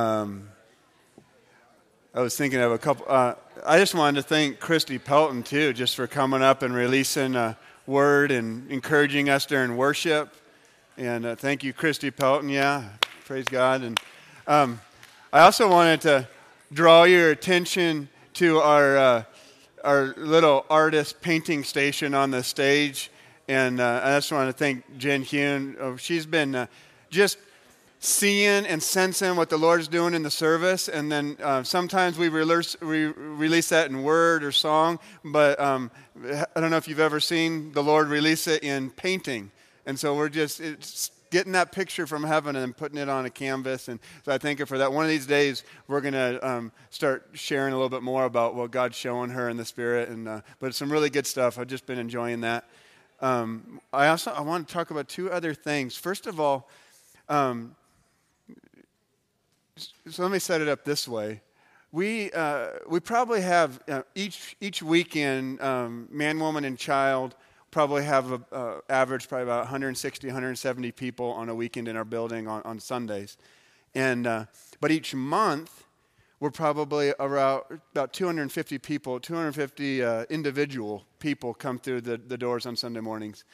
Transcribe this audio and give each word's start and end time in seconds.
Um, 0.00 0.48
I 2.12 2.20
was 2.20 2.36
thinking 2.36 2.58
of 2.58 2.72
a 2.72 2.78
couple. 2.78 3.06
Uh, 3.08 3.34
I 3.64 3.78
just 3.78 3.94
wanted 3.94 4.22
to 4.22 4.26
thank 4.26 4.58
Christy 4.58 4.98
Pelton 4.98 5.44
too, 5.44 5.72
just 5.72 5.94
for 5.94 6.08
coming 6.08 6.42
up 6.42 6.62
and 6.62 6.74
releasing 6.74 7.36
a 7.36 7.56
word 7.86 8.32
and 8.32 8.68
encouraging 8.72 9.28
us 9.28 9.46
during 9.46 9.76
worship. 9.76 10.34
And 10.96 11.24
uh, 11.24 11.36
thank 11.36 11.62
you, 11.62 11.72
Christy 11.72 12.10
Pelton. 12.10 12.48
Yeah, 12.48 12.88
praise 13.24 13.44
God. 13.44 13.82
And 13.82 14.00
um, 14.48 14.80
I 15.32 15.42
also 15.42 15.70
wanted 15.70 16.00
to 16.00 16.28
draw 16.72 17.04
your 17.04 17.30
attention 17.30 18.08
to 18.32 18.58
our 18.58 18.96
uh, 18.96 19.22
our 19.84 20.06
little 20.16 20.66
artist 20.68 21.20
painting 21.20 21.62
station 21.62 22.14
on 22.14 22.32
the 22.32 22.42
stage. 22.42 23.12
And 23.46 23.78
uh, 23.78 24.00
I 24.02 24.16
just 24.16 24.32
want 24.32 24.48
to 24.48 24.52
thank 24.52 24.98
Jen 24.98 25.22
Hune. 25.22 25.76
Oh, 25.78 25.94
she's 25.94 26.26
been 26.26 26.56
uh, 26.56 26.66
just 27.10 27.38
seeing 28.04 28.66
and 28.66 28.82
sensing 28.82 29.34
what 29.34 29.48
the 29.48 29.56
Lord's 29.56 29.88
doing 29.88 30.12
in 30.12 30.22
the 30.22 30.30
service. 30.30 30.88
And 30.88 31.10
then 31.10 31.38
uh, 31.42 31.62
sometimes 31.62 32.18
we 32.18 32.28
release, 32.28 32.78
we 32.80 33.06
release 33.06 33.70
that 33.70 33.90
in 33.90 34.02
word 34.02 34.44
or 34.44 34.52
song, 34.52 34.98
but 35.24 35.58
um, 35.58 35.90
I 36.22 36.60
don't 36.60 36.70
know 36.70 36.76
if 36.76 36.86
you've 36.86 37.00
ever 37.00 37.18
seen 37.18 37.72
the 37.72 37.82
Lord 37.82 38.08
release 38.08 38.46
it 38.46 38.62
in 38.62 38.90
painting. 38.90 39.50
And 39.86 39.98
so 39.98 40.14
we're 40.14 40.28
just 40.28 40.60
getting 41.30 41.52
that 41.52 41.72
picture 41.72 42.06
from 42.06 42.24
heaven 42.24 42.56
and 42.56 42.76
putting 42.76 42.98
it 42.98 43.08
on 43.08 43.24
a 43.24 43.30
canvas. 43.30 43.88
And 43.88 43.98
so 44.22 44.32
I 44.32 44.38
thank 44.38 44.58
her 44.58 44.66
for 44.66 44.76
that. 44.78 44.92
One 44.92 45.04
of 45.04 45.10
these 45.10 45.26
days, 45.26 45.64
we're 45.88 46.02
going 46.02 46.14
to 46.14 46.46
um, 46.46 46.72
start 46.90 47.30
sharing 47.32 47.72
a 47.72 47.76
little 47.76 47.88
bit 47.88 48.02
more 48.02 48.26
about 48.26 48.54
what 48.54 48.70
God's 48.70 48.96
showing 48.96 49.30
her 49.30 49.48
in 49.48 49.56
the 49.56 49.64
Spirit. 49.64 50.10
And, 50.10 50.28
uh, 50.28 50.42
but 50.58 50.74
some 50.74 50.92
really 50.92 51.10
good 51.10 51.26
stuff. 51.26 51.58
I've 51.58 51.68
just 51.68 51.86
been 51.86 51.98
enjoying 51.98 52.42
that. 52.42 52.68
Um, 53.20 53.80
I 53.94 54.08
also 54.08 54.30
I 54.30 54.42
want 54.42 54.68
to 54.68 54.74
talk 54.74 54.90
about 54.90 55.08
two 55.08 55.30
other 55.30 55.54
things. 55.54 55.96
First 55.96 56.26
of 56.26 56.38
all, 56.38 56.68
um, 57.28 57.74
so 59.76 60.22
let 60.22 60.30
me 60.30 60.38
set 60.38 60.60
it 60.60 60.68
up 60.68 60.84
this 60.84 61.08
way. 61.08 61.40
We, 61.90 62.30
uh, 62.32 62.70
we 62.88 63.00
probably 63.00 63.40
have 63.40 63.80
uh, 63.88 64.02
each, 64.14 64.56
each 64.60 64.82
weekend, 64.82 65.60
um, 65.60 66.08
man, 66.10 66.38
woman, 66.38 66.64
and 66.64 66.78
child 66.78 67.34
probably 67.70 68.04
have 68.04 68.30
an 68.30 68.44
uh, 68.52 68.74
average 68.88 69.28
probably 69.28 69.42
about 69.42 69.62
160, 69.62 70.28
170 70.28 70.92
people 70.92 71.30
on 71.32 71.48
a 71.48 71.54
weekend 71.54 71.88
in 71.88 71.96
our 71.96 72.04
building 72.04 72.46
on, 72.46 72.62
on 72.62 72.78
Sundays. 72.78 73.36
And, 73.94 74.26
uh, 74.26 74.44
but 74.80 74.92
each 74.92 75.14
month, 75.14 75.84
we're 76.38 76.50
probably 76.50 77.14
around 77.18 77.62
about 77.92 78.12
250 78.12 78.78
people, 78.78 79.18
250 79.18 80.02
uh, 80.02 80.24
individual 80.30 81.04
people 81.18 81.54
come 81.54 81.78
through 81.78 82.02
the, 82.02 82.16
the 82.16 82.38
doors 82.38 82.66
on 82.66 82.76
Sunday 82.76 83.00
mornings. 83.00 83.44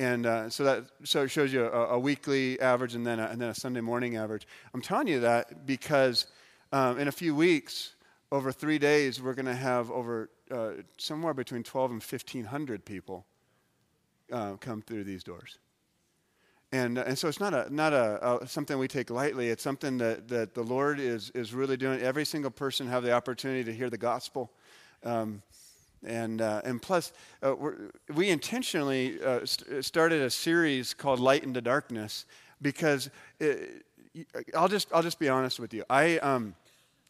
And 0.00 0.24
uh, 0.24 0.48
so 0.48 0.64
that 0.64 0.84
so 1.04 1.24
it 1.24 1.28
shows 1.28 1.52
you 1.52 1.66
a, 1.66 1.88
a 1.88 1.98
weekly 1.98 2.58
average 2.58 2.94
and 2.94 3.06
then 3.06 3.20
a, 3.20 3.26
and 3.26 3.38
then 3.38 3.50
a 3.50 3.54
Sunday 3.54 3.82
morning 3.82 4.16
average. 4.16 4.46
I'm 4.72 4.80
telling 4.80 5.08
you 5.08 5.20
that 5.20 5.66
because 5.66 6.26
um, 6.72 6.98
in 6.98 7.06
a 7.06 7.12
few 7.12 7.34
weeks, 7.34 7.96
over 8.32 8.50
three 8.50 8.78
days, 8.78 9.20
we're 9.20 9.34
going 9.34 9.44
to 9.44 9.54
have 9.54 9.90
over 9.90 10.30
uh, 10.50 10.70
somewhere 10.96 11.34
between 11.34 11.62
12 11.62 11.90
and 11.90 12.02
1,500 12.02 12.82
people 12.86 13.26
uh, 14.32 14.54
come 14.54 14.80
through 14.80 15.04
these 15.04 15.22
doors. 15.22 15.58
And, 16.72 16.96
uh, 16.96 17.04
and 17.06 17.18
so 17.18 17.28
it's 17.28 17.40
not, 17.40 17.52
a, 17.52 17.66
not 17.68 17.92
a, 17.92 18.42
a, 18.42 18.46
something 18.46 18.78
we 18.78 18.88
take 18.88 19.10
lightly. 19.10 19.50
It's 19.50 19.62
something 19.62 19.98
that, 19.98 20.28
that 20.28 20.54
the 20.54 20.62
Lord 20.62 20.98
is, 20.98 21.28
is 21.34 21.52
really 21.52 21.76
doing. 21.76 22.00
Every 22.00 22.24
single 22.24 22.50
person 22.50 22.86
have 22.86 23.02
the 23.02 23.12
opportunity 23.12 23.64
to 23.64 23.72
hear 23.74 23.90
the 23.90 23.98
gospel. 23.98 24.50
Um, 25.04 25.42
and, 26.04 26.40
uh, 26.40 26.62
and 26.64 26.80
plus, 26.80 27.12
uh, 27.42 27.54
we 28.14 28.30
intentionally 28.30 29.22
uh, 29.22 29.44
st- 29.44 29.84
started 29.84 30.22
a 30.22 30.30
series 30.30 30.94
called 30.94 31.20
Light 31.20 31.44
into 31.44 31.60
Darkness 31.60 32.24
because 32.62 33.10
it, 33.38 33.84
I'll, 34.54 34.68
just, 34.68 34.88
I'll 34.92 35.02
just 35.02 35.18
be 35.18 35.28
honest 35.28 35.60
with 35.60 35.74
you. 35.74 35.84
I, 35.90 36.18
um, 36.18 36.54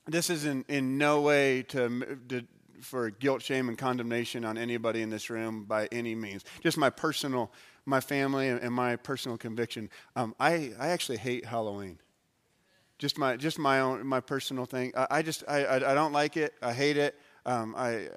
this 0.07 0.29
is 0.29 0.45
in, 0.45 0.65
in 0.69 0.99
no 0.99 1.21
way 1.21 1.63
to, 1.69 2.19
to, 2.29 2.45
for 2.81 3.11
guilt, 3.11 3.43
shame, 3.43 3.69
and 3.69 3.79
condemnation 3.79 4.45
on 4.45 4.59
anybody 4.59 5.03
in 5.03 5.11
this 5.11 5.31
room 5.31 5.65
by 5.65 5.87
any 5.93 6.15
means. 6.15 6.45
Just 6.63 6.77
my 6.77 6.91
personal, 6.91 7.53
my 7.87 8.01
family, 8.01 8.49
and 8.49 8.75
my 8.75 8.97
personal 8.97 9.39
conviction. 9.39 9.89
Um, 10.17 10.35
I, 10.41 10.73
I 10.79 10.89
actually 10.89 11.19
hate 11.19 11.45
Halloween 11.45 11.99
just 12.99 13.17
my 13.17 13.35
just 13.35 13.59
my 13.59 13.81
own 13.81 14.07
my 14.07 14.21
personal 14.21 14.67
thing. 14.67 14.93
I, 14.95 15.07
I 15.11 15.23
just 15.23 15.43
I, 15.49 15.65
I, 15.65 15.77
I 15.77 15.95
don't 15.95 16.13
like 16.13 16.37
it. 16.37 16.53
I 16.61 16.75
hate 16.75 16.99
it. 16.99 17.19
Um, 17.47 17.75
I 17.75 18.09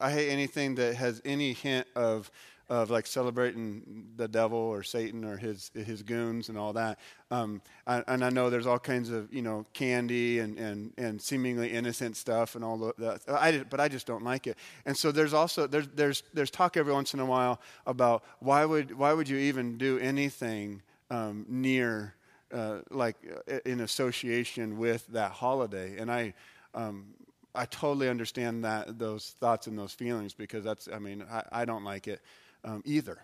I 0.00 0.10
hate 0.10 0.30
anything 0.30 0.74
that 0.76 0.96
has 0.96 1.20
any 1.24 1.52
hint 1.52 1.86
of 1.94 2.30
of 2.70 2.90
like 2.90 3.06
celebrating 3.06 4.06
the 4.16 4.26
devil 4.26 4.58
or 4.58 4.82
Satan 4.82 5.24
or 5.24 5.36
his 5.36 5.70
his 5.74 6.02
goons 6.02 6.48
and 6.48 6.56
all 6.56 6.72
that. 6.72 6.98
Um, 7.30 7.60
I, 7.86 8.02
and 8.08 8.24
I 8.24 8.30
know 8.30 8.48
there's 8.48 8.66
all 8.66 8.78
kinds 8.78 9.10
of 9.10 9.32
you 9.32 9.42
know 9.42 9.66
candy 9.74 10.38
and, 10.38 10.58
and, 10.58 10.92
and 10.96 11.20
seemingly 11.20 11.72
innocent 11.72 12.16
stuff 12.16 12.54
and 12.54 12.64
all 12.64 12.92
that. 12.96 13.20
I, 13.28 13.64
but 13.68 13.80
I 13.80 13.88
just 13.88 14.06
don't 14.06 14.24
like 14.24 14.46
it. 14.46 14.56
And 14.86 14.96
so 14.96 15.12
there's 15.12 15.34
also 15.34 15.66
there's 15.66 15.88
there's 15.94 16.22
there's 16.32 16.50
talk 16.50 16.76
every 16.76 16.92
once 16.92 17.12
in 17.12 17.20
a 17.20 17.26
while 17.26 17.60
about 17.86 18.24
why 18.40 18.64
would 18.64 18.96
why 18.96 19.12
would 19.12 19.28
you 19.28 19.36
even 19.36 19.76
do 19.76 19.98
anything 19.98 20.80
um, 21.10 21.44
near 21.48 22.14
uh, 22.50 22.78
like 22.90 23.16
uh, 23.50 23.58
in 23.66 23.80
association 23.80 24.78
with 24.78 25.06
that 25.08 25.32
holiday? 25.32 25.98
And 25.98 26.10
I. 26.10 26.34
Um, 26.74 27.14
I 27.54 27.66
totally 27.66 28.08
understand 28.08 28.64
that 28.64 28.98
those 28.98 29.36
thoughts 29.40 29.66
and 29.66 29.78
those 29.78 29.92
feelings 29.92 30.34
because 30.34 30.64
that's 30.64 30.88
I 30.92 30.98
mean 30.98 31.24
I, 31.30 31.42
I 31.52 31.64
don't 31.64 31.84
like 31.84 32.08
it 32.08 32.20
um, 32.64 32.82
either. 32.84 33.18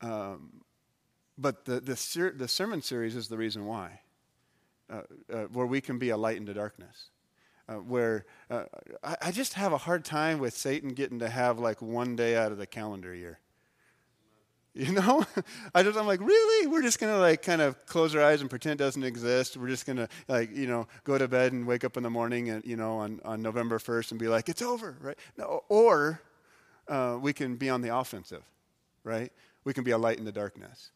Um, 0.00 0.62
but 1.38 1.64
the 1.64 1.80
the, 1.80 1.96
ser- 1.96 2.34
the 2.36 2.48
sermon 2.48 2.82
series 2.82 3.16
is 3.16 3.28
the 3.28 3.38
reason 3.38 3.66
why, 3.66 4.00
uh, 4.90 5.02
uh, 5.32 5.44
where 5.44 5.66
we 5.66 5.80
can 5.80 5.98
be 5.98 6.10
a 6.10 6.16
light 6.16 6.36
into 6.36 6.54
darkness. 6.54 7.10
Uh, 7.68 7.74
where 7.74 8.26
uh, 8.50 8.64
I, 9.04 9.16
I 9.22 9.30
just 9.30 9.54
have 9.54 9.72
a 9.72 9.78
hard 9.78 10.04
time 10.04 10.40
with 10.40 10.52
Satan 10.52 10.90
getting 10.90 11.20
to 11.20 11.28
have 11.28 11.60
like 11.60 11.80
one 11.80 12.16
day 12.16 12.36
out 12.36 12.50
of 12.50 12.58
the 12.58 12.66
calendar 12.66 13.14
year. 13.14 13.38
You 14.74 14.92
know, 14.92 15.24
I 15.74 15.82
just 15.82 15.98
I'm 15.98 16.06
like, 16.06 16.20
really? 16.20 16.66
We're 16.66 16.82
just 16.82 16.98
gonna 16.98 17.18
like 17.18 17.42
kind 17.42 17.60
of 17.60 17.84
close 17.86 18.14
our 18.14 18.22
eyes 18.22 18.40
and 18.40 18.48
pretend 18.48 18.80
it 18.80 18.84
doesn't 18.84 19.04
exist. 19.04 19.56
We're 19.56 19.68
just 19.68 19.86
gonna 19.86 20.08
like 20.28 20.54
you 20.56 20.66
know 20.66 20.86
go 21.04 21.18
to 21.18 21.28
bed 21.28 21.52
and 21.52 21.66
wake 21.66 21.84
up 21.84 21.96
in 21.96 22.02
the 22.02 22.10
morning 22.10 22.48
and 22.48 22.64
you 22.64 22.76
know 22.76 22.98
on, 22.98 23.20
on 23.24 23.42
November 23.42 23.78
first 23.78 24.12
and 24.12 24.18
be 24.18 24.28
like, 24.28 24.48
it's 24.48 24.62
over, 24.62 24.96
right? 25.00 25.18
No, 25.36 25.62
or 25.68 26.20
uh, 26.88 27.18
we 27.20 27.32
can 27.32 27.56
be 27.56 27.68
on 27.68 27.82
the 27.82 27.94
offensive, 27.94 28.42
right? 29.04 29.30
We 29.64 29.74
can 29.74 29.84
be 29.84 29.90
a 29.90 29.98
light 29.98 30.18
in 30.18 30.24
the 30.24 30.32
darkness. 30.32 30.90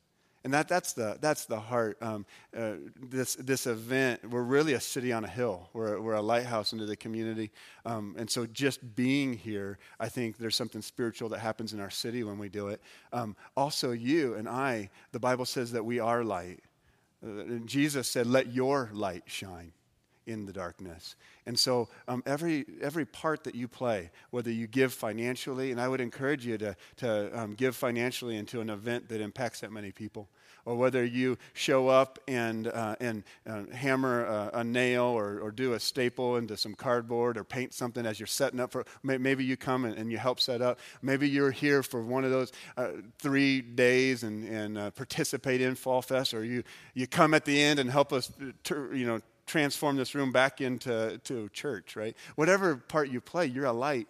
And 0.47 0.55
that, 0.55 0.69
that's, 0.69 0.93
the, 0.93 1.19
that's 1.21 1.47
the 1.47 1.59
heart. 1.59 1.99
Um, 2.01 2.25
uh, 2.57 2.75
this, 3.03 3.35
this 3.35 3.67
event, 3.67 4.31
we're 4.31 4.45
really 4.45 4.75
a 4.75 4.81
city 4.81 5.13
on 5.13 5.25
a 5.25 5.29
hill. 5.29 5.69
We're, 5.73 6.01
we're 6.01 6.15
a 6.15 6.23
lighthouse 6.23 6.73
into 6.73 6.87
the 6.87 6.95
community. 6.95 7.51
Um, 7.85 8.15
and 8.17 8.31
so 8.31 8.47
just 8.47 8.95
being 8.95 9.33
here, 9.33 9.81
I 9.99 10.09
think 10.09 10.39
there's 10.39 10.55
something 10.55 10.83
spiritual 10.83 11.31
that 11.31 11.41
happens 11.41 11.73
in 11.73 11.81
our 11.81 11.91
city 11.91 12.23
when 12.23 12.39
we 12.39 12.49
do 12.49 12.69
it. 12.69 12.81
Um, 13.13 13.35
also, 13.57 13.91
you 13.91 14.35
and 14.35 14.49
I, 14.49 14.91
the 15.11 15.19
Bible 15.19 15.47
says 15.47 15.73
that 15.73 15.85
we 15.85 15.99
are 15.99 16.23
light. 16.23 16.61
Uh, 17.27 17.43
Jesus 17.65 18.09
said, 18.09 18.29
Let 18.29 18.53
your 18.53 18.89
light 18.93 19.25
shine 19.27 19.73
in 20.27 20.47
the 20.47 20.53
darkness. 20.53 21.17
And 21.47 21.59
so 21.59 21.89
um, 22.09 22.23
every, 22.27 22.67
every 22.83 23.05
part 23.05 23.45
that 23.45 23.55
you 23.55 23.69
play, 23.69 24.11
whether 24.31 24.51
you 24.51 24.67
give 24.67 24.93
financially, 24.93 25.71
and 25.71 25.81
I 25.81 25.89
would 25.89 26.01
encourage 26.01 26.45
you 26.45 26.59
to, 26.59 26.77
to 26.97 27.41
um, 27.41 27.55
give 27.55 27.77
financially 27.77 28.37
into 28.37 28.61
an 28.61 28.71
event 28.71 29.09
that 29.09 29.21
impacts 29.21 29.61
that 29.61 29.71
many 29.71 29.93
people, 29.93 30.29
or 30.65 30.75
whether 30.75 31.05
you 31.05 31.39
show 31.55 31.87
up 31.87 32.19
and, 32.27 32.67
uh, 32.67 32.97
and 32.99 33.23
uh, 33.49 33.63
hammer 33.73 34.25
a, 34.25 34.51
a, 34.55 34.65
nail 34.65 35.05
or, 35.05 35.39
or 35.39 35.53
do 35.53 35.75
a 35.75 35.81
staple 35.81 36.37
into 36.37 36.57
some 36.57 36.75
cardboard 36.75 37.39
or 37.39 37.45
paint 37.45 37.73
something 37.73 38.05
as 38.05 38.19
you're 38.19 38.27
setting 38.27 38.59
up 38.59 38.73
for, 38.73 38.85
maybe 39.05 39.45
you 39.45 39.57
come 39.57 39.85
and, 39.85 39.97
and 39.97 40.11
you 40.11 40.19
help 40.19 40.41
set 40.41 40.61
up. 40.61 40.81
Maybe 41.03 41.29
you're 41.29 41.53
here 41.53 41.85
for 41.85 42.03
one 42.03 42.25
of 42.25 42.33
those 42.33 42.51
uh, 42.77 42.89
three 43.21 43.61
days 43.61 44.25
and, 44.25 44.45
and 44.49 44.77
uh, 44.77 44.91
participate 44.91 45.61
in 45.61 45.77
Fall 45.77 46.03
Fest, 46.03 46.35
or 46.35 46.45
you, 46.45 46.65
you 46.95 47.07
come 47.07 47.33
at 47.33 47.45
the 47.45 47.63
end 47.63 47.79
and 47.79 47.89
help 47.89 48.13
us, 48.13 48.33
to, 48.65 48.91
you 48.93 49.07
know, 49.07 49.21
transform 49.47 49.97
this 49.97 50.15
room 50.15 50.33
back 50.33 50.61
into 50.61 51.19
to 51.25 51.49
church, 51.51 51.97
right? 51.97 52.17
Whatever 52.35 52.77
part 52.77 53.09
you 53.09 53.21
play, 53.21 53.47
you're 53.47 53.67
a 53.67 53.73
light 53.73 54.09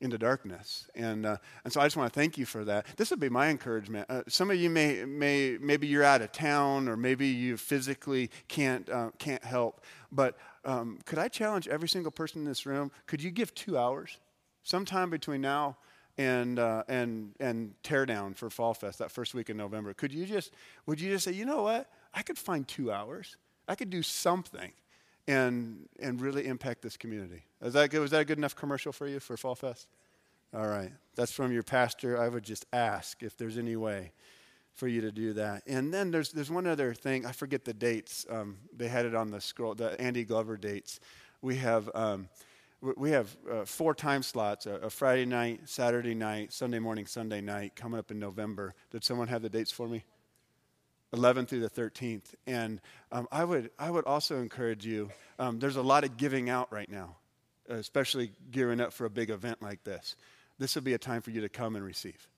into 0.00 0.16
darkness. 0.16 0.86
And, 0.94 1.26
uh, 1.26 1.36
and 1.64 1.72
so 1.72 1.80
I 1.80 1.84
just 1.84 1.96
want 1.96 2.12
to 2.12 2.18
thank 2.18 2.38
you 2.38 2.46
for 2.46 2.64
that. 2.64 2.86
This 2.96 3.10
would 3.10 3.20
be 3.20 3.28
my 3.28 3.48
encouragement. 3.48 4.06
Uh, 4.08 4.22
some 4.28 4.50
of 4.50 4.56
you 4.56 4.70
may, 4.70 5.04
may, 5.04 5.58
maybe 5.60 5.86
you're 5.86 6.04
out 6.04 6.22
of 6.22 6.32
town 6.32 6.88
or 6.88 6.96
maybe 6.96 7.26
you 7.26 7.56
physically 7.56 8.30
can't, 8.48 8.88
uh, 8.88 9.10
can't 9.18 9.44
help. 9.44 9.84
But 10.10 10.38
um, 10.64 10.98
could 11.04 11.18
I 11.18 11.28
challenge 11.28 11.68
every 11.68 11.88
single 11.88 12.10
person 12.10 12.40
in 12.40 12.44
this 12.46 12.64
room? 12.64 12.90
Could 13.06 13.22
you 13.22 13.30
give 13.30 13.54
two 13.54 13.76
hours, 13.76 14.18
sometime 14.62 15.10
between 15.10 15.42
now 15.42 15.76
and, 16.16 16.58
uh, 16.58 16.84
and, 16.88 17.32
and 17.38 17.74
tear 17.82 18.06
down 18.06 18.32
for 18.32 18.48
Fall 18.48 18.72
Fest, 18.72 19.00
that 19.00 19.10
first 19.10 19.34
week 19.34 19.50
in 19.50 19.56
November? 19.58 19.92
Could 19.92 20.12
you 20.12 20.24
just, 20.24 20.54
would 20.86 20.98
you 20.98 21.10
just 21.10 21.24
say, 21.24 21.32
you 21.32 21.44
know 21.44 21.62
what? 21.62 21.90
I 22.14 22.22
could 22.22 22.38
find 22.38 22.66
two 22.66 22.90
hours. 22.90 23.36
I 23.70 23.76
could 23.76 23.88
do 23.88 24.02
something 24.02 24.72
and, 25.28 25.88
and 26.00 26.20
really 26.20 26.46
impact 26.46 26.82
this 26.82 26.96
community. 26.96 27.44
Is 27.62 27.74
that 27.74 27.90
good? 27.90 28.00
Was 28.00 28.10
that 28.10 28.22
a 28.22 28.24
good 28.24 28.36
enough 28.36 28.56
commercial 28.56 28.92
for 28.92 29.06
you 29.06 29.20
for 29.20 29.36
Fall 29.36 29.54
Fest? 29.54 29.86
All 30.52 30.66
right. 30.66 30.90
That's 31.14 31.30
from 31.30 31.52
your 31.52 31.62
pastor. 31.62 32.20
I 32.20 32.28
would 32.28 32.42
just 32.42 32.66
ask 32.72 33.22
if 33.22 33.36
there's 33.36 33.56
any 33.56 33.76
way 33.76 34.10
for 34.74 34.88
you 34.88 35.00
to 35.02 35.12
do 35.12 35.34
that. 35.34 35.62
And 35.68 35.94
then 35.94 36.10
there's, 36.10 36.32
there's 36.32 36.50
one 36.50 36.66
other 36.66 36.94
thing. 36.94 37.24
I 37.24 37.30
forget 37.30 37.64
the 37.64 37.72
dates. 37.72 38.26
Um, 38.28 38.58
they 38.76 38.88
had 38.88 39.06
it 39.06 39.14
on 39.14 39.30
the 39.30 39.40
scroll, 39.40 39.76
the 39.76 39.98
Andy 40.00 40.24
Glover 40.24 40.56
dates. 40.56 40.98
We 41.40 41.54
have, 41.58 41.88
um, 41.94 42.28
we 42.80 43.12
have 43.12 43.36
uh, 43.48 43.64
four 43.66 43.94
time 43.94 44.24
slots 44.24 44.66
a, 44.66 44.72
a, 44.72 44.90
Friday 44.90 45.26
night, 45.26 45.60
Saturday 45.66 46.14
night, 46.14 46.52
Sunday 46.52 46.80
morning, 46.80 47.06
Sunday 47.06 47.40
night 47.40 47.76
coming 47.76 48.00
up 48.00 48.10
in 48.10 48.18
November. 48.18 48.74
Did 48.90 49.04
someone 49.04 49.28
have 49.28 49.42
the 49.42 49.48
dates 49.48 49.70
for 49.70 49.86
me? 49.86 50.02
11th 51.14 51.48
through 51.48 51.60
the 51.60 51.70
13th. 51.70 52.34
And 52.46 52.80
um, 53.12 53.28
I, 53.32 53.44
would, 53.44 53.70
I 53.78 53.90
would 53.90 54.04
also 54.06 54.38
encourage 54.40 54.86
you, 54.86 55.10
um, 55.38 55.58
there's 55.58 55.76
a 55.76 55.82
lot 55.82 56.04
of 56.04 56.16
giving 56.16 56.50
out 56.50 56.72
right 56.72 56.90
now, 56.90 57.16
especially 57.68 58.32
gearing 58.50 58.80
up 58.80 58.92
for 58.92 59.04
a 59.04 59.10
big 59.10 59.30
event 59.30 59.62
like 59.62 59.82
this. 59.84 60.16
This 60.58 60.74
will 60.74 60.82
be 60.82 60.94
a 60.94 60.98
time 60.98 61.22
for 61.22 61.30
you 61.30 61.40
to 61.40 61.48
come 61.48 61.76
and 61.76 61.84
receive. 61.84 62.28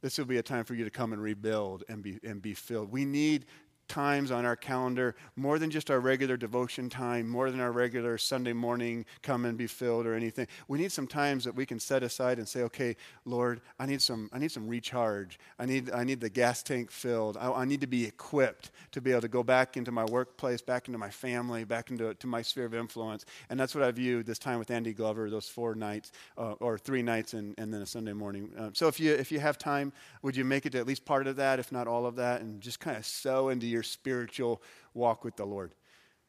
This 0.00 0.18
will 0.18 0.26
be 0.26 0.36
a 0.36 0.42
time 0.42 0.64
for 0.64 0.74
you 0.74 0.84
to 0.84 0.90
come 0.90 1.12
and 1.12 1.20
rebuild 1.20 1.82
and 1.88 2.02
be, 2.02 2.20
and 2.22 2.40
be 2.40 2.54
filled. 2.54 2.92
We 2.92 3.04
need 3.04 3.46
times 3.88 4.30
on 4.30 4.44
our 4.44 4.56
calendar, 4.56 5.16
more 5.36 5.58
than 5.58 5.70
just 5.70 5.90
our 5.90 6.00
regular 6.00 6.36
devotion 6.36 6.88
time, 6.88 7.28
more 7.28 7.50
than 7.50 7.60
our 7.60 7.72
regular 7.72 8.18
Sunday 8.18 8.52
morning 8.52 9.04
come 9.22 9.44
and 9.44 9.56
be 9.56 9.66
filled 9.66 10.06
or 10.06 10.14
anything. 10.14 10.46
We 10.68 10.78
need 10.78 10.92
some 10.92 11.06
times 11.06 11.44
that 11.44 11.54
we 11.54 11.66
can 11.66 11.80
set 11.80 12.02
aside 12.02 12.38
and 12.38 12.46
say, 12.46 12.62
okay, 12.62 12.96
Lord, 13.24 13.60
I 13.78 13.86
need 13.86 14.02
some, 14.02 14.28
I 14.32 14.38
need 14.38 14.52
some 14.52 14.68
recharge. 14.68 15.38
I 15.58 15.66
need, 15.66 15.90
I 15.90 16.04
need 16.04 16.20
the 16.20 16.30
gas 16.30 16.62
tank 16.62 16.90
filled. 16.90 17.36
I, 17.36 17.50
I 17.50 17.64
need 17.64 17.80
to 17.80 17.86
be 17.86 18.04
equipped 18.04 18.70
to 18.92 19.00
be 19.00 19.10
able 19.10 19.22
to 19.22 19.28
go 19.28 19.42
back 19.42 19.76
into 19.76 19.90
my 19.90 20.04
workplace, 20.04 20.60
back 20.60 20.88
into 20.88 20.98
my 20.98 21.10
family, 21.10 21.64
back 21.64 21.90
into 21.90 22.14
to 22.14 22.26
my 22.26 22.42
sphere 22.42 22.66
of 22.66 22.74
influence. 22.74 23.24
And 23.50 23.58
that's 23.58 23.74
what 23.74 23.84
I 23.84 23.90
view 23.90 24.22
this 24.22 24.38
time 24.38 24.58
with 24.58 24.70
Andy 24.70 24.92
Glover, 24.92 25.30
those 25.30 25.48
four 25.48 25.74
nights 25.74 26.12
uh, 26.36 26.52
or 26.60 26.78
three 26.78 27.02
nights 27.02 27.34
and, 27.34 27.54
and 27.58 27.72
then 27.72 27.82
a 27.82 27.86
Sunday 27.86 28.12
morning. 28.12 28.50
Um, 28.58 28.74
so 28.74 28.88
if 28.88 29.00
you, 29.00 29.12
if 29.14 29.32
you 29.32 29.40
have 29.40 29.58
time, 29.58 29.92
would 30.22 30.36
you 30.36 30.44
make 30.44 30.66
it 30.66 30.72
to 30.72 30.78
at 30.78 30.86
least 30.86 31.04
part 31.04 31.26
of 31.26 31.36
that, 31.36 31.58
if 31.58 31.72
not 31.72 31.86
all 31.86 32.06
of 32.06 32.16
that, 32.16 32.40
and 32.40 32.60
just 32.60 32.80
kind 32.80 32.96
of 32.96 33.06
sow 33.06 33.48
into 33.48 33.66
your 33.66 33.77
your 33.78 33.84
spiritual 33.84 34.60
walk 34.92 35.22
with 35.22 35.36
the 35.36 35.44
Lord. 35.44 35.72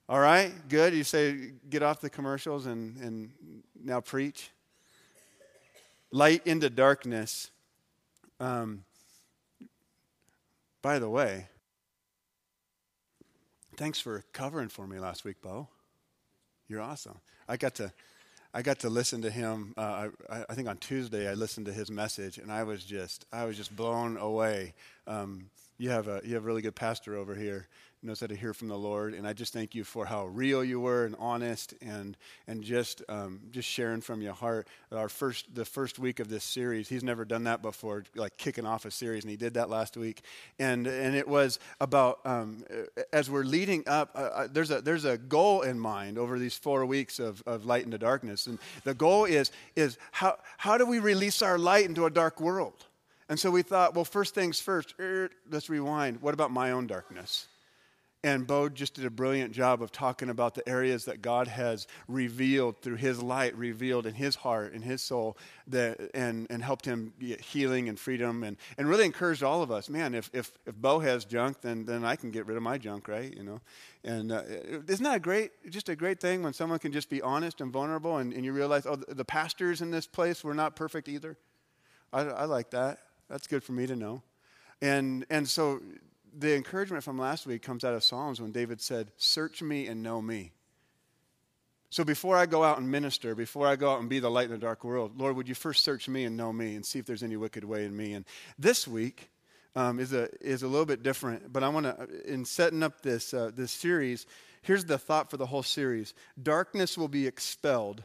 All 0.07 0.19
right, 0.19 0.51
good. 0.69 0.94
You 0.94 1.04
say, 1.04 1.54
get 1.68 1.81
off 1.81 2.00
the 2.00 2.12
commercials 2.12 2.68
and, 2.68 2.96
and 2.98 3.31
now 3.84 4.01
preach. 4.01 4.51
Light 6.12 6.46
into 6.46 6.69
darkness. 6.69 7.50
Um, 8.40 8.84
by 10.84 11.00
the 11.00 11.10
way, 11.10 11.48
thanks 13.78 14.00
for 14.00 14.24
covering 14.31 14.69
for 14.69 14.86
me 14.86 15.00
last 15.00 15.25
week, 15.25 15.42
Bo. 15.42 15.68
You're 16.68 16.81
awesome. 16.81 17.18
I 17.48 17.57
got 17.57 17.74
to, 17.75 17.92
I 18.54 18.62
got 18.62 18.78
to 18.81 18.90
listen 18.92 19.24
to 19.24 19.31
him. 19.31 19.74
Uh, 19.75 20.10
I, 20.30 20.45
I, 20.50 20.54
think 20.54 20.68
on 20.68 20.78
Tuesday 20.78 21.28
I 21.28 21.34
listened 21.34 21.66
to 21.66 21.74
his 21.74 21.90
message, 21.90 22.38
and 22.38 22.52
I 22.52 22.62
was 22.62 22.84
just, 22.84 23.25
I 23.34 23.45
was 23.45 23.57
just 23.57 23.75
blown 23.75 24.18
away. 24.18 24.75
Um, 25.07 25.50
you 25.80 25.90
have 25.90 26.08
a 26.10 26.22
you 26.24 26.36
have 26.36 26.44
a 26.44 26.46
really 26.46 26.62
good 26.62 26.76
pastor 26.76 27.16
over 27.16 27.34
here 27.34 27.68
who 28.02 28.08
knows 28.08 28.20
how 28.20 28.28
to 28.28 28.36
hear 28.36 28.54
from 28.54 28.68
the 28.68 28.78
Lord, 28.78 29.14
and 29.14 29.28
I 29.28 29.34
just 29.34 29.52
thank 29.54 29.76
you 29.76 29.84
for 29.84 30.06
how 30.06 30.26
real 30.26 30.64
you 30.64 30.80
were 30.80 31.06
and 31.06 31.16
honest 31.18 31.74
and 31.81 32.18
and 32.48 32.62
just 32.62 33.02
um, 33.08 33.40
just 33.52 33.68
sharing 33.68 34.02
from 34.02 34.22
your 34.22 34.34
heart. 34.34 34.68
Our 34.92 35.08
first 35.08 35.56
the 35.56 35.64
first 35.64 35.98
week 35.98 36.20
of 36.20 36.30
this 36.30 36.44
series, 36.44 36.90
he's 36.90 37.04
never 37.04 37.24
done 37.24 37.46
that 37.46 37.62
before, 37.62 38.04
like 38.14 38.36
kicking 38.38 38.66
off 38.66 38.84
a 38.84 38.92
series, 38.92 39.24
and 39.24 39.31
he 39.31 39.38
did 39.38 39.54
that 39.54 39.70
last 39.70 39.96
week, 39.96 40.22
and 40.60 40.86
and 40.86 41.16
it 41.16 41.28
was 41.28 41.60
about 41.80 42.20
um, 42.26 42.66
as 43.14 43.30
we're 43.30 43.44
leading 43.44 43.84
up. 43.88 44.12
Uh, 44.14 44.20
uh 44.20 44.48
there's 44.52 44.72
a 44.72 44.81
there's 44.81 45.06
a 45.06 45.18
goal 45.18 45.62
in 45.62 45.80
mind 45.80 46.18
over 46.18 46.38
these 46.38 46.56
four 46.56 46.86
weeks 46.86 47.20
of, 47.20 47.42
of 47.46 47.66
light 47.66 47.86
into 47.86 47.98
darkness, 47.98 48.48
and 48.48 48.60
the 48.84 48.94
goal 48.94 49.24
is 49.24 49.50
is 49.78 49.98
how 50.12 50.38
how 50.58 50.78
do 50.78 50.86
we 50.86 51.00
release 51.00 51.42
our 51.42 51.58
light 51.58 51.86
into 51.86 52.06
a 52.06 52.10
dark 52.10 52.42
world? 52.42 52.86
And 53.30 53.40
so 53.40 53.52
we 53.52 53.62
thought, 53.62 53.94
well, 53.94 54.06
first 54.06 54.34
things 54.34 54.60
first, 54.60 54.96
er, 55.00 55.30
let's 55.50 55.70
rewind. 55.70 56.22
What 56.22 56.34
about 56.34 56.52
my 56.52 56.72
own 56.72 56.88
darkness? 56.88 57.48
And 58.22 58.46
Bo 58.46 58.68
just 58.68 58.96
did 58.96 59.06
a 59.06 59.10
brilliant 59.10 59.54
job 59.54 59.81
of 59.81 59.94
talking 59.94 60.30
about 60.30 60.54
the 60.54 60.68
areas 60.68 61.06
that 61.06 61.22
God 61.22 61.48
has 61.48 61.88
revealed 62.10 62.81
through 62.81 62.98
his 62.98 63.22
light, 63.22 63.56
revealed 63.56 64.06
in 64.06 64.14
his 64.14 64.36
heart, 64.36 64.74
in 64.74 64.81
his 64.81 65.02
soul, 65.02 65.38
that, 65.68 65.98
and, 66.14 66.46
and 66.50 66.62
helped 66.62 66.84
him 66.84 67.14
get 67.18 67.40
healing 67.40 67.88
and 67.88 67.98
freedom 67.98 68.44
and, 68.44 68.58
and 68.78 68.90
really 68.90 69.06
encouraged 69.06 69.42
all 69.42 69.62
of 69.62 69.72
us. 69.72 69.88
Man, 69.88 70.16
if, 70.16 70.30
if, 70.34 70.52
if 70.66 70.76
Bo 70.76 71.00
has 71.00 71.24
junk, 71.24 71.62
then, 71.62 71.86
then 71.86 72.04
I 72.04 72.18
can 72.18 72.30
get 72.30 72.46
rid 72.46 72.58
of 72.58 72.64
my 72.64 72.78
junk, 72.78 73.08
right? 73.08 73.34
You 73.34 73.44
know? 73.44 73.62
And 74.04 74.34
uh, 74.34 74.42
isn't 74.86 75.04
that 75.04 75.16
a 75.16 75.20
great, 75.20 75.52
just 75.70 75.88
a 75.88 75.96
great 75.96 76.20
thing 76.20 76.44
when 76.44 76.52
someone 76.52 76.80
can 76.80 76.92
just 76.92 77.10
be 77.10 77.22
honest 77.22 77.62
and 77.62 77.72
vulnerable 77.72 78.18
and, 78.18 78.34
and 78.34 78.44
you 78.44 78.52
realize, 78.52 78.86
oh, 78.86 78.98
the 78.98 79.24
pastors 79.24 79.81
in 79.81 79.92
this 79.92 80.08
place 80.08 80.44
were 80.44 80.56
not 80.56 80.76
perfect 80.76 81.08
either? 81.08 81.38
I, 82.12 82.22
I 82.24 82.46
like 82.46 82.72
that. 82.72 83.00
That's 83.30 83.48
good 83.48 83.64
for 83.64 83.74
me 83.74 83.86
to 83.88 83.96
know. 83.96 84.22
And, 84.81 85.26
and 85.30 85.48
so 85.48 85.81
the 86.38 86.56
encouragement 86.56 87.04
from 87.04 87.18
last 87.18 87.46
week 87.46 87.62
comes 87.62 87.84
out 87.84 87.94
of 87.94 88.04
Psalms 88.04 88.42
when 88.42 88.52
David 88.52 88.81
said, 88.81 89.12
Search 89.18 89.62
me 89.62 89.88
and 89.88 90.02
know 90.02 90.22
me. 90.22 90.52
So 91.92 92.04
before 92.04 92.38
I 92.38 92.46
go 92.46 92.64
out 92.64 92.78
and 92.78 92.90
minister, 92.90 93.34
before 93.34 93.66
I 93.66 93.76
go 93.76 93.92
out 93.92 94.00
and 94.00 94.10
be 94.10 94.20
the 94.20 94.30
light 94.30 94.46
in 94.46 94.52
the 94.52 94.58
dark 94.58 94.84
world, 94.84 95.20
Lord, 95.20 95.36
would 95.36 95.50
you 95.50 95.56
first 95.56 95.84
search 95.84 96.08
me 96.08 96.26
and 96.26 96.38
know 96.38 96.54
me 96.54 96.76
and 96.76 96.86
see 96.86 97.00
if 97.00 97.06
there's 97.06 97.24
any 97.24 97.36
wicked 97.36 97.64
way 97.64 97.86
in 97.86 97.98
me? 97.98 98.14
And 98.14 98.26
this 98.60 98.88
week 98.88 99.30
um, 99.76 100.00
is, 100.00 100.14
a, 100.14 100.30
is 100.40 100.62
a 100.62 100.68
little 100.68 100.86
bit 100.86 101.02
different, 101.02 101.52
but 101.52 101.64
I 101.64 101.70
want 101.70 101.88
to, 101.88 102.31
in 102.31 102.46
setting 102.46 102.84
up 102.84 103.02
this, 103.02 103.34
uh, 103.34 103.50
this 103.56 103.72
series, 103.72 104.28
here's 104.62 104.86
the 104.86 105.00
thought 105.00 105.31
for 105.31 105.38
the 105.38 105.48
whole 105.48 105.64
series 105.64 106.14
darkness 106.42 106.96
will 106.96 107.08
be 107.08 107.26
expelled 107.26 108.04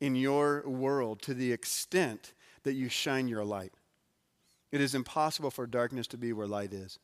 in 0.00 0.16
your 0.16 0.62
world 0.66 1.20
to 1.22 1.34
the 1.34 1.52
extent 1.52 2.32
that 2.62 2.72
you 2.72 2.88
shine 2.88 3.28
your 3.28 3.44
light. 3.44 3.72
It 4.72 4.80
is 4.80 4.94
impossible 4.94 5.50
for 5.50 5.66
darkness 5.66 6.06
to 6.08 6.16
be 6.16 6.32
where 6.32 6.46
light 6.46 6.72
is. 6.72 6.98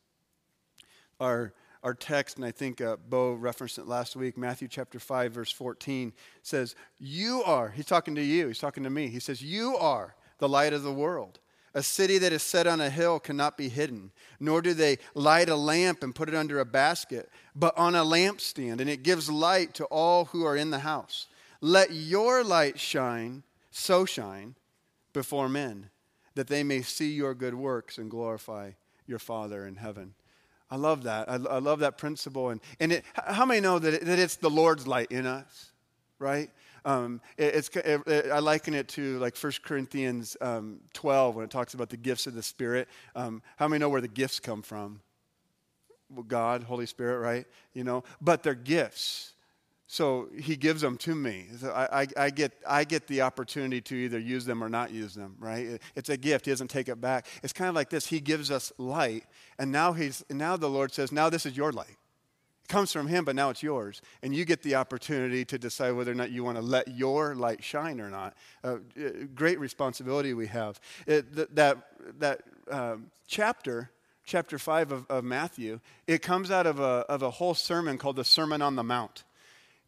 Our, 1.19 1.53
our 1.83 1.95
text, 1.95 2.37
and 2.37 2.45
I 2.45 2.53
think 2.53 2.81
uh, 2.81 2.97
Bo 3.09 3.33
referenced 3.33 3.79
it 3.79 3.87
last 3.87 4.15
week, 4.15 4.37
Matthew 4.37 4.69
chapter 4.69 5.01
5, 5.01 5.33
verse 5.33 5.51
14, 5.51 6.13
says, 6.43 6.75
You 6.99 7.43
are, 7.45 7.71
he's 7.71 7.87
talking 7.87 8.15
to 8.15 8.23
you, 8.23 8.49
he's 8.49 8.59
talking 8.59 8.85
to 8.85 8.91
me. 8.91 9.09
He 9.09 9.21
says, 9.21 9.43
You 9.43 9.77
are 9.77 10.15
the 10.39 10.49
light 10.49 10.73
of 10.73 10.83
the 10.83 10.93
world. 10.93 11.41
A 11.75 11.83
city 11.83 12.17
that 12.19 12.33
is 12.33 12.43
set 12.43 12.67
on 12.67 12.81
a 12.81 12.89
hill 12.89 13.19
cannot 13.19 13.59
be 13.59 13.69
hidden, 13.69 14.11
nor 14.41 14.63
do 14.63 14.73
they 14.73 14.99
light 15.15 15.51
a 15.51 15.57
lamp 15.57 16.03
and 16.03 16.15
put 16.15 16.29
it 16.29 16.35
under 16.35 16.59
a 16.59 16.65
basket, 16.65 17.29
but 17.55 17.77
on 17.77 17.95
a 17.95 18.05
lampstand, 18.05 18.81
and 18.81 18.89
it 18.89 19.03
gives 19.03 19.31
light 19.31 19.75
to 19.75 19.85
all 19.87 20.27
who 20.27 20.45
are 20.45 20.57
in 20.57 20.71
the 20.71 20.79
house. 20.79 21.27
Let 21.61 21.93
your 21.93 22.43
light 22.45 22.79
shine, 22.81 23.43
so 23.71 24.07
shine, 24.07 24.55
before 25.13 25.49
men 25.49 25.91
that 26.37 26.47
they 26.47 26.63
may 26.63 26.83
see 26.83 27.11
your 27.11 27.35
good 27.35 27.55
works 27.55 27.99
and 27.99 28.11
glorify 28.11 28.71
your 29.07 29.19
Father 29.19 29.67
in 29.67 29.77
heaven. 29.77 30.15
I 30.71 30.77
love 30.77 31.05
that. 31.05 31.29
I, 31.29 31.35
I 31.35 31.59
love 31.59 31.81
that 31.81 31.99
principle. 31.99 32.51
And, 32.51 32.61
and 32.79 32.93
it, 32.93 33.05
how 33.15 33.45
many 33.45 33.61
know 33.61 33.79
that, 33.79 33.95
it, 33.95 34.05
that 34.05 34.19
it's 34.19 34.37
the 34.37 34.51
Lord's 34.51 34.87
light 34.87 35.11
in 35.11 35.27
us, 35.27 35.73
right? 36.19 36.51
Um, 36.85 37.21
it, 37.37 37.55
it's, 37.55 37.69
it, 37.75 38.31
I 38.31 38.39
liken 38.41 38.75
it 38.75 38.89
to 38.91 39.19
like 39.19 39.37
1 39.37 39.53
Corinthians 39.65 40.37
um, 40.41 40.81
12 40.93 41.37
when 41.37 41.45
it 41.45 41.51
talks 41.51 41.75
about 41.75 41.89
the 41.89 41.97
gifts 41.97 42.27
of 42.27 42.35
the 42.35 42.43
Spirit. 42.43 42.89
Um, 43.15 43.43
how 43.57 43.69
many 43.69 43.81
know 43.81 43.89
where 43.89 44.01
the 44.01 44.09
gifts 44.09 44.39
come 44.39 44.63
from? 44.63 45.01
God, 46.29 46.63
Holy 46.65 46.87
Spirit, 46.87 47.19
right? 47.19 47.47
You 47.73 47.85
know, 47.85 48.05
but 48.21 48.43
they're 48.43 48.55
gifts. 48.55 49.33
So 49.89 50.29
he 50.37 50.57
gives 50.57 50.81
them 50.81 50.97
to 50.99 51.15
me. 51.15 51.47
So 51.59 51.71
I, 51.71 52.03
I, 52.03 52.07
I, 52.17 52.31
get, 52.31 52.53
I 52.67 52.85
get 52.85 53.07
the 53.07 53.23
opportunity 53.23 53.81
to 53.83 53.95
either 53.95 54.19
use 54.19 54.45
them 54.45 54.63
or 54.63 54.69
not 54.69 54.91
use 54.91 55.15
them, 55.15 55.37
right? 55.39 55.81
It's 55.95 56.09
a 56.09 56.17
gift. 56.17 56.47
He 56.47 56.51
doesn't 56.51 56.69
take 56.69 56.89
it 56.89 57.01
back. 57.01 57.27
It's 57.43 57.53
kind 57.53 57.69
of 57.69 57.77
like 57.77 57.91
this. 57.91 58.07
He 58.07 58.19
gives 58.19 58.51
us 58.51 58.73
light, 58.79 59.25
and 59.59 59.71
now, 59.71 59.93
he's, 59.93 60.25
now 60.29 60.57
the 60.57 60.69
Lord 60.69 60.93
says, 60.93 61.13
now 61.13 61.31
this 61.31 61.47
is 61.47 61.57
your 61.57 61.71
light. 61.71 61.97
It 62.65 62.69
comes 62.69 62.91
from 62.91 63.07
him, 63.07 63.25
but 63.25 63.37
now 63.37 63.51
it's 63.51 63.63
yours. 63.63 64.03
And 64.25 64.35
you 64.35 64.45
get 64.45 64.63
the 64.65 64.75
opportunity 64.75 65.45
to 65.45 65.57
decide 65.57 65.93
whether 65.93 66.11
or 66.11 66.17
not 66.17 66.33
you 66.33 66.43
want 66.43 66.57
to 66.57 66.63
let 66.63 66.89
your 66.89 67.37
light 67.37 67.63
shine 67.63 68.01
or 68.01 68.11
not. 68.11 68.35
Uh, 68.65 68.79
great 69.37 69.61
responsibility 69.61 70.35
we 70.35 70.49
have. 70.49 70.81
It, 71.07 71.33
th- 71.33 71.49
that 71.53 71.79
that 72.19 72.43
um, 72.69 73.13
chapter, 73.29 73.91
chapter 74.25 74.59
5 74.59 74.91
of, 74.91 75.07
of 75.09 75.23
Matthew, 75.23 75.79
it 76.09 76.23
comes 76.23 76.51
out 76.51 76.67
of 76.67 76.81
a, 76.81 77.05
of 77.09 77.23
a 77.23 77.31
whole 77.31 77.55
sermon 77.55 77.99
called 77.99 78.17
the 78.17 78.25
Sermon 78.25 78.63
on 78.63 78.75
the 78.75 78.83
Mount. 78.83 79.23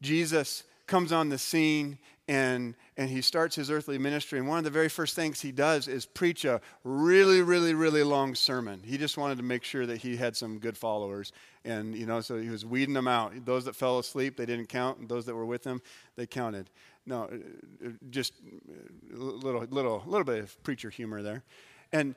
Jesus 0.01 0.65
comes 0.87 1.13
on 1.13 1.29
the 1.29 1.39
scene 1.39 1.99
and, 2.29 2.75
and 2.99 3.09
he 3.09 3.23
starts 3.23 3.57
his 3.57 3.71
earthly 3.71 3.97
ministry. 3.97 4.39
And 4.39 4.47
one 4.47 4.59
of 4.59 4.65
the 4.65 4.71
very 4.71 4.91
first 4.91 5.17
things 5.17 5.41
he 5.41 5.51
does 5.51 5.89
is 5.89 6.05
preach 6.05 6.45
a 6.45 6.61
really, 6.85 7.41
really, 7.41 7.73
really 7.73 8.03
long 8.03 8.35
sermon. 8.35 8.83
He 8.85 8.99
just 8.99 9.17
wanted 9.17 9.39
to 9.39 9.45
make 9.45 9.65
sure 9.65 9.87
that 9.87 9.97
he 9.97 10.17
had 10.17 10.37
some 10.37 10.59
good 10.59 10.77
followers. 10.77 11.33
And, 11.65 11.97
you 11.97 12.05
know, 12.05 12.21
so 12.21 12.39
he 12.39 12.51
was 12.51 12.67
weeding 12.67 12.95
them 12.95 13.09
out. 13.09 13.33
Those 13.47 13.65
that 13.65 13.75
fell 13.75 13.99
asleep, 13.99 14.37
they 14.37 14.45
didn't 14.45 14.69
count. 14.69 14.99
And 14.99 15.09
those 15.09 15.25
that 15.25 15.35
were 15.35 15.47
with 15.47 15.65
him, 15.65 15.81
they 16.17 16.27
counted. 16.27 16.69
No, 17.07 17.23
uh, 17.23 17.87
uh, 17.87 17.91
just 18.11 18.35
a 19.15 19.17
little, 19.17 19.63
little, 19.63 20.03
little 20.07 20.25
bit 20.25 20.41
of 20.41 20.63
preacher 20.63 20.91
humor 20.91 21.23
there. 21.23 21.43
And 21.93 22.15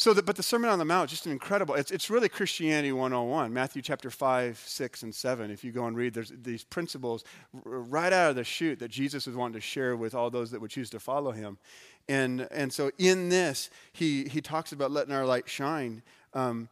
so, 0.00 0.14
the, 0.14 0.22
but 0.22 0.34
the 0.34 0.42
Sermon 0.42 0.70
on 0.70 0.78
the 0.78 0.86
Mount 0.86 1.08
is 1.08 1.10
just 1.10 1.26
an 1.26 1.32
incredible, 1.32 1.74
it's, 1.74 1.90
it's 1.90 2.08
really 2.08 2.30
Christianity 2.30 2.90
101, 2.90 3.52
Matthew 3.52 3.82
chapter 3.82 4.08
5, 4.08 4.58
6, 4.58 5.02
and 5.02 5.14
7. 5.14 5.50
If 5.50 5.62
you 5.62 5.72
go 5.72 5.84
and 5.84 5.94
read, 5.94 6.14
there's 6.14 6.32
these 6.40 6.64
principles 6.64 7.22
right 7.52 8.10
out 8.10 8.30
of 8.30 8.36
the 8.36 8.42
chute 8.42 8.78
that 8.78 8.90
Jesus 8.90 9.26
was 9.26 9.36
wanting 9.36 9.52
to 9.56 9.60
share 9.60 9.94
with 9.98 10.14
all 10.14 10.30
those 10.30 10.52
that 10.52 10.60
would 10.62 10.70
choose 10.70 10.88
to 10.88 11.00
follow 11.00 11.32
him. 11.32 11.58
And, 12.08 12.48
and 12.50 12.72
so 12.72 12.90
in 12.96 13.28
this, 13.28 13.68
he, 13.92 14.24
he 14.24 14.40
talks 14.40 14.72
about 14.72 14.90
letting 14.90 15.12
our 15.12 15.26
light 15.26 15.50
shine. 15.50 16.00
Um, 16.32 16.70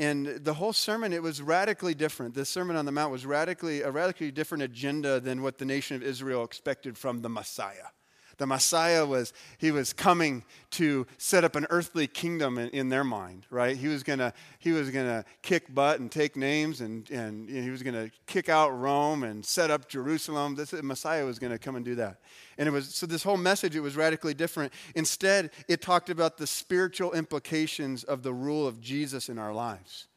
and 0.00 0.26
the 0.26 0.54
whole 0.54 0.72
sermon, 0.72 1.12
it 1.12 1.22
was 1.22 1.40
radically 1.40 1.94
different. 1.94 2.34
The 2.34 2.44
Sermon 2.44 2.74
on 2.74 2.84
the 2.84 2.90
Mount 2.90 3.12
was 3.12 3.24
radically, 3.24 3.82
a 3.82 3.92
radically 3.92 4.32
different 4.32 4.64
agenda 4.64 5.20
than 5.20 5.40
what 5.40 5.58
the 5.58 5.64
nation 5.64 5.94
of 5.94 6.02
Israel 6.02 6.42
expected 6.42 6.98
from 6.98 7.22
the 7.22 7.28
Messiah. 7.28 7.90
The 8.38 8.46
Messiah 8.46 9.06
was, 9.06 9.32
he 9.58 9.70
was 9.70 9.92
coming 9.92 10.44
to 10.72 11.06
set 11.16 11.42
up 11.42 11.56
an 11.56 11.66
earthly 11.70 12.06
kingdom 12.06 12.58
in, 12.58 12.68
in 12.70 12.88
their 12.90 13.04
mind, 13.04 13.46
right? 13.50 13.76
He 13.76 13.88
was 13.88 14.02
gonna, 14.02 14.34
he 14.58 14.72
was 14.72 14.90
gonna 14.90 15.24
kick 15.42 15.74
butt 15.74 16.00
and 16.00 16.10
take 16.10 16.36
names 16.36 16.80
and, 16.80 17.08
and 17.10 17.48
he 17.48 17.70
was 17.70 17.82
gonna 17.82 18.10
kick 18.26 18.48
out 18.48 18.70
Rome 18.70 19.22
and 19.22 19.44
set 19.44 19.70
up 19.70 19.88
Jerusalem. 19.88 20.54
This 20.54 20.72
Messiah 20.72 21.24
was 21.24 21.38
gonna 21.38 21.58
come 21.58 21.76
and 21.76 21.84
do 21.84 21.94
that. 21.94 22.20
And 22.58 22.68
it 22.68 22.72
was, 22.72 22.94
so 22.94 23.06
this 23.06 23.22
whole 23.22 23.38
message, 23.38 23.74
it 23.74 23.80
was 23.80 23.96
radically 23.96 24.34
different. 24.34 24.72
Instead, 24.94 25.50
it 25.68 25.80
talked 25.80 26.10
about 26.10 26.36
the 26.36 26.46
spiritual 26.46 27.12
implications 27.12 28.04
of 28.04 28.22
the 28.22 28.34
rule 28.34 28.66
of 28.66 28.80
Jesus 28.80 29.28
in 29.28 29.38
our 29.38 29.54
lives. 29.54 30.08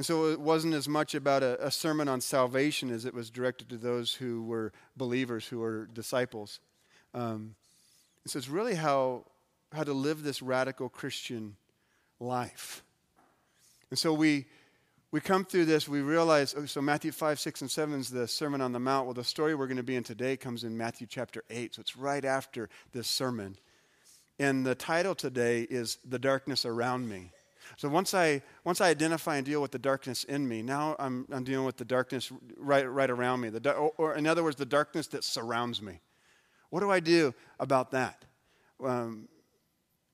And 0.00 0.06
so 0.06 0.30
it 0.30 0.40
wasn't 0.40 0.72
as 0.72 0.88
much 0.88 1.14
about 1.14 1.42
a, 1.42 1.62
a, 1.66 1.70
sermon 1.70 2.08
on 2.08 2.22
salvation 2.22 2.90
as 2.90 3.04
it 3.04 3.12
was 3.12 3.28
directed 3.28 3.68
to 3.68 3.76
those 3.76 4.14
who 4.14 4.42
were 4.44 4.72
believers, 4.96 5.46
who 5.46 5.58
were 5.58 5.90
disciples. 5.92 6.58
Um, 7.12 7.54
so 8.26 8.38
it's 8.38 8.48
really 8.48 8.76
how, 8.76 9.26
how 9.74 9.84
to 9.84 9.92
live 9.92 10.22
this 10.22 10.40
radical 10.40 10.88
Christian 10.88 11.54
life. 12.18 12.82
And 13.90 13.98
so 13.98 14.14
we, 14.14 14.46
we 15.12 15.20
come 15.20 15.44
through 15.44 15.66
this, 15.66 15.86
we 15.86 16.00
realize, 16.00 16.54
oh, 16.56 16.64
so 16.64 16.80
Matthew 16.80 17.12
5, 17.12 17.38
6, 17.38 17.60
and 17.60 17.70
7 17.70 18.00
is 18.00 18.08
the 18.08 18.26
Sermon 18.26 18.62
on 18.62 18.72
the 18.72 18.80
Mount. 18.80 19.04
Well, 19.04 19.12
the 19.12 19.22
story 19.22 19.54
we're 19.54 19.66
going 19.66 19.76
to 19.76 19.82
be 19.82 19.96
in 19.96 20.02
today 20.02 20.34
comes 20.38 20.64
in 20.64 20.78
Matthew 20.78 21.08
chapter 21.10 21.44
8. 21.50 21.74
So 21.74 21.80
it's 21.80 21.98
right 21.98 22.24
after 22.24 22.70
this 22.92 23.06
sermon. 23.06 23.58
And 24.38 24.64
the 24.64 24.74
title 24.74 25.14
today 25.14 25.66
is 25.68 25.98
The 26.08 26.18
Darkness 26.18 26.64
Around 26.64 27.06
Me. 27.06 27.32
So 27.76 27.88
once 27.88 28.14
I, 28.14 28.42
once 28.64 28.80
I 28.80 28.88
identify 28.88 29.36
and 29.36 29.46
deal 29.46 29.62
with 29.62 29.70
the 29.70 29.78
darkness 29.78 30.24
in 30.24 30.48
me, 30.48 30.62
now 30.62 30.96
I'm, 30.98 31.26
I'm 31.30 31.44
dealing 31.44 31.66
with 31.66 31.76
the 31.76 31.84
darkness 31.84 32.32
right, 32.56 32.90
right 32.90 33.10
around 33.10 33.40
me. 33.40 33.48
The, 33.48 33.72
or, 33.72 33.92
or, 33.96 34.14
in 34.14 34.26
other 34.26 34.42
words, 34.42 34.56
the 34.56 34.66
darkness 34.66 35.06
that 35.08 35.24
surrounds 35.24 35.80
me. 35.80 36.00
What 36.70 36.80
do 36.80 36.90
I 36.90 37.00
do 37.00 37.34
about 37.58 37.90
that? 37.92 38.24
Um, 38.82 39.28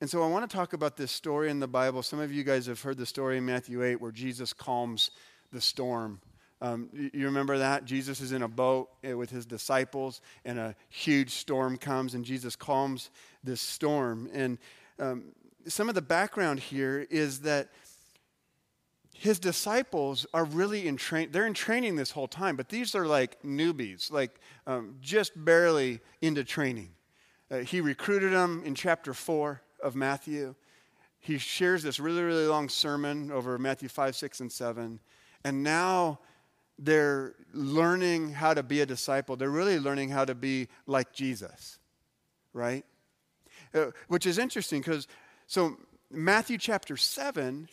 and 0.01 0.11
so 0.11 0.23
I 0.23 0.29
want 0.29 0.49
to 0.49 0.55
talk 0.55 0.73
about 0.73 0.97
this 0.97 1.11
story 1.11 1.49
in 1.49 1.61
the 1.61 1.69
Bible. 1.69 2.03
Some 2.03 2.21
of 2.21 2.33
you 2.33 2.45
guys 2.45 2.67
have 2.67 2.83
heard 2.83 2.99
the 2.99 3.07
story 3.07 3.39
in 3.39 3.47
Matthew 3.47 3.83
8 3.83 4.01
where 4.01 4.13
Jesus 4.13 4.53
calms 4.53 5.11
the 5.53 5.61
storm. 5.61 6.21
Um, 6.61 6.89
you 6.93 7.27
remember 7.27 7.59
that? 7.59 7.85
Jesus 7.85 8.21
is 8.21 8.33
in 8.33 8.43
a 8.43 8.49
boat 8.49 8.89
eh, 9.05 9.13
with 9.13 9.31
his 9.31 9.45
disciples, 9.45 10.21
and 10.45 10.59
a 10.59 10.75
huge 10.89 11.31
storm 11.31 11.77
comes, 11.77 12.15
and 12.15 12.25
Jesus 12.25 12.57
calms 12.57 13.11
this 13.45 13.61
storm. 13.61 14.29
And 14.33 14.59
um, 14.99 15.25
some 15.69 15.89
of 15.89 15.95
the 15.95 16.03
background 16.03 16.61
here 16.61 17.07
is 17.11 17.41
that 17.41 17.69
his 19.13 19.39
disciples 19.39 20.27
are 20.35 20.45
really 20.45 20.87
in 20.87 20.97
train 20.97 21.31
they're 21.33 21.47
in 21.47 21.55
training 21.55 21.97
this 21.97 22.11
whole 22.11 22.29
time 22.29 22.57
but 22.57 22.69
these 22.69 22.95
are 22.95 23.07
like 23.07 23.41
newbies 23.43 24.13
like 24.13 24.39
um, 24.67 24.97
just 25.01 25.33
barely 25.45 26.01
into 26.21 26.45
training. 26.45 26.91
Uh, 27.51 27.59
he 27.59 27.81
recruited 27.81 28.33
them 28.33 28.63
in 28.65 28.75
chapter 28.75 29.15
4 29.15 29.63
of 29.83 29.95
matthew. 29.95 30.55
He 31.19 31.39
shares 31.39 31.83
this 31.83 31.99
really 31.99 32.23
really 32.23 32.47
long 32.47 32.69
sermon 32.69 33.31
over 33.33 33.59
matthew 33.59 33.89
5 33.89 34.17
6 34.17 34.41
and 34.41 34.53
7 34.53 35.01
and 35.45 35.63
now 35.63 36.21
they're 36.79 37.35
learning 37.55 38.33
how 38.33 38.53
to 38.53 38.63
be 38.63 38.83
a 38.83 38.87
disciple. 38.87 39.35
They're 39.35 39.49
really 39.49 39.79
learning 39.79 40.11
how 40.11 40.27
to 40.27 40.35
be 40.35 40.69
like 40.87 41.13
jesus 41.13 41.79
right? 42.57 42.85
Uh, 43.75 43.91
which 44.09 44.27
is 44.27 44.39
interesting 44.39 44.81
because 44.81 45.07
so, 45.47 45.77
Matthew 46.11 46.59
chapter 46.59 46.97
7, 46.97 47.69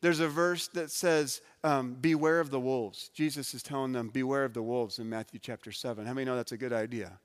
there's 0.00 0.20
a 0.20 0.28
verse 0.28 0.68
that 0.68 0.90
says, 0.90 1.40
um, 1.62 1.94
Beware 1.94 2.40
of 2.40 2.50
the 2.50 2.60
wolves. 2.60 3.10
Jesus 3.14 3.54
is 3.54 3.62
telling 3.62 3.92
them, 3.92 4.08
Beware 4.08 4.44
of 4.44 4.54
the 4.54 4.62
wolves 4.62 4.98
in 4.98 5.08
Matthew 5.08 5.38
chapter 5.40 5.72
7. 5.72 6.04
How 6.06 6.14
many 6.14 6.24
know 6.24 6.36
that's 6.36 6.52
a 6.52 6.56
good 6.56 6.72
idea? 6.72 7.18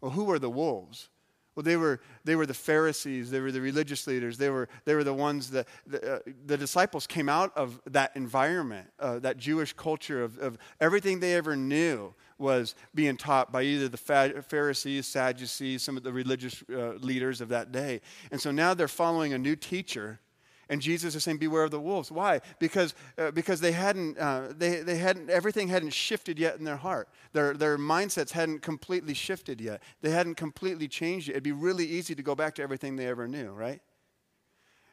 Well, 0.00 0.12
who 0.12 0.30
are 0.30 0.38
the 0.38 0.50
wolves? 0.50 1.08
Well, 1.54 1.62
they 1.62 1.76
were, 1.76 2.00
they 2.24 2.34
were 2.34 2.46
the 2.46 2.54
Pharisees, 2.54 3.30
they 3.30 3.40
were 3.40 3.52
the 3.52 3.60
religious 3.60 4.06
leaders, 4.06 4.38
they 4.38 4.50
were, 4.50 4.68
they 4.84 4.94
were 4.94 5.04
the 5.04 5.14
ones 5.14 5.50
that 5.50 5.68
the, 5.86 6.16
uh, 6.16 6.18
the 6.46 6.56
disciples 6.56 7.06
came 7.06 7.28
out 7.28 7.56
of 7.56 7.80
that 7.86 8.10
environment, 8.16 8.88
uh, 8.98 9.20
that 9.20 9.36
Jewish 9.36 9.72
culture 9.72 10.22
of, 10.22 10.36
of 10.38 10.58
everything 10.80 11.20
they 11.20 11.34
ever 11.34 11.54
knew 11.54 12.12
was 12.38 12.74
being 12.94 13.16
taught 13.16 13.52
by 13.52 13.62
either 13.62 13.88
the 13.88 14.42
Pharisees, 14.46 15.06
Sadducees, 15.06 15.82
some 15.82 15.96
of 15.96 16.02
the 16.02 16.12
religious 16.12 16.62
uh, 16.72 16.94
leaders 16.94 17.40
of 17.40 17.48
that 17.50 17.72
day. 17.72 18.00
And 18.30 18.40
so 18.40 18.50
now 18.50 18.74
they're 18.74 18.88
following 18.88 19.32
a 19.32 19.38
new 19.38 19.56
teacher. 19.56 20.20
And 20.68 20.80
Jesus 20.80 21.14
is 21.14 21.22
saying, 21.22 21.38
"Beware 21.38 21.64
of 21.64 21.70
the 21.70 21.80
wolves." 21.80 22.10
Why? 22.10 22.40
Because, 22.58 22.94
uh, 23.18 23.30
because 23.32 23.60
they 23.60 23.72
hadn't, 23.72 24.18
uh, 24.18 24.48
they, 24.56 24.80
they 24.80 24.96
hadn't, 24.96 25.28
everything 25.28 25.68
hadn't 25.68 25.92
shifted 25.92 26.38
yet 26.38 26.58
in 26.58 26.64
their 26.64 26.78
heart. 26.78 27.08
Their, 27.34 27.52
their 27.54 27.76
mindsets 27.76 28.30
hadn't 28.30 28.62
completely 28.62 29.12
shifted 29.12 29.60
yet. 29.60 29.82
They 30.00 30.10
hadn't 30.10 30.36
completely 30.36 30.88
changed 30.88 31.28
yet. 31.28 31.34
It'd 31.34 31.42
be 31.42 31.52
really 31.52 31.86
easy 31.86 32.14
to 32.14 32.22
go 32.22 32.34
back 32.34 32.54
to 32.54 32.62
everything 32.62 32.96
they 32.96 33.06
ever 33.06 33.28
knew, 33.28 33.50
right? 33.50 33.82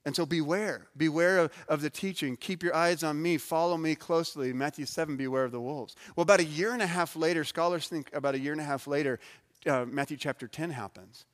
And 0.05 0.15
so 0.15 0.25
beware. 0.25 0.87
Beware 0.97 1.37
of, 1.39 1.51
of, 1.67 1.81
the 1.81 1.89
teaching. 1.89 2.35
Keep 2.35 2.63
your 2.63 2.75
eyes 2.75 3.03
on 3.03 3.21
me. 3.21 3.37
Follow 3.37 3.77
me 3.77 3.93
closely. 3.93 4.51
Matthew 4.51 4.85
7, 4.85 5.15
beware 5.15 5.43
of 5.43 5.51
the 5.51 5.61
wolves. 5.61 5.95
Well, 6.15 6.23
about 6.23 6.39
a 6.39 6.45
year 6.45 6.73
and 6.73 6.81
a 6.81 6.87
half 6.87 7.15
later, 7.15 7.43
scholars 7.43 7.87
think 7.87 8.09
about 8.13 8.33
a 8.33 8.39
year 8.39 8.51
and 8.51 8.61
a 8.61 8.65
half 8.65 8.87
later, 8.87 9.19
uh, 9.67 9.85
Matthew 9.85 10.17
chapter 10.17 10.47
10 10.47 10.71
happens. 10.71 11.25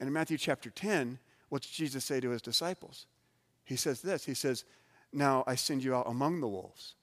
And 0.00 0.08
in 0.08 0.12
Matthew 0.12 0.38
chapter 0.38 0.70
10, 0.70 1.18
what's 1.50 1.68
Jesus 1.68 2.04
say 2.04 2.18
to 2.20 2.30
his 2.30 2.42
disciples? 2.42 3.06
He 3.64 3.76
says 3.76 4.02
this 4.02 4.24
He 4.24 4.34
says, 4.34 4.64
Now 5.12 5.44
I 5.46 5.54
send 5.54 5.84
you 5.84 5.94
out 5.94 6.08
among 6.08 6.40
the 6.40 6.48
wolves. 6.48 6.94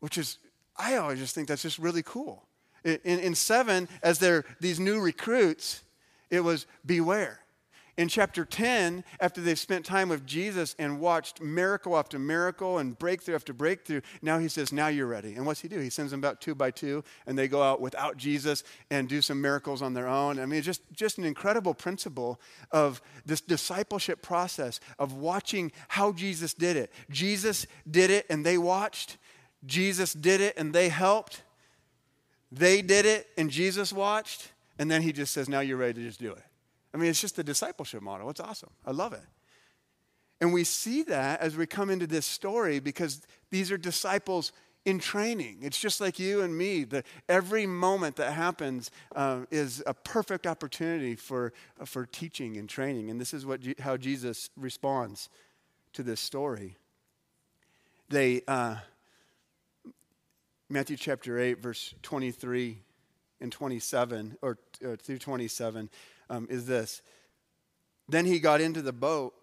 Which 0.00 0.18
is, 0.18 0.38
I 0.76 0.96
always 0.96 1.20
just 1.20 1.34
think 1.34 1.46
that's 1.46 1.62
just 1.62 1.78
really 1.78 2.02
cool. 2.02 2.48
In, 2.84 2.98
in, 3.04 3.18
in 3.20 3.34
7, 3.36 3.88
as 4.02 4.18
they're 4.18 4.44
these 4.60 4.80
new 4.80 5.00
recruits, 5.00 5.82
it 6.28 6.40
was 6.40 6.66
beware. 6.84 7.41
In 7.98 8.08
chapter 8.08 8.46
10, 8.46 9.04
after 9.20 9.42
they've 9.42 9.58
spent 9.58 9.84
time 9.84 10.08
with 10.08 10.24
Jesus 10.26 10.74
and 10.78 10.98
watched 10.98 11.42
miracle 11.42 11.94
after 11.94 12.18
miracle 12.18 12.78
and 12.78 12.98
breakthrough 12.98 13.34
after 13.34 13.52
breakthrough, 13.52 14.00
now 14.22 14.38
he 14.38 14.48
says, 14.48 14.72
Now 14.72 14.88
you're 14.88 15.06
ready. 15.06 15.34
And 15.34 15.44
what's 15.44 15.60
he 15.60 15.68
do? 15.68 15.78
He 15.78 15.90
sends 15.90 16.10
them 16.10 16.20
about 16.20 16.40
two 16.40 16.54
by 16.54 16.70
two, 16.70 17.04
and 17.26 17.38
they 17.38 17.48
go 17.48 17.62
out 17.62 17.82
without 17.82 18.16
Jesus 18.16 18.64
and 18.90 19.10
do 19.10 19.20
some 19.20 19.42
miracles 19.42 19.82
on 19.82 19.92
their 19.92 20.08
own. 20.08 20.38
I 20.38 20.46
mean, 20.46 20.62
just, 20.62 20.80
just 20.94 21.18
an 21.18 21.24
incredible 21.24 21.74
principle 21.74 22.40
of 22.70 23.02
this 23.26 23.42
discipleship 23.42 24.22
process 24.22 24.80
of 24.98 25.12
watching 25.12 25.70
how 25.88 26.12
Jesus 26.12 26.54
did 26.54 26.76
it. 26.76 26.90
Jesus 27.10 27.66
did 27.90 28.10
it, 28.10 28.24
and 28.30 28.46
they 28.46 28.56
watched. 28.56 29.18
Jesus 29.66 30.14
did 30.14 30.40
it, 30.40 30.54
and 30.56 30.72
they 30.72 30.88
helped. 30.88 31.42
They 32.50 32.80
did 32.80 33.04
it, 33.04 33.28
and 33.36 33.50
Jesus 33.50 33.92
watched. 33.92 34.50
And 34.78 34.90
then 34.90 35.02
he 35.02 35.12
just 35.12 35.34
says, 35.34 35.46
Now 35.46 35.60
you're 35.60 35.76
ready 35.76 36.00
to 36.00 36.06
just 36.08 36.18
do 36.18 36.32
it. 36.32 36.42
I 36.94 36.98
mean, 36.98 37.08
it's 37.08 37.20
just 37.20 37.36
the 37.36 37.44
discipleship 37.44 38.02
model. 38.02 38.28
It's 38.30 38.40
awesome. 38.40 38.70
I 38.86 38.90
love 38.90 39.12
it. 39.12 39.24
And 40.40 40.52
we 40.52 40.64
see 40.64 41.04
that 41.04 41.40
as 41.40 41.56
we 41.56 41.66
come 41.66 41.88
into 41.88 42.06
this 42.06 42.26
story 42.26 42.80
because 42.80 43.22
these 43.50 43.70
are 43.70 43.78
disciples 43.78 44.52
in 44.84 44.98
training. 44.98 45.58
It's 45.62 45.78
just 45.78 46.00
like 46.00 46.18
you 46.18 46.42
and 46.42 46.56
me. 46.56 46.84
The, 46.84 47.04
every 47.28 47.66
moment 47.66 48.16
that 48.16 48.32
happens 48.32 48.90
uh, 49.14 49.42
is 49.50 49.82
a 49.86 49.94
perfect 49.94 50.46
opportunity 50.46 51.14
for, 51.14 51.52
uh, 51.80 51.84
for 51.84 52.06
teaching 52.06 52.56
and 52.56 52.68
training. 52.68 53.10
And 53.10 53.20
this 53.20 53.32
is 53.32 53.46
what, 53.46 53.60
how 53.78 53.96
Jesus 53.96 54.50
responds 54.56 55.28
to 55.92 56.02
this 56.02 56.20
story. 56.20 56.76
They, 58.08 58.42
uh, 58.48 58.76
Matthew 60.68 60.96
chapter 60.96 61.38
8, 61.38 61.62
verse 61.62 61.94
23 62.02 62.78
and 63.40 63.52
27, 63.52 64.38
or 64.42 64.58
uh, 64.84 64.96
through 64.96 65.18
27 65.18 65.88
um, 66.32 66.48
is 66.50 66.66
this. 66.66 67.02
Then 68.08 68.24
he 68.24 68.40
got 68.40 68.60
into 68.60 68.82
the 68.82 68.92
boat, 68.92 69.34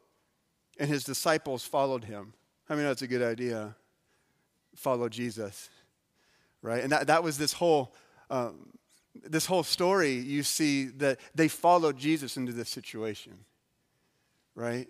and 0.80 0.90
his 0.90 1.04
disciples 1.04 1.64
followed 1.64 2.04
him. 2.04 2.34
I 2.70 2.76
mean, 2.76 2.84
that's 2.84 3.04
a 3.04 3.08
good 3.08 3.22
idea. 3.22 3.76
Follow 4.76 5.08
Jesus, 5.08 5.70
right? 6.62 6.84
And 6.84 6.92
that, 6.92 7.08
that 7.08 7.24
was 7.24 7.38
this 7.38 7.54
whole. 7.54 7.94
Um, 8.30 8.72
this 9.28 9.48
whole 9.48 9.64
story, 9.64 10.14
you 10.14 10.44
see 10.44 10.86
that 10.86 11.20
they 11.36 11.48
followed 11.48 11.98
Jesus 11.98 12.38
into 12.38 12.54
this 12.54 12.70
situation, 12.70 13.34
right? 14.56 14.88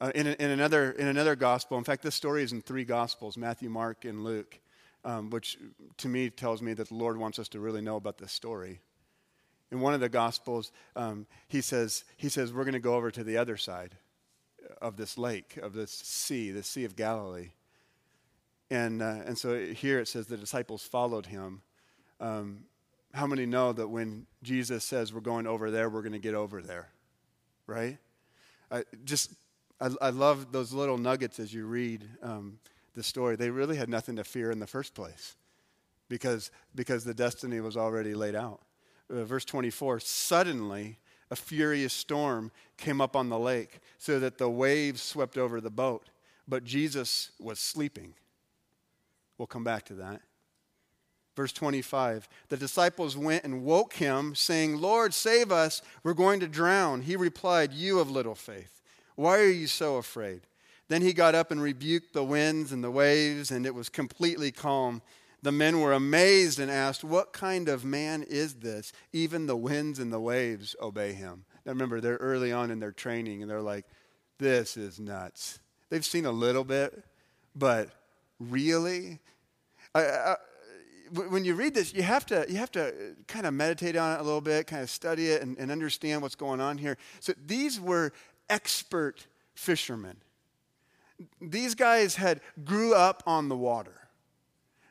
Uh, 0.00 0.12
in, 0.14 0.28
in, 0.28 0.50
another, 0.50 0.92
in 0.92 1.08
another 1.08 1.36
gospel, 1.36 1.76
in 1.76 1.84
fact, 1.84 2.02
this 2.02 2.14
story 2.14 2.42
is 2.42 2.52
in 2.52 2.62
three 2.62 2.84
gospels 2.84 3.36
Matthew, 3.36 3.68
Mark, 3.68 4.04
and 4.04 4.22
Luke, 4.24 4.60
um, 5.04 5.30
which 5.30 5.58
to 5.98 6.08
me 6.08 6.30
tells 6.30 6.62
me 6.62 6.74
that 6.74 6.88
the 6.88 6.94
Lord 6.94 7.18
wants 7.18 7.38
us 7.38 7.48
to 7.48 7.60
really 7.60 7.82
know 7.82 7.96
about 7.96 8.18
this 8.18 8.32
story. 8.32 8.80
In 9.72 9.80
one 9.80 9.94
of 9.94 10.00
the 10.00 10.08
Gospels, 10.08 10.70
um, 10.94 11.26
he, 11.48 11.60
says, 11.60 12.04
he 12.16 12.28
says, 12.28 12.52
We're 12.52 12.64
going 12.64 12.74
to 12.74 12.80
go 12.80 12.94
over 12.94 13.10
to 13.10 13.24
the 13.24 13.36
other 13.36 13.56
side. 13.56 13.96
of 14.80 14.96
this 14.96 15.16
lake, 15.16 15.56
of 15.62 15.72
this 15.72 15.90
sea, 15.90 16.50
the 16.50 16.62
Sea 16.62 16.84
of 16.84 16.96
Galilee. 16.96 17.50
And, 18.70 19.00
uh, 19.02 19.22
and 19.26 19.38
so 19.38 19.66
here 19.66 20.00
it 20.00 20.08
says 20.08 20.26
the 20.26 20.36
disciples 20.36 20.82
followed 20.82 21.26
him. 21.26 21.62
Um, 22.20 22.64
how 23.14 23.26
many 23.26 23.46
know 23.46 23.72
that 23.72 23.88
when 23.88 24.26
Jesus 24.42 24.84
says 24.84 25.12
we're 25.12 25.20
going 25.20 25.46
over 25.46 25.70
there, 25.70 25.88
we're 25.88 26.02
going 26.02 26.12
to 26.12 26.18
get 26.18 26.34
over 26.34 26.60
there? 26.60 26.88
Right? 27.66 27.98
I 28.70 28.84
just, 29.04 29.32
I, 29.80 29.90
I 30.00 30.10
love 30.10 30.52
those 30.52 30.72
little 30.72 30.98
nuggets 30.98 31.38
as 31.38 31.54
you 31.54 31.66
read 31.66 32.04
um, 32.22 32.58
the 32.94 33.02
story. 33.02 33.36
They 33.36 33.50
really 33.50 33.76
had 33.76 33.88
nothing 33.88 34.16
to 34.16 34.24
fear 34.24 34.50
in 34.50 34.58
the 34.58 34.66
first 34.66 34.94
place 34.94 35.36
because, 36.08 36.50
because 36.74 37.04
the 37.04 37.14
destiny 37.14 37.60
was 37.60 37.76
already 37.76 38.14
laid 38.14 38.34
out. 38.34 38.60
Uh, 39.10 39.24
verse 39.24 39.44
24 39.44 40.00
suddenly 40.00 40.98
a 41.30 41.36
furious 41.36 41.92
storm 41.92 42.50
came 42.76 43.00
up 43.00 43.16
on 43.16 43.28
the 43.28 43.38
lake 43.38 43.80
so 43.98 44.18
that 44.20 44.38
the 44.38 44.48
waves 44.48 45.02
swept 45.02 45.36
over 45.36 45.60
the 45.60 45.70
boat, 45.70 46.10
but 46.46 46.64
Jesus 46.64 47.32
was 47.40 47.58
sleeping. 47.58 48.14
We'll 49.38 49.46
come 49.46 49.64
back 49.64 49.84
to 49.86 49.94
that. 49.94 50.22
Verse 51.34 51.52
25 51.52 52.28
The 52.48 52.56
disciples 52.56 53.16
went 53.16 53.44
and 53.44 53.64
woke 53.64 53.94
him, 53.94 54.34
saying, 54.34 54.76
Lord, 54.76 55.12
save 55.12 55.52
us, 55.52 55.82
we're 56.02 56.14
going 56.14 56.40
to 56.40 56.48
drown. 56.48 57.02
He 57.02 57.16
replied, 57.16 57.72
You 57.72 57.98
of 57.98 58.10
little 58.10 58.34
faith, 58.34 58.80
why 59.16 59.38
are 59.38 59.50
you 59.50 59.66
so 59.66 59.96
afraid? 59.96 60.42
Then 60.88 61.02
he 61.02 61.12
got 61.12 61.34
up 61.34 61.50
and 61.50 61.60
rebuked 61.60 62.12
the 62.12 62.24
winds 62.24 62.70
and 62.70 62.82
the 62.82 62.90
waves, 62.90 63.50
and 63.50 63.66
it 63.66 63.74
was 63.74 63.88
completely 63.88 64.52
calm. 64.52 65.02
The 65.46 65.52
men 65.52 65.78
were 65.78 65.92
amazed 65.92 66.58
and 66.58 66.68
asked, 66.68 67.04
What 67.04 67.32
kind 67.32 67.68
of 67.68 67.84
man 67.84 68.24
is 68.24 68.54
this? 68.54 68.92
Even 69.12 69.46
the 69.46 69.54
winds 69.54 70.00
and 70.00 70.12
the 70.12 70.18
waves 70.18 70.74
obey 70.82 71.12
him. 71.12 71.44
Now 71.64 71.70
remember, 71.70 72.00
they're 72.00 72.16
early 72.16 72.50
on 72.50 72.72
in 72.72 72.80
their 72.80 72.90
training, 72.90 73.42
and 73.42 73.48
they're 73.48 73.62
like, 73.62 73.84
This 74.40 74.76
is 74.76 74.98
nuts. 74.98 75.60
They've 75.88 76.04
seen 76.04 76.26
a 76.26 76.32
little 76.32 76.64
bit, 76.64 77.00
but 77.54 77.90
really? 78.40 79.20
I, 79.94 80.00
I, 80.00 80.36
when 81.12 81.44
you 81.44 81.54
read 81.54 81.74
this, 81.74 81.94
you 81.94 82.02
have 82.02 82.26
to, 82.26 82.44
you 82.48 82.56
have 82.56 82.72
to 82.72 83.14
kind 83.28 83.46
of 83.46 83.54
meditate 83.54 83.94
on 83.94 84.16
it 84.16 84.20
a 84.20 84.24
little 84.24 84.40
bit, 84.40 84.66
kind 84.66 84.82
of 84.82 84.90
study 84.90 85.28
it, 85.28 85.42
and, 85.42 85.56
and 85.58 85.70
understand 85.70 86.22
what's 86.22 86.34
going 86.34 86.60
on 86.60 86.76
here. 86.76 86.98
So 87.20 87.34
these 87.46 87.80
were 87.80 88.12
expert 88.50 89.28
fishermen. 89.54 90.16
These 91.40 91.76
guys 91.76 92.16
had 92.16 92.40
grew 92.64 92.96
up 92.96 93.22
on 93.28 93.48
the 93.48 93.56
water. 93.56 94.05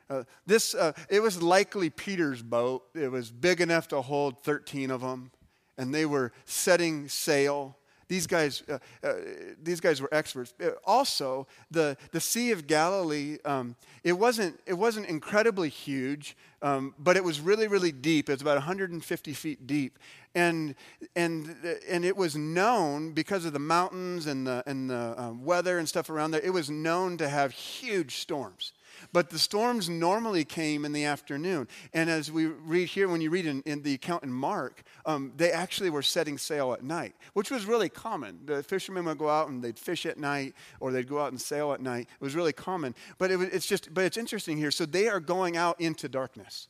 Uh, 0.08 0.22
this, 0.46 0.74
uh, 0.74 0.92
it 1.08 1.20
was 1.20 1.42
likely 1.42 1.90
Peter's 1.90 2.42
boat. 2.42 2.84
It 2.94 3.10
was 3.10 3.30
big 3.30 3.60
enough 3.60 3.88
to 3.88 4.02
hold 4.02 4.38
13 4.38 4.90
of 4.90 5.00
them, 5.00 5.32
and 5.76 5.94
they 5.94 6.06
were 6.06 6.32
setting 6.44 7.08
sail. 7.08 7.76
These 8.08 8.28
guys, 8.28 8.62
uh, 8.68 8.78
uh, 9.02 9.14
these 9.60 9.80
guys 9.80 10.00
were 10.00 10.08
experts. 10.12 10.54
Uh, 10.62 10.70
also, 10.84 11.48
the, 11.72 11.96
the 12.12 12.20
Sea 12.20 12.52
of 12.52 12.68
Galilee, 12.68 13.38
um, 13.44 13.74
it, 14.04 14.12
wasn't, 14.12 14.60
it 14.64 14.74
wasn't 14.74 15.08
incredibly 15.08 15.68
huge, 15.68 16.36
um, 16.62 16.94
but 17.00 17.16
it 17.16 17.24
was 17.24 17.40
really, 17.40 17.66
really 17.66 17.90
deep. 17.90 18.28
It 18.28 18.34
was 18.34 18.42
about 18.42 18.56
150 18.56 19.32
feet 19.32 19.66
deep. 19.66 19.98
And, 20.36 20.76
and, 21.16 21.56
and 21.88 22.04
it 22.04 22.16
was 22.16 22.36
known 22.36 23.12
because 23.12 23.44
of 23.44 23.52
the 23.52 23.58
mountains 23.58 24.26
and 24.26 24.46
the, 24.46 24.62
and 24.66 24.88
the 24.88 25.14
um, 25.16 25.44
weather 25.44 25.78
and 25.78 25.88
stuff 25.88 26.08
around 26.08 26.30
there, 26.30 26.42
it 26.42 26.52
was 26.52 26.70
known 26.70 27.16
to 27.16 27.28
have 27.28 27.50
huge 27.50 28.18
storms. 28.18 28.72
But 29.12 29.30
the 29.30 29.38
storms 29.38 29.88
normally 29.88 30.44
came 30.44 30.84
in 30.84 30.92
the 30.92 31.04
afternoon. 31.04 31.68
And 31.92 32.10
as 32.10 32.30
we 32.30 32.46
read 32.46 32.88
here, 32.88 33.08
when 33.08 33.20
you 33.20 33.30
read 33.30 33.46
in, 33.46 33.62
in 33.62 33.82
the 33.82 33.94
account 33.94 34.24
in 34.24 34.32
Mark, 34.32 34.82
um, 35.04 35.32
they 35.36 35.52
actually 35.52 35.90
were 35.90 36.02
setting 36.02 36.38
sail 36.38 36.72
at 36.72 36.82
night, 36.82 37.14
which 37.34 37.50
was 37.50 37.66
really 37.66 37.88
common. 37.88 38.40
The 38.44 38.62
fishermen 38.62 39.04
would 39.04 39.18
go 39.18 39.28
out 39.28 39.48
and 39.48 39.62
they'd 39.62 39.78
fish 39.78 40.06
at 40.06 40.18
night, 40.18 40.54
or 40.80 40.92
they'd 40.92 41.08
go 41.08 41.20
out 41.20 41.32
and 41.32 41.40
sail 41.40 41.72
at 41.72 41.80
night. 41.80 42.08
It 42.20 42.24
was 42.24 42.34
really 42.34 42.52
common. 42.52 42.94
But 43.18 43.30
it 43.30 43.40
it's 43.40 43.66
just, 43.66 43.92
but 43.92 44.04
it's 44.04 44.16
interesting 44.16 44.56
here. 44.56 44.70
So 44.70 44.86
they 44.86 45.08
are 45.08 45.20
going 45.20 45.56
out 45.56 45.80
into 45.80 46.08
darkness. 46.08 46.68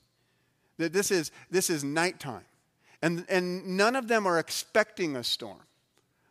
This 0.79 1.11
is, 1.11 1.31
this 1.51 1.71
is 1.71 1.83
nighttime. 1.85 2.45
And, 3.03 3.25
and 3.29 3.77
none 3.77 3.97
of 3.97 4.09
them 4.09 4.27
are 4.27 4.39
expecting 4.39 5.17
a 5.17 5.25
storm. 5.25 5.61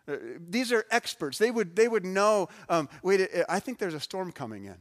Uh, 0.08 0.18
these 0.50 0.72
are 0.72 0.86
experts. 0.92 1.38
They 1.38 1.52
would, 1.52 1.76
they 1.76 1.88
would 1.88 2.06
know, 2.06 2.50
um, 2.70 2.90
wait, 3.02 3.28
I 3.50 3.60
think 3.60 3.80
there's 3.80 3.94
a 3.94 4.00
storm 4.00 4.32
coming 4.32 4.66
in. 4.66 4.76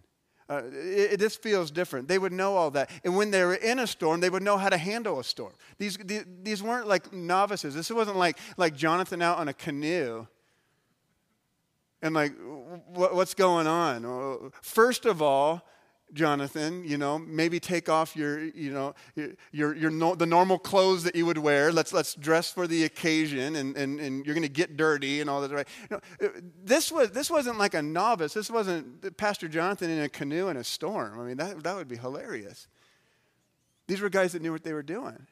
Uh, 0.48 0.62
it, 0.72 1.18
this 1.18 1.36
feels 1.36 1.70
different. 1.70 2.06
They 2.06 2.18
would 2.18 2.32
know 2.32 2.56
all 2.56 2.70
that. 2.72 2.90
And 3.02 3.16
when 3.16 3.30
they 3.30 3.42
were 3.44 3.54
in 3.54 3.78
a 3.78 3.86
storm, 3.86 4.20
they 4.20 4.28
would 4.28 4.42
know 4.42 4.58
how 4.58 4.68
to 4.68 4.76
handle 4.76 5.18
a 5.18 5.24
storm. 5.24 5.54
These, 5.78 5.96
these, 5.96 6.24
these 6.42 6.62
weren't 6.62 6.86
like 6.86 7.12
novices. 7.12 7.74
This 7.74 7.90
wasn't 7.90 8.18
like, 8.18 8.36
like 8.56 8.76
Jonathan 8.76 9.22
out 9.22 9.38
on 9.38 9.48
a 9.48 9.54
canoe 9.54 10.26
and 12.02 12.14
like, 12.14 12.34
what, 12.88 13.14
what's 13.14 13.32
going 13.32 13.66
on? 13.66 14.52
First 14.60 15.06
of 15.06 15.22
all, 15.22 15.66
Jonathan, 16.14 16.84
you 16.84 16.96
know, 16.96 17.18
maybe 17.18 17.60
take 17.60 17.88
off 17.88 18.16
your, 18.16 18.42
you 18.42 18.72
know, 18.72 18.94
your, 19.52 19.74
your, 19.74 19.90
no, 19.90 20.14
the 20.14 20.26
normal 20.26 20.58
clothes 20.58 21.02
that 21.02 21.14
you 21.14 21.26
would 21.26 21.38
wear. 21.38 21.72
Let's, 21.72 21.92
let's 21.92 22.14
dress 22.14 22.50
for 22.50 22.66
the 22.66 22.84
occasion 22.84 23.56
and, 23.56 23.76
and, 23.76 24.00
and 24.00 24.24
you're 24.24 24.34
going 24.34 24.42
to 24.42 24.48
get 24.48 24.76
dirty 24.76 25.20
and 25.20 25.28
all 25.28 25.40
that. 25.40 25.50
Right? 25.50 25.68
You 25.90 25.96
know, 25.96 26.26
uh, 26.26 26.40
this, 26.64 26.90
was, 26.90 27.10
this 27.10 27.30
wasn't 27.30 27.58
like 27.58 27.74
a 27.74 27.82
novice. 27.82 28.32
This 28.32 28.50
wasn't 28.50 29.16
Pastor 29.16 29.48
Jonathan 29.48 29.90
in 29.90 30.00
a 30.00 30.08
canoe 30.08 30.48
in 30.48 30.56
a 30.56 30.64
storm. 30.64 31.20
I 31.20 31.24
mean, 31.24 31.36
that, 31.36 31.62
that 31.64 31.76
would 31.76 31.88
be 31.88 31.96
hilarious. 31.96 32.68
These 33.86 34.00
were 34.00 34.08
guys 34.08 34.32
that 34.32 34.40
knew 34.40 34.52
what 34.52 34.64
they 34.64 34.72
were 34.72 34.82
doing. 34.82 35.26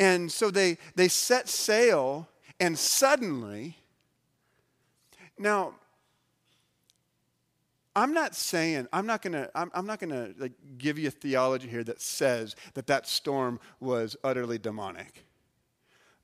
And 0.00 0.30
so 0.30 0.50
they, 0.50 0.78
they 0.94 1.08
set 1.08 1.48
sail 1.48 2.28
and 2.60 2.78
suddenly, 2.78 3.76
now, 5.38 5.74
I'm 7.98 8.14
not 8.14 8.36
saying, 8.36 8.86
I'm 8.92 9.06
not 9.06 9.22
going 9.22 9.32
to, 9.32 9.50
I'm, 9.56 9.72
I'm, 9.74 9.84
not 9.84 9.98
going 9.98 10.10
to 10.10 10.32
like, 10.38 10.52
give 10.78 11.00
you 11.00 11.08
a 11.08 11.10
theology 11.10 11.66
here 11.66 11.82
that 11.82 12.00
says 12.00 12.54
that 12.74 12.86
that 12.86 13.08
storm 13.08 13.58
was 13.80 14.16
utterly 14.22 14.56
demonic. 14.56 15.24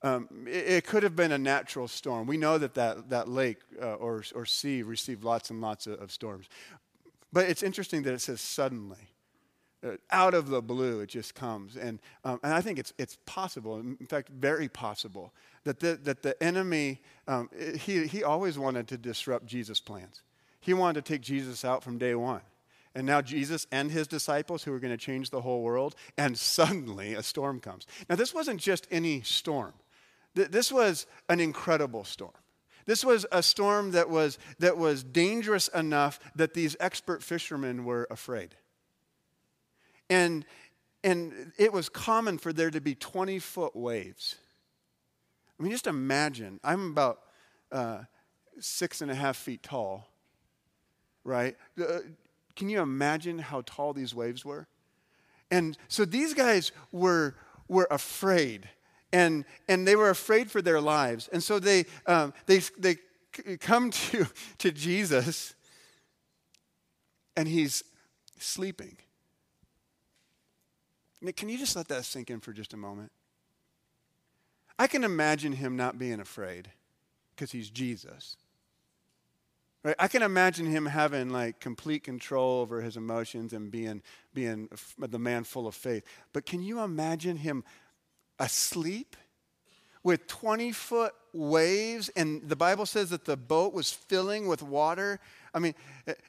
Um, 0.00 0.28
it, 0.46 0.68
it, 0.68 0.86
could 0.86 1.02
have 1.02 1.16
been 1.16 1.32
a 1.32 1.38
natural 1.38 1.88
storm. 1.88 2.28
We 2.28 2.36
know 2.36 2.58
that 2.58 2.74
that, 2.74 3.10
that 3.10 3.28
lake 3.28 3.58
uh, 3.82 3.94
or, 3.94 4.22
or 4.36 4.46
sea 4.46 4.82
received 4.82 5.24
lots 5.24 5.50
and 5.50 5.60
lots 5.60 5.88
of, 5.88 6.00
of 6.00 6.12
storms. 6.12 6.46
But 7.32 7.48
it's 7.48 7.64
interesting 7.64 8.04
that 8.04 8.14
it 8.14 8.20
says 8.20 8.40
suddenly. 8.40 9.08
Uh, 9.84 9.96
out 10.12 10.32
of 10.32 10.50
the 10.50 10.62
blue, 10.62 11.00
it 11.00 11.08
just 11.08 11.34
comes. 11.34 11.76
And, 11.76 11.98
um, 12.24 12.38
and 12.44 12.54
I 12.54 12.60
think 12.60 12.78
it's, 12.78 12.92
it's 12.98 13.18
possible, 13.26 13.80
in 13.80 14.06
fact, 14.08 14.28
very 14.28 14.68
possible, 14.68 15.34
that 15.64 15.80
the, 15.80 15.98
that 16.04 16.22
the 16.22 16.40
enemy, 16.40 17.00
um, 17.26 17.50
he, 17.80 18.06
he 18.06 18.22
always 18.22 18.58
wanted 18.58 18.86
to 18.88 18.96
disrupt 18.96 19.46
Jesus' 19.46 19.80
plans. 19.80 20.22
He 20.64 20.72
wanted 20.72 21.04
to 21.04 21.12
take 21.12 21.20
Jesus 21.20 21.62
out 21.62 21.84
from 21.84 21.98
day 21.98 22.14
one. 22.14 22.40
And 22.94 23.06
now 23.06 23.20
Jesus 23.20 23.66
and 23.70 23.90
his 23.90 24.06
disciples, 24.06 24.62
who 24.62 24.72
are 24.72 24.78
going 24.78 24.94
to 24.94 24.96
change 24.96 25.28
the 25.28 25.42
whole 25.42 25.60
world, 25.60 25.94
and 26.16 26.38
suddenly 26.38 27.12
a 27.12 27.22
storm 27.22 27.60
comes. 27.60 27.86
Now, 28.08 28.16
this 28.16 28.32
wasn't 28.32 28.62
just 28.62 28.88
any 28.90 29.20
storm, 29.20 29.74
this 30.34 30.72
was 30.72 31.06
an 31.28 31.38
incredible 31.38 32.02
storm. 32.04 32.32
This 32.86 33.04
was 33.04 33.26
a 33.30 33.42
storm 33.42 33.90
that 33.90 34.08
was, 34.08 34.38
that 34.58 34.78
was 34.78 35.04
dangerous 35.04 35.68
enough 35.68 36.18
that 36.34 36.54
these 36.54 36.76
expert 36.80 37.22
fishermen 37.22 37.84
were 37.84 38.06
afraid. 38.10 38.54
And, 40.08 40.46
and 41.02 41.52
it 41.58 41.74
was 41.74 41.90
common 41.90 42.38
for 42.38 42.54
there 42.54 42.70
to 42.70 42.80
be 42.80 42.94
20 42.94 43.38
foot 43.38 43.76
waves. 43.76 44.36
I 45.58 45.62
mean, 45.62 45.72
just 45.72 45.86
imagine, 45.86 46.58
I'm 46.64 46.90
about 46.90 47.20
uh, 47.70 48.00
six 48.60 49.02
and 49.02 49.10
a 49.10 49.14
half 49.14 49.36
feet 49.36 49.62
tall 49.62 50.08
right? 51.24 51.56
Uh, 51.80 52.00
can 52.54 52.68
you 52.68 52.80
imagine 52.80 53.38
how 53.38 53.62
tall 53.66 53.92
these 53.92 54.14
waves 54.14 54.44
were? 54.44 54.68
And 55.50 55.76
so 55.88 56.04
these 56.04 56.34
guys 56.34 56.72
were, 56.92 57.34
were 57.68 57.88
afraid, 57.90 58.68
and, 59.12 59.44
and 59.68 59.86
they 59.86 59.96
were 59.96 60.10
afraid 60.10 60.50
for 60.50 60.62
their 60.62 60.80
lives. 60.80 61.28
And 61.32 61.42
so 61.42 61.58
they, 61.58 61.86
um, 62.06 62.32
they, 62.46 62.60
they 62.78 62.96
come 63.60 63.90
to, 64.10 64.26
to 64.58 64.70
Jesus, 64.70 65.54
and 67.36 67.48
he's 67.48 67.82
sleeping. 68.38 68.96
Nick, 71.20 71.36
can 71.36 71.48
you 71.48 71.58
just 71.58 71.74
let 71.74 71.88
that 71.88 72.04
sink 72.04 72.30
in 72.30 72.40
for 72.40 72.52
just 72.52 72.74
a 72.74 72.76
moment? 72.76 73.10
I 74.78 74.86
can 74.86 75.04
imagine 75.04 75.52
him 75.52 75.76
not 75.76 75.98
being 75.98 76.20
afraid 76.20 76.70
because 77.34 77.52
he's 77.52 77.70
Jesus. 77.70 78.36
Right? 79.84 79.94
I 79.98 80.08
can 80.08 80.22
imagine 80.22 80.66
him 80.66 80.86
having 80.86 81.28
like 81.28 81.60
complete 81.60 82.02
control 82.02 82.62
over 82.62 82.80
his 82.80 82.96
emotions 82.96 83.52
and 83.52 83.70
being, 83.70 84.02
being 84.32 84.70
the 84.98 85.18
man 85.18 85.44
full 85.44 85.66
of 85.66 85.74
faith. 85.74 86.04
But 86.32 86.46
can 86.46 86.62
you 86.62 86.80
imagine 86.80 87.36
him 87.36 87.62
asleep 88.38 89.16
with 90.02 90.26
20 90.26 90.72
foot 90.72 91.14
waves, 91.32 92.10
and 92.10 92.46
the 92.48 92.54
Bible 92.54 92.86
says 92.86 93.10
that 93.10 93.24
the 93.24 93.36
boat 93.36 93.72
was 93.72 93.90
filling 93.90 94.46
with 94.46 94.62
water. 94.62 95.18
I 95.52 95.58
mean, 95.58 95.74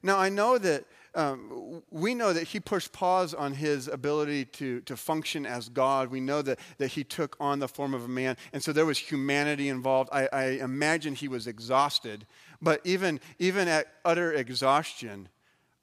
now 0.01 0.17
I 0.17 0.29
know 0.29 0.57
that 0.57 0.85
um, 1.13 1.83
we 1.91 2.15
know 2.15 2.33
that 2.33 2.43
he 2.43 2.59
pushed 2.59 2.91
pause 2.91 3.33
on 3.33 3.53
his 3.53 3.87
ability 3.87 4.45
to, 4.45 4.81
to 4.81 4.97
function 4.97 5.45
as 5.45 5.69
God. 5.69 6.09
We 6.09 6.19
know 6.19 6.41
that, 6.41 6.59
that 6.77 6.87
he 6.87 7.03
took 7.03 7.37
on 7.39 7.59
the 7.59 7.67
form 7.67 7.93
of 7.93 8.03
a 8.03 8.07
man, 8.07 8.37
and 8.53 8.63
so 8.63 8.71
there 8.73 8.85
was 8.85 8.97
humanity 8.97 9.69
involved. 9.69 10.09
I, 10.11 10.27
I 10.31 10.43
imagine 10.61 11.13
he 11.13 11.27
was 11.27 11.45
exhausted, 11.45 12.25
but 12.61 12.81
even, 12.83 13.19
even 13.39 13.67
at 13.67 13.87
utter 14.03 14.33
exhaustion, 14.33 15.29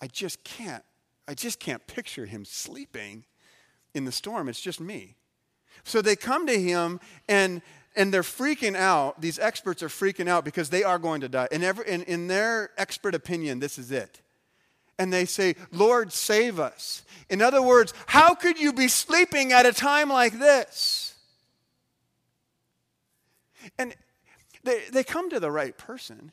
I 0.01 0.07
just 0.07 0.43
can't, 0.45 0.85
I 1.29 1.35
just 1.35 1.61
can't 1.61 1.87
picture 1.87 2.27
him 2.27 2.45
sleeping 2.45 3.25
in 3.95 4.05
the 4.05 4.13
storm. 4.13 4.49
It's 4.49 4.61
just 4.61 4.81
me. 4.81 5.17
So 5.85 6.03
they 6.03 6.17
come 6.17 6.47
to 6.47 6.61
him 6.61 7.01
and 7.29 7.63
and 7.95 8.13
they're 8.13 8.23
freaking 8.23 8.77
out. 8.77 9.21
These 9.21 9.39
experts 9.39 9.83
are 9.83 9.89
freaking 9.89 10.29
out 10.29 10.45
because 10.45 10.71
they 10.71 10.83
are 10.83 10.99
going 10.99 11.21
to 11.21 11.29
die. 11.29 11.49
And 11.53 11.63
every, 11.63 11.87
in, 11.87 12.03
in 12.05 12.27
their 12.27 12.71
expert 12.79 13.15
opinion, 13.15 13.59
this 13.59 13.79
is 13.79 13.91
it. 13.91 14.21
And 14.99 15.13
they 15.13 15.25
say, 15.25 15.57
Lord, 15.71 16.13
save 16.13 16.61
us. 16.61 17.03
In 17.29 17.43
other 17.43 17.63
words, 17.63 17.93
how 18.07 18.35
could 18.35 18.59
you 18.59 18.73
be 18.73 18.89
sleeping 18.89 19.53
at 19.53 19.67
a 19.67 19.73
time 19.73 20.09
like 20.09 20.39
this? 20.39 21.15
And 23.79 23.95
they, 24.65 24.81
they 24.91 25.05
come 25.05 25.31
to 25.31 25.41
the 25.41 25.51
right 25.51 25.77
person. 25.77 26.33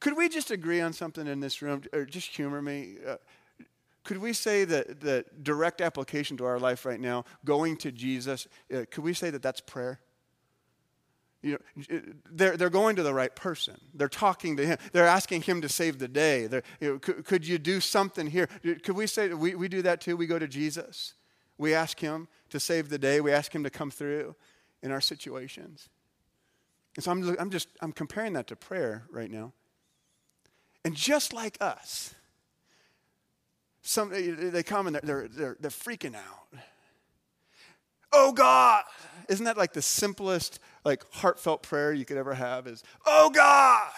Could 0.00 0.16
we 0.16 0.28
just 0.28 0.50
agree 0.50 0.80
on 0.80 0.92
something 0.92 1.26
in 1.26 1.40
this 1.40 1.62
room, 1.62 1.82
or 1.92 2.04
just 2.04 2.28
humor 2.28 2.62
me? 2.62 2.96
Uh, 3.06 3.16
could 4.02 4.18
we 4.18 4.32
say 4.32 4.64
that, 4.64 5.00
the 5.00 5.24
direct 5.42 5.80
application 5.80 6.36
to 6.38 6.46
our 6.46 6.58
life 6.58 6.86
right 6.86 7.00
now, 7.00 7.24
going 7.44 7.76
to 7.78 7.92
Jesus, 7.92 8.48
uh, 8.74 8.84
could 8.90 9.04
we 9.04 9.12
say 9.12 9.30
that 9.30 9.42
that's 9.42 9.60
prayer? 9.60 10.00
You 11.42 11.58
know, 11.88 12.00
they're, 12.30 12.56
they're 12.56 12.70
going 12.70 12.96
to 12.96 13.02
the 13.02 13.14
right 13.14 13.34
person. 13.34 13.76
They're 13.94 14.08
talking 14.08 14.56
to 14.58 14.66
him. 14.66 14.78
They're 14.92 15.06
asking 15.06 15.42
him 15.42 15.62
to 15.62 15.70
save 15.70 15.98
the 15.98 16.08
day. 16.08 16.42
You 16.42 16.62
know, 16.80 16.98
could, 16.98 17.24
could, 17.24 17.46
you 17.46 17.58
do 17.58 17.80
something 17.80 18.26
here? 18.26 18.46
Could 18.62 18.96
we 18.96 19.06
say 19.06 19.32
we, 19.32 19.54
we 19.54 19.68
do 19.68 19.80
that 19.82 20.02
too? 20.02 20.16
We 20.16 20.26
go 20.26 20.38
to 20.38 20.48
Jesus. 20.48 21.14
We 21.56 21.72
ask 21.72 21.98
him 21.98 22.28
to 22.50 22.60
save 22.60 22.90
the 22.90 22.98
day. 22.98 23.22
We 23.22 23.32
ask 23.32 23.54
him 23.54 23.64
to 23.64 23.70
come 23.70 23.90
through 23.90 24.34
in 24.82 24.90
our 24.90 25.00
situations. 25.00 25.88
And 26.96 27.04
so 27.04 27.10
I'm, 27.10 27.36
I'm 27.38 27.50
just 27.50 27.68
I'm 27.80 27.92
comparing 27.92 28.34
that 28.34 28.46
to 28.48 28.56
prayer 28.56 29.04
right 29.10 29.30
now. 29.30 29.52
And 30.84 30.94
just 30.94 31.32
like 31.32 31.58
us, 31.60 32.14
some, 33.82 34.12
eh, 34.12 34.34
eh, 34.38 34.50
they 34.50 34.62
come 34.62 34.86
and 34.86 34.96
they're, 34.96 35.28
they're, 35.28 35.56
they're 35.60 35.70
freaking 35.70 36.14
out. 36.14 36.60
Oh 38.12 38.32
God! 38.32 38.82
Isn't 39.28 39.44
that 39.44 39.56
like 39.56 39.72
the 39.72 39.82
simplest, 39.82 40.58
like 40.84 41.04
heartfelt 41.12 41.62
prayer 41.62 41.92
you 41.92 42.04
could 42.04 42.16
ever 42.16 42.34
have? 42.34 42.66
Is, 42.66 42.82
Oh 43.06 43.30
God! 43.30 43.92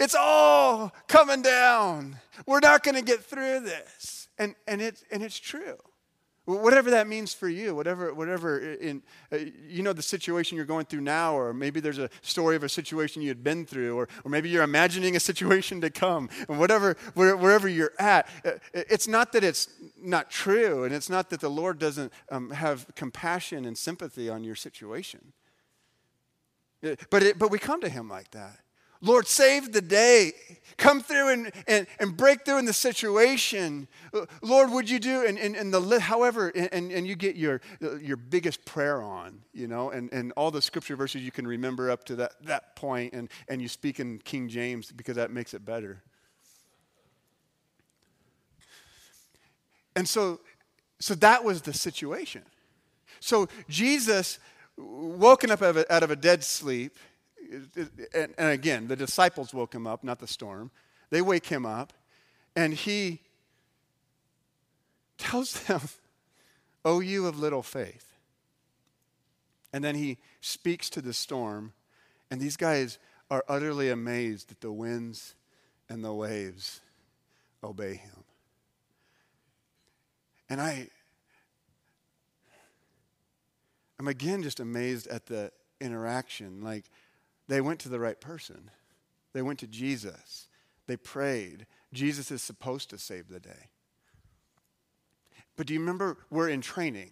It's 0.00 0.14
all 0.14 0.94
coming 1.08 1.42
down. 1.42 2.16
We're 2.46 2.60
not 2.60 2.82
going 2.82 2.94
to 2.94 3.02
get 3.02 3.22
through 3.22 3.60
this. 3.60 4.28
And, 4.38 4.54
and, 4.66 4.80
it, 4.80 5.04
and 5.12 5.22
it's 5.22 5.38
true. 5.38 5.76
Whatever 6.58 6.90
that 6.90 7.06
means 7.06 7.32
for 7.32 7.48
you, 7.48 7.74
whatever, 7.74 8.12
whatever 8.12 8.58
in, 8.58 9.02
uh, 9.32 9.38
you 9.68 9.82
know 9.82 9.92
the 9.92 10.02
situation 10.02 10.56
you're 10.56 10.64
going 10.66 10.86
through 10.86 11.02
now, 11.02 11.34
or 11.34 11.54
maybe 11.54 11.80
there's 11.80 11.98
a 11.98 12.10
story 12.22 12.56
of 12.56 12.64
a 12.64 12.68
situation 12.68 13.22
you 13.22 13.28
had 13.28 13.44
been 13.44 13.64
through, 13.64 13.96
or, 13.96 14.08
or 14.24 14.30
maybe 14.30 14.48
you're 14.48 14.64
imagining 14.64 15.16
a 15.16 15.20
situation 15.30 15.80
to 15.80 15.90
come, 15.90 16.28
and 16.48 16.58
whatever, 16.58 16.96
where, 17.14 17.36
wherever 17.36 17.68
you're 17.68 17.92
at, 17.98 18.28
uh, 18.44 18.52
it's 18.72 19.06
not 19.06 19.32
that 19.32 19.44
it's 19.44 19.68
not 20.00 20.30
true, 20.30 20.84
and 20.84 20.94
it's 20.94 21.08
not 21.08 21.30
that 21.30 21.40
the 21.40 21.50
Lord 21.50 21.78
doesn't 21.78 22.12
um, 22.30 22.50
have 22.50 22.86
compassion 22.94 23.64
and 23.64 23.76
sympathy 23.78 24.28
on 24.28 24.44
your 24.44 24.56
situation. 24.56 25.32
Uh, 26.82 26.96
but, 27.10 27.22
it, 27.22 27.38
but 27.38 27.50
we 27.50 27.58
come 27.58 27.80
to 27.80 27.88
Him 27.88 28.08
like 28.08 28.30
that. 28.32 28.60
Lord, 29.00 29.26
save 29.26 29.72
the 29.72 29.80
day. 29.80 30.32
Come 30.76 31.02
through 31.02 31.28
and, 31.28 31.52
and, 31.66 31.86
and 31.98 32.16
break 32.16 32.44
through 32.46 32.56
in 32.56 32.64
the 32.64 32.72
situation. 32.72 33.86
Lord, 34.40 34.70
would 34.70 34.88
you 34.88 34.98
do, 34.98 35.26
and, 35.26 35.38
and, 35.38 35.54
and 35.54 35.74
the, 35.74 36.00
however, 36.00 36.48
and, 36.48 36.90
and 36.90 37.06
you 37.06 37.16
get 37.16 37.36
your, 37.36 37.60
your 38.00 38.16
biggest 38.16 38.64
prayer 38.64 39.02
on, 39.02 39.42
you 39.52 39.66
know, 39.66 39.90
and, 39.90 40.10
and 40.10 40.32
all 40.38 40.50
the 40.50 40.62
scripture 40.62 40.96
verses 40.96 41.22
you 41.22 41.30
can 41.30 41.46
remember 41.46 41.90
up 41.90 42.04
to 42.04 42.16
that, 42.16 42.32
that 42.44 42.76
point, 42.76 43.12
and, 43.12 43.28
and 43.48 43.60
you 43.60 43.68
speak 43.68 44.00
in 44.00 44.20
King 44.20 44.48
James 44.48 44.90
because 44.90 45.16
that 45.16 45.30
makes 45.30 45.52
it 45.52 45.66
better. 45.66 46.02
And 49.94 50.08
so, 50.08 50.40
so 50.98 51.14
that 51.16 51.44
was 51.44 51.60
the 51.60 51.74
situation. 51.74 52.42
So 53.20 53.48
Jesus, 53.68 54.38
woken 54.78 55.50
up 55.50 55.60
out 55.60 55.70
of 55.70 55.76
a, 55.76 55.92
out 55.92 56.02
of 56.02 56.10
a 56.10 56.16
dead 56.16 56.42
sleep, 56.42 56.96
and, 57.50 58.34
and 58.38 58.50
again, 58.50 58.88
the 58.88 58.96
disciples 58.96 59.52
woke 59.52 59.74
him 59.74 59.86
up, 59.86 60.04
not 60.04 60.20
the 60.20 60.26
storm. 60.26 60.70
They 61.10 61.22
wake 61.22 61.46
him 61.46 61.66
up, 61.66 61.92
and 62.54 62.72
he 62.74 63.22
tells 65.18 65.52
them, 65.64 65.80
Oh, 66.84 67.00
you 67.00 67.26
of 67.26 67.38
little 67.38 67.62
faith. 67.62 68.06
And 69.72 69.84
then 69.84 69.94
he 69.94 70.18
speaks 70.40 70.88
to 70.90 71.02
the 71.02 71.12
storm, 71.12 71.72
and 72.30 72.40
these 72.40 72.56
guys 72.56 72.98
are 73.30 73.44
utterly 73.48 73.90
amazed 73.90 74.48
that 74.48 74.60
the 74.60 74.72
winds 74.72 75.34
and 75.88 76.04
the 76.04 76.12
waves 76.12 76.80
obey 77.62 77.94
him. 77.94 78.24
And 80.48 80.60
I, 80.60 80.88
I'm 83.98 84.08
again 84.08 84.42
just 84.42 84.58
amazed 84.58 85.06
at 85.06 85.26
the 85.26 85.52
interaction. 85.80 86.62
Like, 86.62 86.86
they 87.50 87.60
went 87.60 87.80
to 87.80 87.88
the 87.88 87.98
right 87.98 88.20
person. 88.20 88.70
They 89.32 89.42
went 89.42 89.58
to 89.58 89.66
Jesus. 89.66 90.46
They 90.86 90.96
prayed. 90.96 91.66
Jesus 91.92 92.30
is 92.30 92.42
supposed 92.42 92.90
to 92.90 92.98
save 92.98 93.28
the 93.28 93.40
day. 93.40 93.70
But 95.56 95.66
do 95.66 95.74
you 95.74 95.80
remember 95.80 96.18
we're 96.30 96.48
in 96.48 96.60
training? 96.60 97.10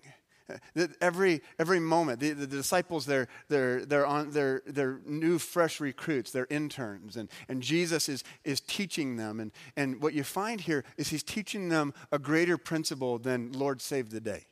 Every, 1.01 1.42
every 1.59 1.81
moment, 1.81 2.20
the, 2.20 2.33
the 2.33 2.46
disciples, 2.46 3.05
they're, 3.05 3.29
they're, 3.48 3.85
they're, 3.85 4.07
on, 4.07 4.31
they're, 4.31 4.62
they're 4.64 5.01
new, 5.05 5.38
fresh 5.38 5.79
recruits, 5.79 6.31
they're 6.31 6.46
interns, 6.48 7.16
and, 7.16 7.29
and 7.48 7.62
Jesus 7.62 8.09
is, 8.09 8.24
is 8.44 8.61
teaching 8.61 9.16
them. 9.16 9.40
And, 9.40 9.53
and 9.77 10.01
what 10.01 10.14
you 10.14 10.24
find 10.24 10.61
here 10.61 10.85
is 10.96 11.09
he's 11.09 11.22
teaching 11.22 11.68
them 11.68 11.92
a 12.12 12.18
greater 12.18 12.57
principle 12.57 13.18
than 13.18 13.53
Lord 13.53 13.83
save 13.83 14.09
the 14.09 14.20
day. 14.20 14.46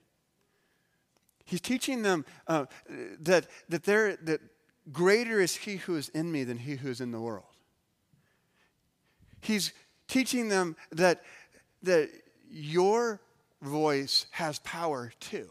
He's 1.47 1.63
teaching 1.63 2.03
them 2.03 2.27
uh, 2.47 2.67
that, 3.21 3.47
that, 3.71 3.85
they're, 3.85 4.17
that 4.17 4.41
Greater 4.93 5.41
is 5.41 5.57
he 5.57 5.77
who 5.77 5.97
is 5.97 6.09
in 6.11 6.31
me 6.31 6.45
than 6.45 6.59
he 6.59 6.77
who 6.77 6.89
is 6.89 7.01
in 7.01 7.11
the 7.11 7.21
world. 7.21 7.45
He's 9.41 9.73
teaching 10.09 10.49
them 10.49 10.77
that, 10.93 11.23
that 11.83 12.11
your 12.51 13.21
voice 13.63 14.27
has 14.31 14.59
power 14.61 15.13
too. 15.21 15.49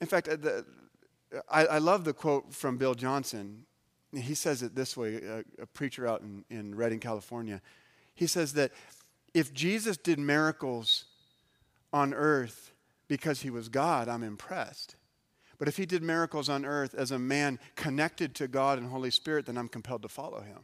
In 0.00 0.06
fact, 0.06 0.28
uh, 0.28 0.36
the, 0.36 0.64
I, 1.48 1.66
I, 1.66 1.78
love 1.78 2.04
the 2.04 2.12
quote 2.12 2.54
from 2.54 2.78
Bill 2.78 2.94
Johnson. 2.94 3.66
He 4.14 4.34
says 4.34 4.62
it 4.62 4.74
this 4.74 4.96
way 4.96 5.16
a, 5.16 5.44
a 5.62 5.66
preacher 5.66 6.06
out 6.06 6.22
in, 6.22 6.44
in 6.48 6.74
Redding, 6.74 7.00
California. 7.00 7.60
He 8.14 8.26
says 8.26 8.54
that 8.54 8.72
if 9.34 9.52
Jesus 9.52 9.96
did 9.96 10.18
miracles 10.18 11.04
on 11.92 12.14
earth 12.14 12.72
because 13.08 13.42
he 13.42 13.50
was 13.50 13.68
God, 13.68 14.08
I'm 14.08 14.22
impressed. 14.22 14.96
But 15.60 15.68
if 15.68 15.76
he 15.76 15.84
did 15.84 16.02
miracles 16.02 16.48
on 16.48 16.64
earth 16.64 16.94
as 16.94 17.10
a 17.10 17.18
man 17.18 17.58
connected 17.76 18.34
to 18.36 18.48
God 18.48 18.78
and 18.78 18.88
Holy 18.88 19.10
Spirit, 19.10 19.44
then 19.44 19.58
I'm 19.58 19.68
compelled 19.68 20.00
to 20.02 20.08
follow 20.08 20.40
him. 20.40 20.60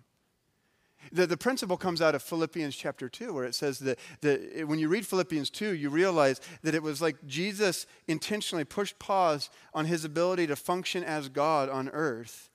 The, 1.13 1.27
the 1.27 1.37
principle 1.37 1.77
comes 1.77 2.01
out 2.01 2.15
of 2.15 2.23
Philippians 2.23 2.75
chapter 2.75 3.11
2, 3.11 3.35
where 3.35 3.45
it 3.45 3.55
says 3.55 3.79
that, 3.81 3.99
that 4.23 4.67
when 4.67 4.79
you 4.79 4.89
read 4.89 5.07
Philippians 5.07 5.51
2, 5.51 5.75
you 5.75 5.91
realize 5.91 6.41
that 6.63 6.75
it 6.75 6.83
was 6.83 7.03
like 7.03 7.27
Jesus 7.27 7.87
intentionally 8.09 8.65
pushed 8.65 8.99
pause 8.99 9.51
on 9.75 9.85
his 9.85 10.07
ability 10.07 10.47
to 10.47 10.57
function 10.57 11.05
as 11.05 11.29
God 11.29 11.69
on 11.69 11.91
earth 11.91 12.49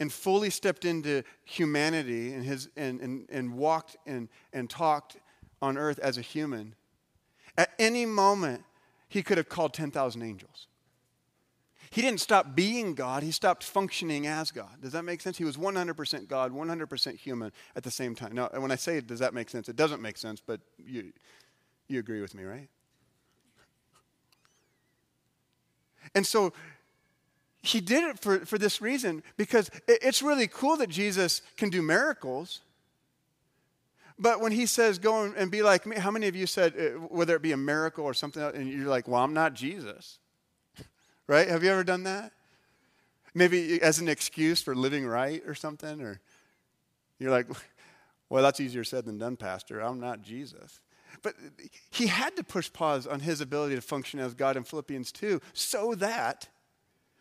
and 0.00 0.12
fully 0.12 0.50
stepped 0.50 0.84
into 0.84 1.22
humanity 1.44 2.32
and, 2.32 2.44
his, 2.44 2.70
and, 2.76 3.00
and, 3.00 3.26
and 3.30 3.54
walked 3.54 3.96
and, 4.04 4.28
and 4.52 4.68
talked 4.68 5.16
on 5.62 5.78
earth 5.78 6.00
as 6.00 6.18
a 6.18 6.22
human. 6.22 6.74
At 7.56 7.70
any 7.78 8.04
moment, 8.04 8.64
he 9.08 9.22
could 9.22 9.38
have 9.38 9.48
called 9.48 9.74
10,000 9.74 10.22
angels. 10.22 10.66
He 11.96 12.02
didn't 12.02 12.20
stop 12.20 12.54
being 12.54 12.92
God, 12.92 13.22
he 13.22 13.30
stopped 13.30 13.64
functioning 13.64 14.26
as 14.26 14.50
God. 14.50 14.82
Does 14.82 14.92
that 14.92 15.02
make 15.02 15.22
sense? 15.22 15.38
He 15.38 15.44
was 15.44 15.56
100% 15.56 16.28
God, 16.28 16.52
100% 16.52 17.16
human 17.16 17.52
at 17.74 17.84
the 17.84 17.90
same 17.90 18.14
time. 18.14 18.34
Now, 18.34 18.50
when 18.52 18.70
I 18.70 18.74
say 18.74 19.00
does 19.00 19.20
that 19.20 19.32
make 19.32 19.48
sense? 19.48 19.66
It 19.70 19.76
doesn't 19.76 20.02
make 20.02 20.18
sense, 20.18 20.38
but 20.38 20.60
you, 20.76 21.14
you 21.88 21.98
agree 21.98 22.20
with 22.20 22.34
me, 22.34 22.44
right? 22.44 22.68
And 26.14 26.26
so 26.26 26.52
he 27.62 27.80
did 27.80 28.04
it 28.04 28.18
for, 28.18 28.40
for 28.40 28.58
this 28.58 28.82
reason 28.82 29.22
because 29.38 29.70
it's 29.88 30.20
really 30.20 30.48
cool 30.48 30.76
that 30.76 30.90
Jesus 30.90 31.40
can 31.56 31.70
do 31.70 31.80
miracles. 31.80 32.60
But 34.18 34.42
when 34.42 34.52
he 34.52 34.66
says, 34.66 34.98
go 34.98 35.32
and 35.34 35.50
be 35.50 35.62
like 35.62 35.86
me, 35.86 35.96
how 35.96 36.10
many 36.10 36.28
of 36.28 36.36
you 36.36 36.46
said, 36.46 36.74
uh, 36.78 36.98
whether 37.08 37.34
it 37.36 37.40
be 37.40 37.52
a 37.52 37.56
miracle 37.56 38.04
or 38.04 38.12
something 38.12 38.42
else, 38.42 38.54
and 38.54 38.70
you're 38.70 38.86
like, 38.86 39.08
well, 39.08 39.24
I'm 39.24 39.32
not 39.32 39.54
Jesus? 39.54 40.18
Right? 41.26 41.48
Have 41.48 41.62
you 41.62 41.70
ever 41.70 41.84
done 41.84 42.04
that? 42.04 42.32
Maybe 43.34 43.80
as 43.82 43.98
an 43.98 44.08
excuse 44.08 44.62
for 44.62 44.74
living 44.74 45.06
right 45.06 45.42
or 45.46 45.54
something, 45.54 46.00
or 46.00 46.20
you're 47.18 47.30
like, 47.30 47.46
well, 48.30 48.42
that's 48.42 48.60
easier 48.60 48.84
said 48.84 49.04
than 49.04 49.18
done, 49.18 49.36
Pastor. 49.36 49.80
I'm 49.80 50.00
not 50.00 50.22
Jesus. 50.22 50.80
But 51.22 51.34
he 51.90 52.08
had 52.08 52.36
to 52.36 52.44
push 52.44 52.72
pause 52.72 53.06
on 53.06 53.20
his 53.20 53.40
ability 53.40 53.74
to 53.74 53.80
function 53.80 54.20
as 54.20 54.34
God 54.34 54.56
in 54.56 54.64
Philippians 54.64 55.12
2 55.12 55.40
so 55.52 55.94
that 55.94 56.48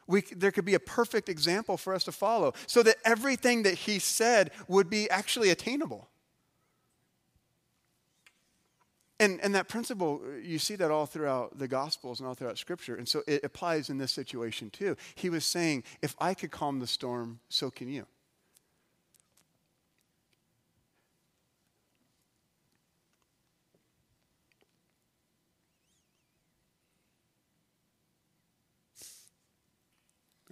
we, 0.08 0.22
there 0.36 0.52
could 0.52 0.66
be 0.66 0.76
a 0.76 0.80
perfect 0.80 1.30
example 1.30 1.78
for 1.78 1.94
us 1.94 2.04
to 2.04 2.12
follow, 2.12 2.54
so 2.68 2.84
that 2.84 2.98
everything 3.04 3.64
that 3.64 3.74
he 3.74 4.00
said 4.00 4.52
would 4.68 4.90
be 4.90 5.10
actually 5.10 5.50
attainable. 5.50 6.10
And, 9.18 9.40
and 9.42 9.56
that 9.56 9.70
principle, 9.70 10.22
uh, 10.26 10.36
you 10.38 10.60
see 10.60 10.76
that 10.76 10.92
all 10.92 11.06
throughout 11.06 11.58
the 11.58 11.70
Gospels 11.70 12.20
and 12.20 12.28
all 12.28 12.34
throughout 12.34 12.58
Scripture. 12.58 12.96
And 12.96 13.08
so 13.08 13.24
it 13.28 13.46
applies 13.46 13.90
in 13.90 13.98
this 13.98 14.12
situation 14.12 14.70
too. 14.70 14.98
He 15.16 15.30
was 15.30 15.46
saying, 15.46 15.84
if 16.02 16.16
I 16.20 16.34
could 16.34 16.52
calm 16.52 16.80
the 16.80 16.88
storm, 16.88 17.40
so 17.48 17.72
can 17.72 17.88
you. 17.88 18.06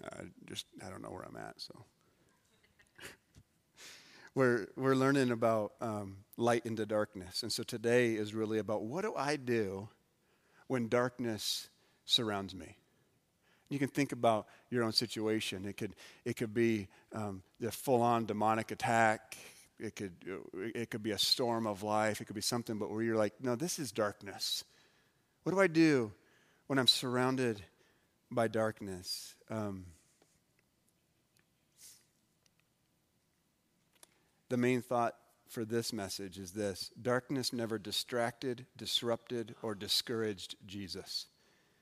I 0.06 0.23
just, 0.45 0.65
I 0.86 0.89
don't 0.89 1.02
know 1.02 1.10
where 1.10 1.23
I'm 1.23 1.38
at, 1.38 1.60
so. 1.60 1.86
We're, 4.36 4.67
we're 4.76 4.96
learning 4.96 5.32
about 5.32 5.74
um, 5.82 6.17
light 6.38 6.65
into 6.65 6.86
darkness. 6.86 7.43
And 7.43 7.52
so 7.52 7.63
today 7.63 8.13
is 8.13 8.34
really 8.34 8.60
about 8.60 8.84
what 8.84 9.04
do 9.04 9.13
I 9.15 9.36
do 9.36 9.89
when 10.67 10.88
darkness 10.88 11.69
surrounds 12.06 12.56
me? 12.56 12.78
You 13.69 13.80
can 13.80 13.89
think 13.89 14.12
about 14.12 14.48
your 14.69 14.84
own 14.84 14.91
situation. 14.91 15.65
It 15.65 15.78
could, 15.78 15.96
it 16.26 16.36
could 16.36 16.54
be 16.54 16.88
um, 17.13 17.43
the 17.60 17.72
full 17.72 18.02
on 18.02 18.26
demonic 18.26 18.72
attack. 18.72 19.38
It 19.80 19.96
could, 19.96 20.13
it 20.54 20.91
could 20.91 21.04
be 21.04 21.12
a 21.12 21.17
storm 21.17 21.65
of 21.65 21.82
life. 21.82 22.22
It 22.22 22.26
could 22.26 22.36
be 22.36 22.41
something, 22.41 22.78
but 22.78 22.91
where 22.91 23.02
you're 23.02 23.17
like, 23.17 23.34
no, 23.41 23.56
this 23.56 23.80
is 23.80 23.91
darkness. 23.91 24.63
What 25.43 25.54
do 25.54 25.60
I 25.60 25.67
do 25.67 26.12
when 26.67 26.80
I'm 26.80 26.88
surrounded 26.88 27.63
by 28.32 28.48
darkness? 28.48 29.36
Um, 29.50 29.86
the 34.53 34.57
main 34.57 34.83
thought 34.83 35.15
for 35.49 35.65
this 35.65 35.91
message 35.91 36.37
is 36.37 36.51
this 36.51 36.91
darkness 37.01 37.51
never 37.51 37.79
distracted, 37.79 38.67
disrupted, 38.77 39.55
or 39.63 39.73
discouraged 39.73 40.55
Jesus 40.67 41.25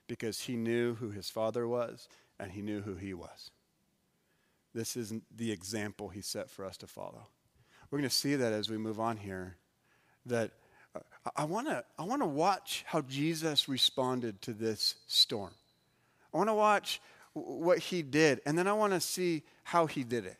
because 0.08 0.40
he 0.40 0.56
knew 0.56 0.96
who 0.96 1.10
his 1.10 1.30
father 1.30 1.68
was 1.68 2.08
and 2.40 2.54
he 2.54 2.62
knew 2.62 2.80
who 2.80 2.96
he 2.96 3.14
was. 3.14 3.52
This 4.74 4.96
isn't 4.96 5.24
the 5.36 5.52
example 5.52 6.08
he 6.08 6.22
set 6.22 6.50
for 6.50 6.64
us 6.64 6.78
to 6.78 6.88
follow. 6.88 7.28
We're 7.90 7.98
going 7.98 8.10
to 8.10 8.16
see 8.16 8.36
that 8.36 8.54
as 8.54 8.70
we 8.70 8.78
move 8.78 9.02
on 9.02 9.18
here, 9.18 9.58
that 10.28 10.52
uh, 10.96 11.02
I 11.36 11.44
want 11.44 11.68
to 11.68 11.84
I 12.00 12.06
want 12.06 12.22
to 12.22 12.26
watch 12.26 12.86
how 12.88 13.02
Jesus 13.02 13.68
responded 13.68 14.42
to 14.44 14.54
this 14.54 14.96
storm. 15.08 15.52
I 16.34 16.38
want 16.38 16.48
to 16.48 16.54
watch 16.54 17.02
what 17.34 17.80
he 17.80 18.02
did, 18.02 18.40
and 18.46 18.58
then 18.58 18.70
I 18.70 18.74
want 18.74 18.94
to 18.94 19.02
see 19.02 19.44
how 19.66 19.88
he 19.88 20.06
did 20.06 20.26
it. 20.26 20.38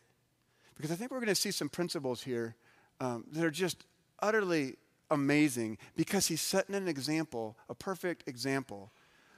Because 0.82 0.96
I 0.96 0.96
think 0.96 1.12
we're 1.12 1.18
going 1.18 1.28
to 1.28 1.36
see 1.36 1.52
some 1.52 1.68
principles 1.68 2.24
here 2.24 2.56
um, 2.98 3.22
that 3.30 3.44
are 3.44 3.52
just 3.52 3.84
utterly 4.18 4.74
amazing 5.12 5.78
because 5.94 6.26
he's 6.26 6.40
setting 6.40 6.74
an 6.74 6.88
example, 6.88 7.56
a 7.68 7.74
perfect 7.74 8.28
example 8.28 8.90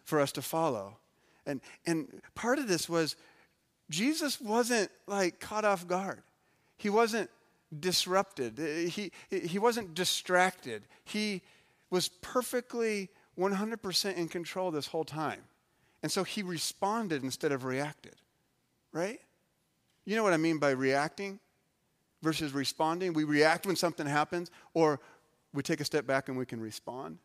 for 0.04 0.20
us 0.20 0.32
to 0.32 0.40
follow. 0.40 0.96
And, 1.44 1.60
and 1.84 2.22
part 2.34 2.58
of 2.58 2.66
this 2.66 2.88
was 2.88 3.16
Jesus 3.90 4.40
wasn't 4.40 4.90
like 5.06 5.38
caught 5.38 5.66
off 5.66 5.86
guard. 5.86 6.22
He 6.78 6.88
wasn't 6.88 7.28
disrupted. 7.78 8.56
He, 8.88 9.12
he 9.28 9.58
wasn't 9.58 9.94
distracted. 9.94 10.84
He 11.04 11.42
was 11.90 12.08
perfectly 12.08 13.10
100% 13.38 14.16
in 14.16 14.28
control 14.28 14.70
this 14.70 14.86
whole 14.86 15.04
time. 15.04 15.42
And 16.02 16.10
so 16.10 16.24
he 16.24 16.42
responded 16.42 17.22
instead 17.22 17.52
of 17.52 17.64
reacted, 17.64 18.16
right? 18.92 19.20
You 20.04 20.16
know 20.16 20.22
what 20.22 20.32
I 20.32 20.36
mean 20.36 20.58
by 20.58 20.70
reacting 20.70 21.40
versus 22.22 22.52
responding? 22.52 23.12
We 23.12 23.24
react 23.24 23.66
when 23.66 23.76
something 23.76 24.06
happens, 24.06 24.50
or 24.74 25.00
we 25.52 25.62
take 25.62 25.80
a 25.80 25.84
step 25.84 26.06
back 26.06 26.28
and 26.28 26.36
we 26.36 26.46
can 26.46 26.60
respond. 26.60 27.18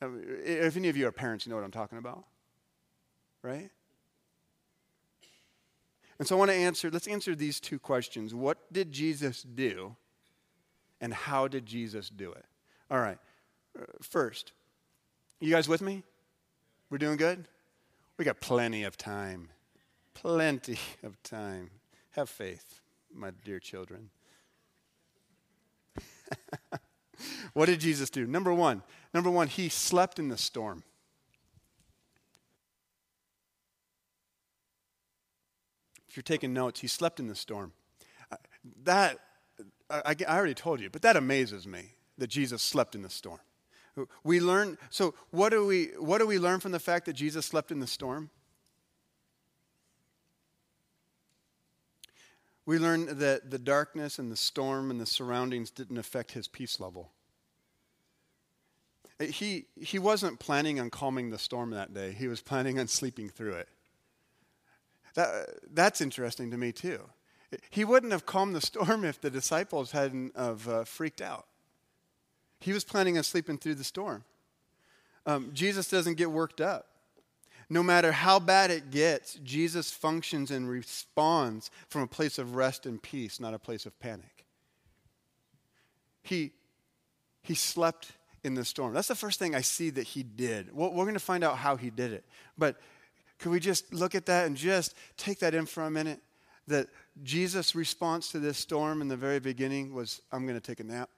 If 0.00 0.76
any 0.76 0.88
of 0.88 0.96
you 0.96 1.06
are 1.06 1.12
parents, 1.12 1.46
you 1.46 1.50
know 1.50 1.56
what 1.56 1.64
I'm 1.64 1.70
talking 1.70 1.98
about, 1.98 2.24
right? 3.42 3.70
And 6.18 6.26
so 6.26 6.36
I 6.36 6.38
want 6.38 6.50
to 6.50 6.56
answer, 6.56 6.90
let's 6.90 7.06
answer 7.06 7.34
these 7.34 7.60
two 7.60 7.78
questions. 7.78 8.34
What 8.34 8.72
did 8.72 8.90
Jesus 8.90 9.42
do? 9.42 9.96
And 11.00 11.12
how 11.12 11.46
did 11.46 11.66
Jesus 11.66 12.08
do 12.08 12.32
it? 12.32 12.44
All 12.90 12.98
right. 12.98 13.18
Uh, 13.78 13.84
first, 14.00 14.52
you 15.40 15.50
guys 15.50 15.68
with 15.68 15.82
me? 15.82 16.02
We're 16.88 16.98
doing 16.98 17.18
good? 17.18 17.48
We 18.16 18.24
got 18.24 18.40
plenty 18.40 18.84
of 18.84 18.96
time. 18.96 19.50
Plenty 20.14 20.78
of 21.02 21.22
time. 21.22 21.70
Have 22.16 22.30
faith, 22.30 22.80
my 23.14 23.30
dear 23.44 23.60
children. 23.60 24.08
what 27.52 27.66
did 27.66 27.78
Jesus 27.78 28.08
do? 28.08 28.26
Number 28.26 28.54
one, 28.54 28.82
number 29.12 29.30
one, 29.30 29.48
he 29.48 29.68
slept 29.68 30.18
in 30.18 30.30
the 30.30 30.38
storm. 30.38 30.82
If 36.08 36.16
you're 36.16 36.22
taking 36.22 36.54
notes, 36.54 36.80
he 36.80 36.86
slept 36.86 37.20
in 37.20 37.26
the 37.28 37.34
storm. 37.34 37.74
Uh, 38.32 38.36
that, 38.84 39.18
I, 39.90 40.16
I 40.26 40.38
already 40.38 40.54
told 40.54 40.80
you, 40.80 40.88
but 40.88 41.02
that 41.02 41.16
amazes 41.16 41.66
me 41.66 41.92
that 42.16 42.28
Jesus 42.28 42.62
slept 42.62 42.94
in 42.94 43.02
the 43.02 43.10
storm. 43.10 43.40
We 44.24 44.40
learn, 44.40 44.78
so 44.88 45.14
what 45.32 45.50
do 45.50 45.66
we, 45.66 45.88
what 45.98 46.16
do 46.16 46.26
we 46.26 46.38
learn 46.38 46.60
from 46.60 46.72
the 46.72 46.80
fact 46.80 47.04
that 47.04 47.12
Jesus 47.12 47.44
slept 47.44 47.70
in 47.70 47.80
the 47.80 47.86
storm? 47.86 48.30
We 52.66 52.78
learn 52.78 53.18
that 53.18 53.50
the 53.50 53.58
darkness 53.58 54.18
and 54.18 54.30
the 54.30 54.36
storm 54.36 54.90
and 54.90 55.00
the 55.00 55.06
surroundings 55.06 55.70
didn't 55.70 55.98
affect 55.98 56.32
his 56.32 56.48
peace 56.48 56.80
level. 56.80 57.12
He, 59.20 59.66
he 59.80 59.98
wasn't 59.98 60.40
planning 60.40 60.78
on 60.78 60.90
calming 60.90 61.30
the 61.30 61.38
storm 61.38 61.70
that 61.70 61.94
day, 61.94 62.12
he 62.12 62.28
was 62.28 62.42
planning 62.42 62.78
on 62.78 62.88
sleeping 62.88 63.30
through 63.30 63.54
it. 63.54 63.68
That, 65.14 65.48
that's 65.72 66.02
interesting 66.02 66.50
to 66.50 66.58
me, 66.58 66.72
too. 66.72 67.00
He 67.70 67.84
wouldn't 67.84 68.12
have 68.12 68.26
calmed 68.26 68.54
the 68.54 68.60
storm 68.60 69.04
if 69.04 69.20
the 69.20 69.30
disciples 69.30 69.92
hadn't 69.92 70.36
have, 70.36 70.68
uh, 70.68 70.84
freaked 70.84 71.22
out. 71.22 71.46
He 72.60 72.72
was 72.72 72.84
planning 72.84 73.16
on 73.16 73.24
sleeping 73.24 73.56
through 73.56 73.76
the 73.76 73.84
storm. 73.84 74.24
Um, 75.24 75.50
Jesus 75.54 75.88
doesn't 75.88 76.14
get 76.14 76.30
worked 76.30 76.60
up. 76.60 76.86
No 77.68 77.82
matter 77.82 78.12
how 78.12 78.38
bad 78.38 78.70
it 78.70 78.90
gets, 78.90 79.34
Jesus 79.42 79.90
functions 79.90 80.50
and 80.50 80.68
responds 80.68 81.70
from 81.88 82.02
a 82.02 82.06
place 82.06 82.38
of 82.38 82.54
rest 82.54 82.86
and 82.86 83.02
peace, 83.02 83.40
not 83.40 83.54
a 83.54 83.58
place 83.58 83.86
of 83.86 83.98
panic. 83.98 84.44
He, 86.22 86.52
he 87.42 87.54
slept 87.54 88.12
in 88.44 88.54
the 88.54 88.64
storm. 88.64 88.94
That's 88.94 89.08
the 89.08 89.16
first 89.16 89.38
thing 89.38 89.54
I 89.54 89.62
see 89.62 89.90
that 89.90 90.04
he 90.04 90.22
did. 90.22 90.72
We're 90.72 90.90
going 90.90 91.14
to 91.14 91.20
find 91.20 91.42
out 91.42 91.58
how 91.58 91.76
he 91.76 91.90
did 91.90 92.12
it. 92.12 92.24
But 92.56 92.76
could 93.38 93.50
we 93.50 93.58
just 93.58 93.92
look 93.92 94.14
at 94.14 94.26
that 94.26 94.46
and 94.46 94.56
just 94.56 94.94
take 95.16 95.40
that 95.40 95.54
in 95.54 95.66
for 95.66 95.82
a 95.82 95.90
minute? 95.90 96.20
That 96.68 96.88
Jesus' 97.22 97.74
response 97.74 98.32
to 98.32 98.40
this 98.40 98.58
storm 98.58 99.00
in 99.00 99.08
the 99.08 99.16
very 99.16 99.38
beginning 99.38 99.94
was, 99.94 100.20
I'm 100.32 100.46
going 100.46 100.58
to 100.58 100.64
take 100.64 100.80
a 100.80 100.84
nap. 100.84 101.10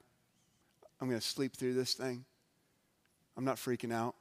I'm 1.00 1.08
going 1.08 1.20
to 1.20 1.26
sleep 1.26 1.56
through 1.56 1.74
this 1.74 1.94
thing. 1.94 2.24
I'm 3.37 3.44
not 3.44 3.56
freaking 3.56 3.92
out. 3.92 4.14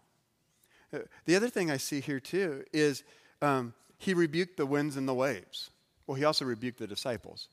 The 1.26 1.36
other 1.36 1.50
thing 1.50 1.70
I 1.70 1.78
see 1.78 2.00
here 2.00 2.20
too 2.20 2.64
is 2.72 3.04
um, 3.42 3.74
he 3.98 4.14
rebuked 4.14 4.58
the 4.58 4.66
winds 4.66 4.96
and 4.96 5.08
the 5.08 5.14
waves. 5.14 5.70
Well, 6.06 6.16
he 6.16 6.24
also 6.24 6.46
rebuked 6.46 6.80
the 6.80 6.88
disciples, 6.88 7.50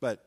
but 0.00 0.24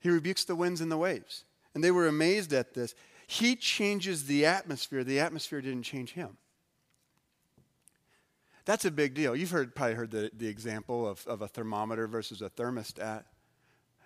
he 0.00 0.10
rebukes 0.10 0.44
the 0.44 0.54
winds 0.54 0.80
and 0.80 0.92
the 0.92 0.96
waves. 0.96 1.44
And 1.74 1.82
they 1.82 1.90
were 1.90 2.06
amazed 2.06 2.52
at 2.52 2.74
this. 2.74 2.94
He 3.26 3.56
changes 3.56 4.26
the 4.26 4.46
atmosphere. 4.46 5.04
The 5.04 5.20
atmosphere 5.20 5.60
didn't 5.60 5.82
change 5.82 6.12
him. 6.12 6.36
That's 8.64 8.84
a 8.84 8.90
big 8.90 9.14
deal. 9.14 9.34
You've 9.34 9.50
heard, 9.50 9.74
probably 9.74 9.94
heard 9.94 10.10
the, 10.10 10.30
the 10.36 10.46
example 10.46 11.08
of, 11.08 11.26
of 11.26 11.42
a 11.42 11.48
thermometer 11.48 12.06
versus 12.06 12.42
a 12.42 12.50
thermostat. 12.50 13.24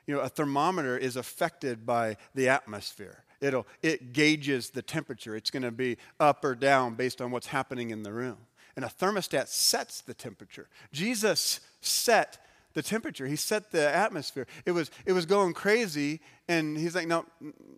You 0.07 0.15
know, 0.15 0.21
a 0.21 0.29
thermometer 0.29 0.97
is 0.97 1.17
affected 1.17 1.85
by 1.85 2.17
the 2.35 2.49
atmosphere. 2.49 3.25
It'll, 3.42 3.66
it 3.83 4.12
gauges 4.12 4.70
the 4.70 4.83
temperature. 4.83 5.37
It's 5.37 5.50
going 5.50 5.64
to 5.64 5.72
be 5.72 5.98
up 6.20 6.44
or 6.44 6.55
down 6.55 6.94
based 6.94 7.20
on 7.20 7.33
what's 7.33 7.48
happening 7.48 7.90
in 7.90 8.05
the 8.05 8.12
room. 8.12 8.38
And 8.76 8.85
a 8.85 8.88
thermostat 8.88 9.48
sets 9.48 10.00
the 10.00 10.14
temperature. 10.14 10.68
Jesus 10.92 11.61
set 11.81 12.38
the 12.72 12.83
temperature. 12.83 13.26
He 13.26 13.37
set 13.37 13.72
the 13.72 13.94
atmosphere. 13.94 14.46
It 14.64 14.70
was, 14.70 14.90
it 15.05 15.12
was 15.12 15.26
going 15.26 15.55
crazy, 15.55 16.20
and 16.48 16.78
he's 16.78 16.94
like, 16.94 17.09
no, 17.09 17.26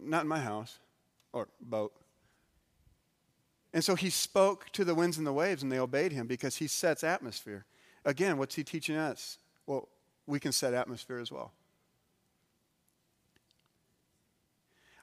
not 0.03 0.22
in 0.22 0.29
my 0.29 0.38
house 0.38 0.79
or 1.33 1.48
boat. 1.61 1.94
And 3.72 3.83
so 3.83 3.96
he 3.96 4.11
spoke 4.11 4.70
to 4.72 4.85
the 4.85 4.94
winds 4.94 5.16
and 5.18 5.27
the 5.27 5.33
waves, 5.33 5.62
and 5.62 5.72
they 5.72 5.81
obeyed 5.81 6.12
him 6.12 6.27
because 6.27 6.57
he 6.57 6.68
sets 6.68 7.03
atmosphere. 7.03 7.64
Again, 8.05 8.37
what's 8.37 8.55
he 8.55 8.62
teaching 8.62 8.96
us? 8.96 9.38
Well, 9.66 9.88
we 10.27 10.38
can 10.38 10.53
set 10.53 10.74
atmosphere 10.74 11.18
as 11.18 11.33
well. 11.33 11.53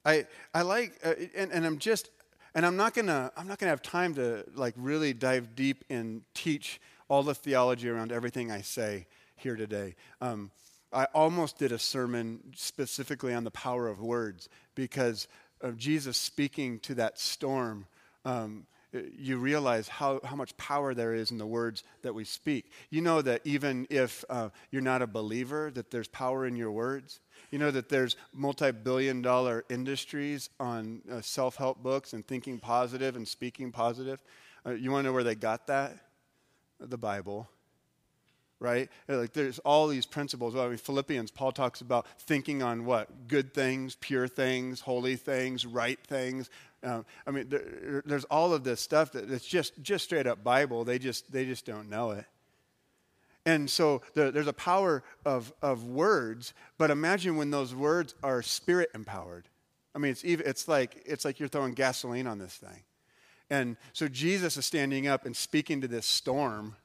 I, 0.06 0.26
I 0.54 0.62
like, 0.64 0.94
uh, 1.04 1.14
and, 1.36 1.52
and 1.52 1.66
I'm 1.66 1.78
just, 1.78 2.10
and 2.56 2.66
I'm 2.66 2.76
not 2.76 2.94
gonna, 2.94 3.32
I'm 3.38 3.48
not 3.48 3.60
gonna 3.60 3.70
have 3.70 3.82
time 3.82 4.16
to 4.16 4.46
like 4.56 4.74
really 4.78 5.14
dive 5.14 5.56
deep 5.56 5.84
and 5.90 6.22
teach 6.34 6.82
all 7.08 7.24
the 7.24 7.36
theology 7.36 7.90
around 7.90 8.12
everything 8.12 8.52
I 8.52 8.62
say 8.62 9.08
here 9.36 9.56
today. 9.56 9.96
Um, 10.22 10.52
I 10.94 11.06
almost 11.14 11.58
did 11.58 11.72
a 11.72 11.80
sermon 11.80 12.40
specifically 12.56 13.34
on 13.34 13.44
the 13.44 13.52
power 13.52 13.88
of 13.88 14.02
words 14.02 14.50
because 14.76 15.28
of 15.62 15.78
Jesus 15.78 16.18
speaking 16.18 16.80
to 16.80 16.96
that 16.96 17.20
storm. 17.20 17.86
Um, 18.26 18.66
you 19.18 19.38
realize 19.38 19.88
how, 19.88 20.20
how 20.24 20.36
much 20.36 20.56
power 20.58 20.94
there 20.94 21.14
is 21.14 21.32
in 21.32 21.38
the 21.38 21.46
words 21.46 21.84
that 22.02 22.14
we 22.14 22.24
speak. 22.24 22.72
You 22.90 23.02
know 23.02 23.22
that 23.22 23.42
even 23.46 23.88
if 23.90 24.26
uh, 24.30 24.50
you're 24.70 24.82
not 24.82 25.02
a 25.02 25.08
believer, 25.08 25.72
that 25.72 25.92
there's 25.92 26.08
power 26.08 26.46
in 26.46 26.56
your 26.56 26.72
words. 26.72 27.20
You 27.52 27.60
know 27.60 27.72
that 27.72 27.90
there's 27.90 28.16
multi-billion 28.34 29.22
dollar 29.22 29.64
industries 29.70 30.50
on 30.60 31.02
uh, 31.12 31.22
self-help 31.22 31.82
books 31.82 32.14
and 32.14 32.26
thinking 32.26 32.60
positive 32.60 33.16
and 33.16 33.28
speaking 33.28 33.72
positive. 33.72 34.22
Uh, 34.66 34.72
you 34.72 34.92
want 34.92 35.04
to 35.04 35.10
know 35.10 35.14
where 35.14 35.24
they 35.24 35.36
got 35.36 35.68
that? 35.68 35.98
The 36.80 36.98
Bible 36.98 37.48
right? 38.62 38.90
Like 39.08 39.34
there's 39.34 39.58
all 39.60 39.88
these 39.88 40.06
principles. 40.06 40.54
Well, 40.54 40.66
I 40.66 40.70
mean, 40.70 40.78
Philippians, 40.78 41.32
Paul 41.32 41.52
talks 41.52 41.82
about 41.82 42.06
thinking 42.20 42.62
on 42.62 42.86
what? 42.86 43.28
Good 43.28 43.56
things, 43.56 43.96
pure 43.96 44.28
things, 44.28 44.82
holy 44.82 45.16
things, 45.16 45.66
right 45.66 46.00
things. 46.06 46.50
Um, 46.84 47.06
I 47.28 47.32
mean, 47.32 47.50
there, 47.50 48.04
there's 48.06 48.26
all 48.26 48.54
of 48.54 48.64
this 48.64 48.82
stuff 48.82 49.12
that 49.12 49.30
it's 49.30 49.46
just 49.46 49.82
just 49.82 50.06
straight 50.06 50.28
up 50.28 50.44
Bible. 50.44 50.84
They 50.84 51.00
just 51.00 51.32
they 51.32 51.46
just 51.46 51.66
don't 51.66 51.90
know 51.90 52.12
it. 52.12 52.26
And 53.46 53.70
so 53.70 54.02
the, 54.14 54.32
there's 54.32 54.48
a 54.48 54.54
power 54.54 55.04
of, 55.26 55.52
of 55.62 55.84
words, 55.86 56.54
but 56.78 56.92
imagine 56.92 57.38
when 57.38 57.50
those 57.50 57.74
words 57.74 58.14
are 58.24 58.42
spirit 58.42 58.90
empowered. 58.94 59.48
I 59.96 60.00
mean, 60.00 60.12
it's, 60.12 60.24
even, 60.24 60.48
it's, 60.48 60.68
like, 60.68 61.02
it's 61.06 61.26
like 61.26 61.40
you're 61.40 61.50
throwing 61.50 61.74
gasoline 61.74 62.28
on 62.28 62.38
this 62.38 62.56
thing. 62.56 62.84
And 63.50 63.78
so 63.94 64.08
Jesus 64.08 64.58
is 64.58 64.66
standing 64.66 65.08
up 65.08 65.26
and 65.26 65.36
speaking 65.36 65.82
to 65.82 65.88
this 65.88 66.06
storm 66.06 66.76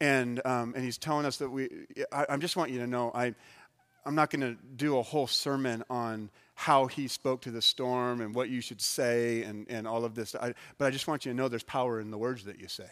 and, 0.00 0.40
um, 0.44 0.72
and 0.74 0.82
he's 0.82 0.98
telling 0.98 1.26
us 1.26 1.36
that 1.36 1.50
we, 1.50 1.68
I, 2.10 2.26
I 2.30 2.36
just 2.38 2.56
want 2.56 2.72
you 2.72 2.80
to 2.80 2.88
know, 2.88 3.12
I, 3.14 3.34
I'm 4.04 4.14
not 4.14 4.30
going 4.30 4.40
to 4.40 4.56
do 4.76 4.98
a 4.98 5.02
whole 5.02 5.26
sermon 5.26 5.84
on 5.88 6.30
how 6.54 6.86
he 6.86 7.08
spoke 7.08 7.42
to 7.42 7.50
the 7.50 7.62
storm 7.62 8.20
and 8.20 8.34
what 8.34 8.48
you 8.48 8.60
should 8.60 8.80
say 8.80 9.42
and, 9.42 9.66
and 9.68 9.86
all 9.86 10.04
of 10.04 10.14
this. 10.14 10.34
I, 10.34 10.54
but 10.78 10.86
I 10.86 10.90
just 10.90 11.06
want 11.06 11.24
you 11.24 11.32
to 11.32 11.36
know 11.36 11.48
there's 11.48 11.62
power 11.62 12.00
in 12.00 12.10
the 12.10 12.18
words 12.18 12.44
that 12.44 12.60
you 12.60 12.68
say. 12.68 12.88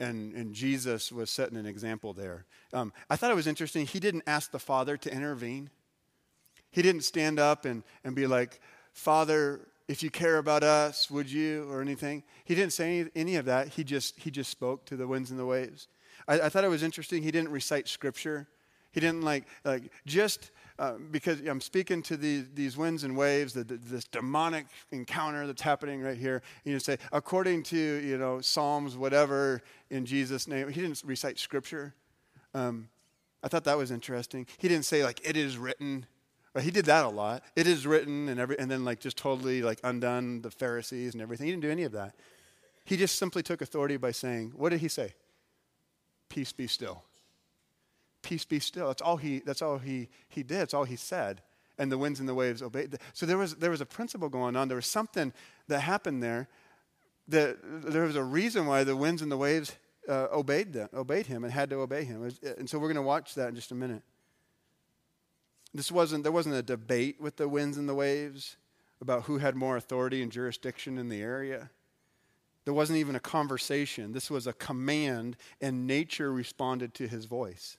And, 0.00 0.34
and 0.34 0.54
Jesus 0.54 1.12
was 1.12 1.30
setting 1.30 1.56
an 1.56 1.66
example 1.66 2.12
there. 2.12 2.44
Um, 2.72 2.92
I 3.08 3.16
thought 3.16 3.30
it 3.30 3.36
was 3.36 3.46
interesting. 3.46 3.86
He 3.86 4.00
didn't 4.00 4.24
ask 4.26 4.50
the 4.50 4.58
Father 4.58 4.96
to 4.96 5.12
intervene. 5.12 5.70
He 6.70 6.82
didn't 6.82 7.02
stand 7.02 7.38
up 7.38 7.64
and, 7.64 7.84
and 8.02 8.16
be 8.16 8.26
like, 8.26 8.60
Father, 8.92 9.60
if 9.88 10.02
you 10.02 10.10
care 10.10 10.38
about 10.38 10.62
us, 10.62 11.10
would 11.10 11.30
you, 11.30 11.70
or 11.70 11.80
anything. 11.80 12.24
He 12.44 12.54
didn't 12.54 12.72
say 12.72 13.00
any, 13.00 13.10
any 13.14 13.36
of 13.36 13.44
that. 13.44 13.68
He 13.68 13.84
just, 13.84 14.18
he 14.18 14.30
just 14.30 14.50
spoke 14.50 14.84
to 14.86 14.96
the 14.96 15.06
winds 15.06 15.30
and 15.30 15.38
the 15.38 15.46
waves. 15.46 15.86
I, 16.26 16.40
I 16.40 16.48
thought 16.48 16.64
it 16.64 16.68
was 16.68 16.82
interesting. 16.82 17.22
He 17.22 17.30
didn't 17.30 17.50
recite 17.50 17.88
scripture. 17.88 18.48
He 18.92 19.00
didn't 19.00 19.22
like, 19.22 19.44
like 19.64 19.90
just 20.06 20.50
uh, 20.78 20.94
because 21.10 21.40
I'm 21.40 21.60
speaking 21.60 22.02
to 22.04 22.16
these, 22.16 22.46
these 22.54 22.76
winds 22.76 23.04
and 23.04 23.16
waves, 23.16 23.52
the, 23.52 23.64
the, 23.64 23.76
this 23.76 24.04
demonic 24.04 24.66
encounter 24.90 25.46
that's 25.46 25.62
happening 25.62 26.00
right 26.00 26.16
here. 26.16 26.42
You 26.64 26.78
say, 26.78 26.98
according 27.12 27.64
to, 27.64 27.76
you 27.76 28.18
know, 28.18 28.40
Psalms, 28.40 28.96
whatever, 28.96 29.62
in 29.90 30.06
Jesus' 30.06 30.46
name. 30.48 30.68
He 30.68 30.80
didn't 30.80 31.02
recite 31.04 31.38
scripture. 31.38 31.94
Um, 32.54 32.88
I 33.42 33.48
thought 33.48 33.64
that 33.64 33.76
was 33.76 33.90
interesting. 33.90 34.46
He 34.58 34.68
didn't 34.68 34.84
say, 34.84 35.04
like, 35.04 35.20
it 35.28 35.36
is 35.36 35.58
written. 35.58 36.06
But 36.54 36.64
he 36.64 36.70
did 36.70 36.84
that 36.84 37.04
a 37.06 37.08
lot. 37.08 37.42
It 37.56 37.66
is 37.66 37.86
written 37.86 38.28
and 38.28 38.38
every, 38.38 38.58
and 38.58 38.70
then 38.70 38.84
like 38.84 39.00
just 39.00 39.16
totally 39.16 39.62
like 39.62 39.80
undone 39.84 40.42
the 40.42 40.50
Pharisees 40.50 41.14
and 41.14 41.22
everything. 41.22 41.46
He 41.46 41.52
didn't 41.52 41.62
do 41.62 41.70
any 41.70 41.84
of 41.84 41.92
that. 41.92 42.14
He 42.84 42.96
just 42.96 43.16
simply 43.16 43.42
took 43.42 43.62
authority 43.62 43.96
by 43.96 44.10
saying, 44.10 44.52
what 44.54 44.68
did 44.68 44.80
he 44.80 44.88
say? 44.88 45.14
Peace 46.28 46.52
be 46.52 46.66
still. 46.66 47.04
Peace 48.22 48.44
be 48.44 48.60
still. 48.60 48.88
That's 48.88 49.02
all 49.02 49.16
he 49.16 49.40
that's 49.40 49.62
all 49.62 49.78
he 49.78 50.08
he 50.28 50.42
did. 50.42 50.58
That's 50.58 50.74
all 50.74 50.84
he 50.84 50.96
said. 50.96 51.42
And 51.78 51.90
the 51.90 51.98
winds 51.98 52.20
and 52.20 52.28
the 52.28 52.34
waves 52.34 52.62
obeyed. 52.62 52.96
So 53.12 53.26
there 53.26 53.38
was 53.38 53.56
there 53.56 53.70
was 53.70 53.80
a 53.80 53.86
principle 53.86 54.28
going 54.28 54.56
on. 54.56 54.68
There 54.68 54.76
was 54.76 54.86
something 54.86 55.32
that 55.68 55.80
happened 55.80 56.22
there 56.22 56.48
that 57.28 57.58
there 57.62 58.04
was 58.04 58.16
a 58.16 58.22
reason 58.22 58.66
why 58.66 58.84
the 58.84 58.96
winds 58.96 59.22
and 59.22 59.30
the 59.30 59.36
waves 59.36 59.72
uh, 60.08 60.28
obeyed 60.32 60.72
them, 60.72 60.88
obeyed 60.94 61.26
him 61.26 61.44
and 61.44 61.52
had 61.52 61.70
to 61.70 61.76
obey 61.76 62.04
him. 62.04 62.30
And 62.58 62.68
so 62.68 62.78
we're 62.78 62.88
going 62.88 62.96
to 62.96 63.02
watch 63.02 63.34
that 63.34 63.48
in 63.48 63.54
just 63.54 63.70
a 63.70 63.74
minute. 63.74 64.02
This 65.74 65.90
wasn't, 65.90 66.22
there 66.22 66.32
wasn't 66.32 66.56
a 66.56 66.62
debate 66.62 67.20
with 67.20 67.36
the 67.36 67.48
winds 67.48 67.78
and 67.78 67.88
the 67.88 67.94
waves 67.94 68.56
about 69.00 69.24
who 69.24 69.38
had 69.38 69.56
more 69.56 69.76
authority 69.76 70.22
and 70.22 70.30
jurisdiction 70.30 70.98
in 70.98 71.08
the 71.08 71.22
area. 71.22 71.70
There 72.64 72.74
wasn't 72.74 72.98
even 72.98 73.16
a 73.16 73.20
conversation. 73.20 74.12
This 74.12 74.30
was 74.30 74.46
a 74.46 74.52
command, 74.52 75.36
and 75.60 75.86
nature 75.86 76.32
responded 76.32 76.94
to 76.94 77.08
his 77.08 77.24
voice. 77.24 77.76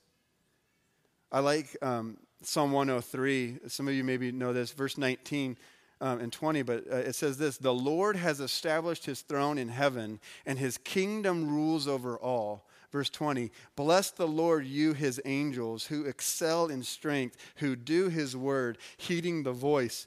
I 1.33 1.39
like 1.39 1.75
um, 1.81 2.17
Psalm 2.43 2.71
103. 2.71 3.57
Some 3.67 3.87
of 3.87 3.95
you 3.95 4.03
maybe 4.03 4.31
know 4.31 4.53
this, 4.53 4.69
verse 4.71 4.99
19 4.99 5.57
um, 5.99 6.19
and 6.19 6.31
20, 6.31 6.61
but 6.61 6.83
uh, 6.91 6.97
it 6.97 7.15
says 7.15 7.39
this 7.39 7.57
The 7.57 7.73
Lord 7.73 8.15
has 8.15 8.39
established 8.39 9.07
his 9.07 9.21
throne 9.21 9.57
in 9.57 9.69
heaven, 9.69 10.19
and 10.45 10.59
his 10.59 10.77
kingdom 10.77 11.49
rules 11.49 11.87
over 11.87 12.17
all. 12.17 12.67
Verse 12.91 13.09
20 13.09 13.51
Bless 13.75 14.11
the 14.11 14.27
Lord, 14.27 14.67
you 14.67 14.93
his 14.93 15.19
angels, 15.25 15.87
who 15.87 16.05
excel 16.05 16.67
in 16.67 16.83
strength, 16.83 17.35
who 17.55 17.75
do 17.75 18.09
his 18.09 18.37
word, 18.37 18.77
heeding 18.97 19.41
the 19.41 19.53
voice 19.53 20.05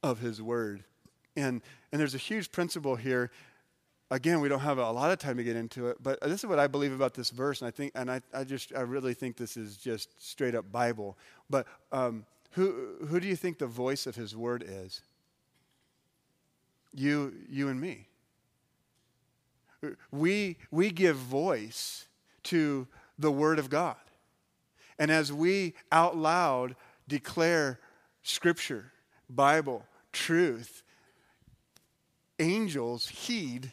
of 0.00 0.20
his 0.20 0.40
word. 0.40 0.84
And, 1.34 1.60
and 1.90 2.00
there's 2.00 2.14
a 2.14 2.18
huge 2.18 2.52
principle 2.52 2.94
here. 2.94 3.32
Again, 4.10 4.40
we 4.40 4.48
don't 4.48 4.60
have 4.60 4.78
a 4.78 4.90
lot 4.90 5.10
of 5.10 5.18
time 5.18 5.36
to 5.36 5.42
get 5.42 5.56
into 5.56 5.88
it, 5.88 5.96
but 6.00 6.20
this 6.20 6.44
is 6.44 6.46
what 6.46 6.60
I 6.60 6.68
believe 6.68 6.92
about 6.92 7.14
this 7.14 7.30
verse, 7.30 7.60
and 7.60 7.68
I 7.68 7.72
think, 7.72 7.92
and 7.96 8.10
I, 8.10 8.20
I 8.32 8.44
just, 8.44 8.72
I 8.74 8.82
really 8.82 9.14
think 9.14 9.36
this 9.36 9.56
is 9.56 9.76
just 9.76 10.08
straight 10.24 10.54
up 10.54 10.70
Bible. 10.70 11.18
But 11.50 11.66
um, 11.90 12.24
who, 12.52 12.94
who 13.08 13.18
do 13.18 13.26
you 13.26 13.34
think 13.34 13.58
the 13.58 13.66
voice 13.66 14.06
of 14.06 14.14
his 14.14 14.36
word 14.36 14.64
is? 14.66 15.00
You, 16.94 17.34
you 17.48 17.68
and 17.68 17.80
me 17.80 18.06
we, 20.10 20.56
we 20.70 20.90
give 20.90 21.16
voice 21.16 22.06
to 22.44 22.86
the 23.18 23.30
Word 23.30 23.58
of 23.58 23.70
God. 23.70 23.96
And 24.98 25.10
as 25.10 25.32
we 25.32 25.74
out 25.92 26.16
loud 26.16 26.76
declare 27.08 27.80
Scripture, 28.22 28.92
Bible, 29.28 29.84
truth, 30.12 30.82
angels 32.38 33.08
heed 33.08 33.72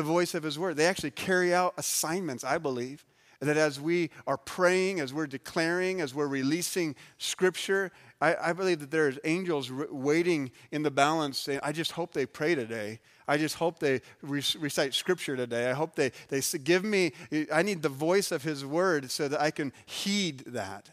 the 0.00 0.06
voice 0.06 0.34
of 0.34 0.42
His 0.42 0.58
Word. 0.58 0.76
They 0.76 0.86
actually 0.86 1.10
carry 1.10 1.52
out 1.52 1.74
assignments, 1.76 2.42
I 2.42 2.56
believe. 2.56 3.04
That 3.40 3.58
as 3.58 3.78
we 3.80 4.10
are 4.26 4.36
praying, 4.36 5.00
as 5.00 5.12
we're 5.12 5.26
declaring, 5.26 6.00
as 6.00 6.14
we're 6.14 6.26
releasing 6.26 6.94
Scripture, 7.18 7.90
I, 8.20 8.36
I 8.40 8.52
believe 8.54 8.80
that 8.80 8.90
there's 8.90 9.18
angels 9.24 9.70
re- 9.70 9.86
waiting 9.90 10.52
in 10.70 10.82
the 10.82 10.90
balance 10.90 11.38
saying, 11.38 11.60
I 11.62 11.72
just 11.72 11.92
hope 11.92 12.12
they 12.12 12.26
pray 12.26 12.54
today. 12.54 13.00
I 13.26 13.36
just 13.36 13.56
hope 13.56 13.78
they 13.78 14.00
re- 14.22 14.42
recite 14.58 14.92
scripture 14.94 15.36
today. 15.36 15.70
I 15.70 15.72
hope 15.72 15.94
they, 15.94 16.12
they 16.28 16.40
give 16.62 16.84
me, 16.84 17.12
I 17.52 17.62
need 17.62 17.82
the 17.82 17.88
voice 17.88 18.32
of 18.32 18.42
his 18.42 18.64
word 18.64 19.10
so 19.10 19.28
that 19.28 19.40
I 19.40 19.50
can 19.50 19.72
heed 19.86 20.44
that. 20.48 20.90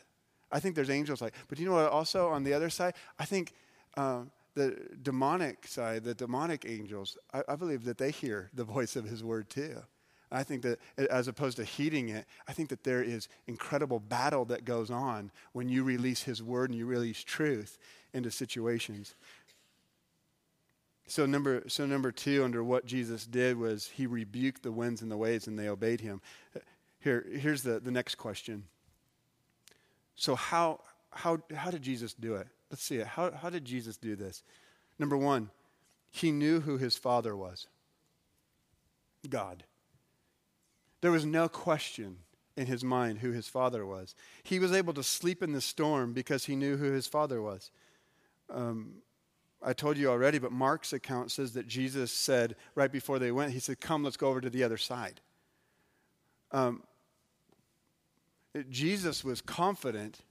I 0.51 0.59
think 0.59 0.75
there's 0.75 0.89
angels 0.89 1.21
like, 1.21 1.33
but 1.49 1.59
you 1.59 1.65
know 1.65 1.73
what? 1.73 1.91
Also 1.91 2.29
on 2.29 2.43
the 2.43 2.53
other 2.53 2.69
side, 2.69 2.93
I 3.19 3.25
think 3.25 3.53
um, 3.97 4.31
the 4.57 4.75
demonic 5.03 5.67
side, 5.67 6.03
the 6.03 6.15
demonic 6.15 6.65
angels, 6.67 7.17
I, 7.33 7.43
I 7.47 7.55
believe 7.55 7.85
that 7.85 7.97
they 7.97 8.11
hear 8.11 8.49
the 8.53 8.63
voice 8.63 8.95
of 8.95 9.05
his 9.05 9.23
word 9.23 9.49
too. 9.49 9.83
I 10.31 10.43
think 10.43 10.63
that 10.63 10.79
as 11.09 11.29
opposed 11.29 11.55
to 11.57 11.63
heeding 11.63 12.09
it, 12.09 12.25
I 12.47 12.53
think 12.53 12.69
that 12.69 12.83
there 12.83 13.01
is 13.01 13.29
incredible 13.47 13.99
battle 13.99 14.43
that 14.45 14.65
goes 14.65 14.91
on 14.91 15.31
when 15.53 15.69
you 15.69 15.83
release 15.83 16.23
His 16.23 16.43
word 16.43 16.69
and 16.69 16.77
you 16.77 16.85
release 16.85 17.23
truth 17.23 17.77
into 18.13 18.29
situations. 18.29 19.15
So 21.07 21.25
number, 21.25 21.63
so 21.67 21.85
number 21.85 22.11
two, 22.11 22.43
under 22.43 22.61
what 22.61 22.85
Jesus 22.85 23.25
did 23.25 23.57
was 23.57 23.87
He 23.87 24.05
rebuked 24.05 24.63
the 24.63 24.71
winds 24.71 25.01
and 25.01 25.09
the 25.09 25.15
waves, 25.15 25.47
and 25.47 25.57
they 25.57 25.69
obeyed 25.69 26.01
Him. 26.01 26.21
Here, 26.99 27.25
here's 27.31 27.63
the, 27.63 27.79
the 27.79 27.91
next 27.91 28.15
question. 28.15 28.65
So 30.17 30.35
how, 30.35 30.81
how, 31.11 31.39
how 31.55 31.71
did 31.71 31.83
Jesus 31.83 32.13
do 32.13 32.35
it? 32.35 32.47
Let's 32.69 32.83
see 32.83 32.97
it. 32.97 33.07
How, 33.07 33.31
how 33.31 33.49
did 33.49 33.65
Jesus 33.65 33.97
do 33.97 34.15
this? 34.15 34.43
Number 34.99 35.17
one, 35.17 35.49
He 36.11 36.31
knew 36.31 36.59
who 36.59 36.77
His 36.77 36.97
Father 36.97 37.35
was 37.35 37.67
God. 39.29 39.63
There 41.01 41.11
was 41.11 41.25
no 41.25 41.47
question 41.47 42.17
in 42.55 42.65
his 42.65 42.83
mind 42.83 43.19
who 43.19 43.31
his 43.31 43.47
father 43.47 43.85
was. 43.85 44.15
He 44.43 44.59
was 44.59 44.71
able 44.71 44.93
to 44.93 45.03
sleep 45.03 45.43
in 45.43 45.51
the 45.51 45.61
storm 45.61 46.13
because 46.13 46.45
he 46.45 46.55
knew 46.55 46.75
who 46.77 46.91
his 46.91 47.07
father 47.07 47.41
was. 47.41 47.71
Um, 48.49 48.95
I 49.61 49.73
told 49.73 49.97
you 49.97 50.09
already, 50.09 50.39
but 50.39 50.51
Mark's 50.51 50.93
account 50.93 51.31
says 51.31 51.53
that 51.53 51.67
Jesus 51.67 52.11
said 52.11 52.55
right 52.73 52.91
before 52.91 53.19
they 53.19 53.31
went, 53.31 53.53
He 53.53 53.59
said, 53.59 53.79
Come, 53.79 54.03
let's 54.03 54.17
go 54.17 54.29
over 54.29 54.41
to 54.41 54.49
the 54.49 54.63
other 54.63 54.77
side. 54.77 55.21
Um, 56.51 56.83
Jesus 58.69 59.23
was 59.23 59.41
confident 59.41 60.21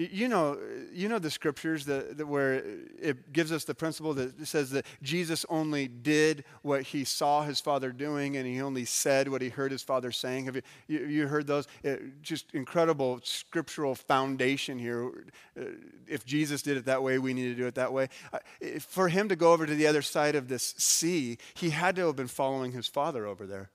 you 0.00 0.28
know, 0.28 0.58
you 0.92 1.08
know 1.08 1.18
the 1.18 1.30
scriptures 1.30 1.84
that, 1.84 2.16
that, 2.16 2.26
where 2.26 2.62
it 2.98 3.32
gives 3.32 3.52
us 3.52 3.64
the 3.64 3.74
principle 3.74 4.14
that 4.14 4.46
says 4.46 4.70
that 4.70 4.86
Jesus 5.02 5.44
only 5.50 5.88
did 5.88 6.44
what 6.62 6.82
he 6.82 7.04
saw 7.04 7.42
his 7.42 7.60
father 7.60 7.92
doing 7.92 8.36
and 8.36 8.46
he 8.46 8.62
only 8.62 8.86
said 8.86 9.28
what 9.28 9.42
he 9.42 9.50
heard 9.50 9.70
his 9.70 9.82
father 9.82 10.10
saying. 10.10 10.46
Have 10.46 10.56
you, 10.56 10.62
you, 10.88 10.98
you 11.06 11.26
heard 11.26 11.46
those? 11.46 11.68
It, 11.82 12.22
just 12.22 12.54
incredible 12.54 13.20
scriptural 13.24 13.94
foundation 13.94 14.78
here. 14.78 15.10
Uh, 15.58 15.64
if 16.08 16.24
Jesus 16.24 16.62
did 16.62 16.78
it 16.78 16.86
that 16.86 17.02
way, 17.02 17.18
we 17.18 17.34
need 17.34 17.48
to 17.48 17.54
do 17.54 17.66
it 17.66 17.74
that 17.74 17.92
way. 17.92 18.08
Uh, 18.32 18.38
for 18.78 19.08
him 19.08 19.28
to 19.28 19.36
go 19.36 19.52
over 19.52 19.66
to 19.66 19.74
the 19.74 19.86
other 19.86 20.02
side 20.02 20.34
of 20.34 20.48
this 20.48 20.74
sea, 20.78 21.36
he 21.54 21.70
had 21.70 21.94
to 21.96 22.06
have 22.06 22.16
been 22.16 22.26
following 22.26 22.72
his 22.72 22.86
father 22.86 23.26
over 23.26 23.46
there. 23.46 23.70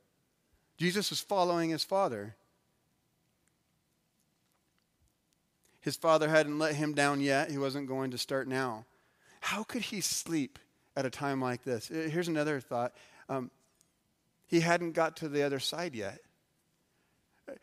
Jesus 0.78 1.12
was 1.12 1.22
following 1.22 1.70
his 1.70 1.84
father. 1.84 2.36
His 5.86 5.96
father 5.96 6.28
hadn't 6.28 6.58
let 6.58 6.74
him 6.74 6.96
down 6.96 7.22
yet. 7.22 7.52
He 7.52 7.60
wasn't 7.60 7.88
going 7.88 8.10
to 8.10 8.18
start 8.18 8.48
now. 8.48 8.86
How 9.40 9.62
could 9.62 9.84
he 9.84 10.02
sleep 10.02 10.58
at 10.98 11.06
a 11.06 11.12
time 11.12 11.40
like 11.40 11.64
this? 11.64 11.92
Uh, 11.92 12.10
here's 12.12 12.28
another 12.28 12.60
thought. 12.60 12.96
Um, 13.30 13.52
he 14.48 14.62
hadn't 14.62 14.94
got 14.94 15.18
to 15.18 15.30
the 15.30 15.44
other 15.44 15.60
side 15.60 15.94
yet. 15.94 16.22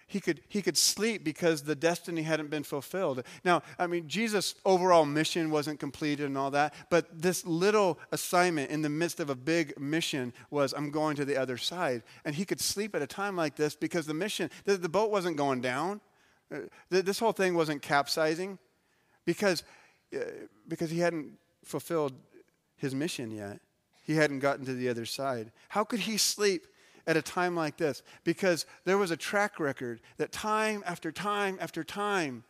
He 0.06 0.20
could, 0.20 0.40
he 0.48 0.62
could 0.62 0.78
sleep 0.78 1.24
because 1.24 1.62
the 1.62 1.74
destiny 1.74 2.22
hadn't 2.22 2.48
been 2.48 2.62
fulfilled. 2.62 3.24
Now, 3.44 3.64
I 3.76 3.88
mean, 3.88 4.06
Jesus' 4.06 4.54
overall 4.64 5.04
mission 5.04 5.50
wasn't 5.50 5.80
completed 5.80 6.26
and 6.26 6.38
all 6.38 6.52
that, 6.52 6.74
but 6.90 7.20
this 7.20 7.44
little 7.44 7.98
assignment 8.12 8.70
in 8.70 8.82
the 8.82 8.88
midst 8.88 9.18
of 9.18 9.30
a 9.30 9.34
big 9.34 9.76
mission 9.80 10.32
was 10.48 10.72
I'm 10.72 10.92
going 10.92 11.16
to 11.16 11.24
the 11.24 11.36
other 11.36 11.56
side. 11.56 12.04
And 12.24 12.36
he 12.36 12.44
could 12.44 12.60
sleep 12.60 12.94
at 12.94 13.02
a 13.02 13.06
time 13.08 13.34
like 13.34 13.56
this 13.56 13.74
because 13.74 14.06
the 14.06 14.14
mission, 14.14 14.48
the, 14.64 14.76
the 14.76 14.88
boat 14.88 15.10
wasn't 15.10 15.36
going 15.36 15.60
down. 15.60 16.00
Uh, 16.52 16.58
this 16.90 17.18
whole 17.18 17.32
thing 17.32 17.54
wasn't 17.54 17.82
capsizing 17.82 18.58
because, 19.24 19.62
uh, 20.14 20.18
because 20.68 20.90
he 20.90 20.98
hadn't 20.98 21.38
fulfilled 21.64 22.12
his 22.76 22.94
mission 22.94 23.30
yet. 23.30 23.60
He 24.04 24.14
hadn't 24.14 24.40
gotten 24.40 24.64
to 24.66 24.74
the 24.74 24.88
other 24.88 25.06
side. 25.06 25.52
How 25.68 25.84
could 25.84 26.00
he 26.00 26.16
sleep 26.16 26.66
at 27.06 27.16
a 27.16 27.22
time 27.22 27.54
like 27.54 27.76
this? 27.76 28.02
Because 28.24 28.66
there 28.84 28.98
was 28.98 29.10
a 29.10 29.16
track 29.16 29.60
record 29.60 30.00
that 30.16 30.32
time 30.32 30.82
after 30.86 31.12
time 31.12 31.56
after 31.60 31.84
time, 31.84 32.44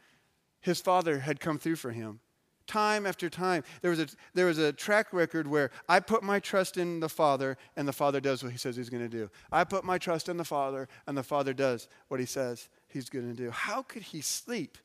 his 0.60 0.80
father 0.80 1.18
had 1.20 1.40
come 1.40 1.58
through 1.58 1.76
for 1.76 1.90
him. 1.90 2.20
Time 2.66 3.06
after 3.06 3.28
time. 3.28 3.64
There 3.82 3.90
was 3.90 4.00
a, 4.00 4.06
there 4.34 4.46
was 4.46 4.58
a 4.58 4.72
track 4.72 5.12
record 5.12 5.46
where 5.46 5.70
I 5.88 6.00
put 6.00 6.22
my 6.22 6.38
trust 6.38 6.76
in 6.76 7.00
the 7.00 7.08
Father, 7.08 7.58
and 7.76 7.88
the 7.88 7.92
Father 7.92 8.20
does 8.20 8.42
what 8.42 8.52
he 8.52 8.58
says 8.58 8.76
he's 8.76 8.88
going 8.88 9.02
to 9.02 9.08
do. 9.08 9.28
I 9.50 9.64
put 9.64 9.84
my 9.84 9.98
trust 9.98 10.28
in 10.28 10.36
the 10.36 10.44
Father, 10.44 10.88
and 11.06 11.18
the 11.18 11.24
Father 11.24 11.52
does 11.52 11.88
what 12.06 12.20
he 12.20 12.26
says 12.26 12.68
he's 12.92 13.10
going 13.10 13.28
to 13.28 13.36
do. 13.36 13.50
How 13.50 13.82
could 13.82 14.02
he 14.02 14.20
sleep 14.20 14.78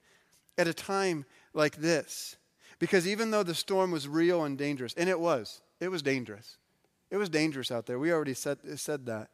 at 0.58 0.68
a 0.68 0.74
time 0.74 1.26
like 1.53 1.78
this? 1.78 2.36
Because 2.80 3.08
even 3.08 3.32
though 3.32 3.43
the 3.43 3.55
storm 3.55 3.91
was 3.91 4.08
real 4.08 4.43
and 4.43 4.58
dangerous, 4.58 4.93
and 4.95 5.10
it 5.10 5.20
was, 5.20 5.62
it 5.80 5.89
was 5.89 6.01
dangerous. 6.01 6.58
It 7.10 7.18
was 7.18 7.30
dangerous 7.30 7.72
out 7.72 7.86
there. 7.86 7.99
We 7.99 8.12
already 8.12 8.34
said, 8.34 8.60
said 8.80 9.05
that. 9.05 9.30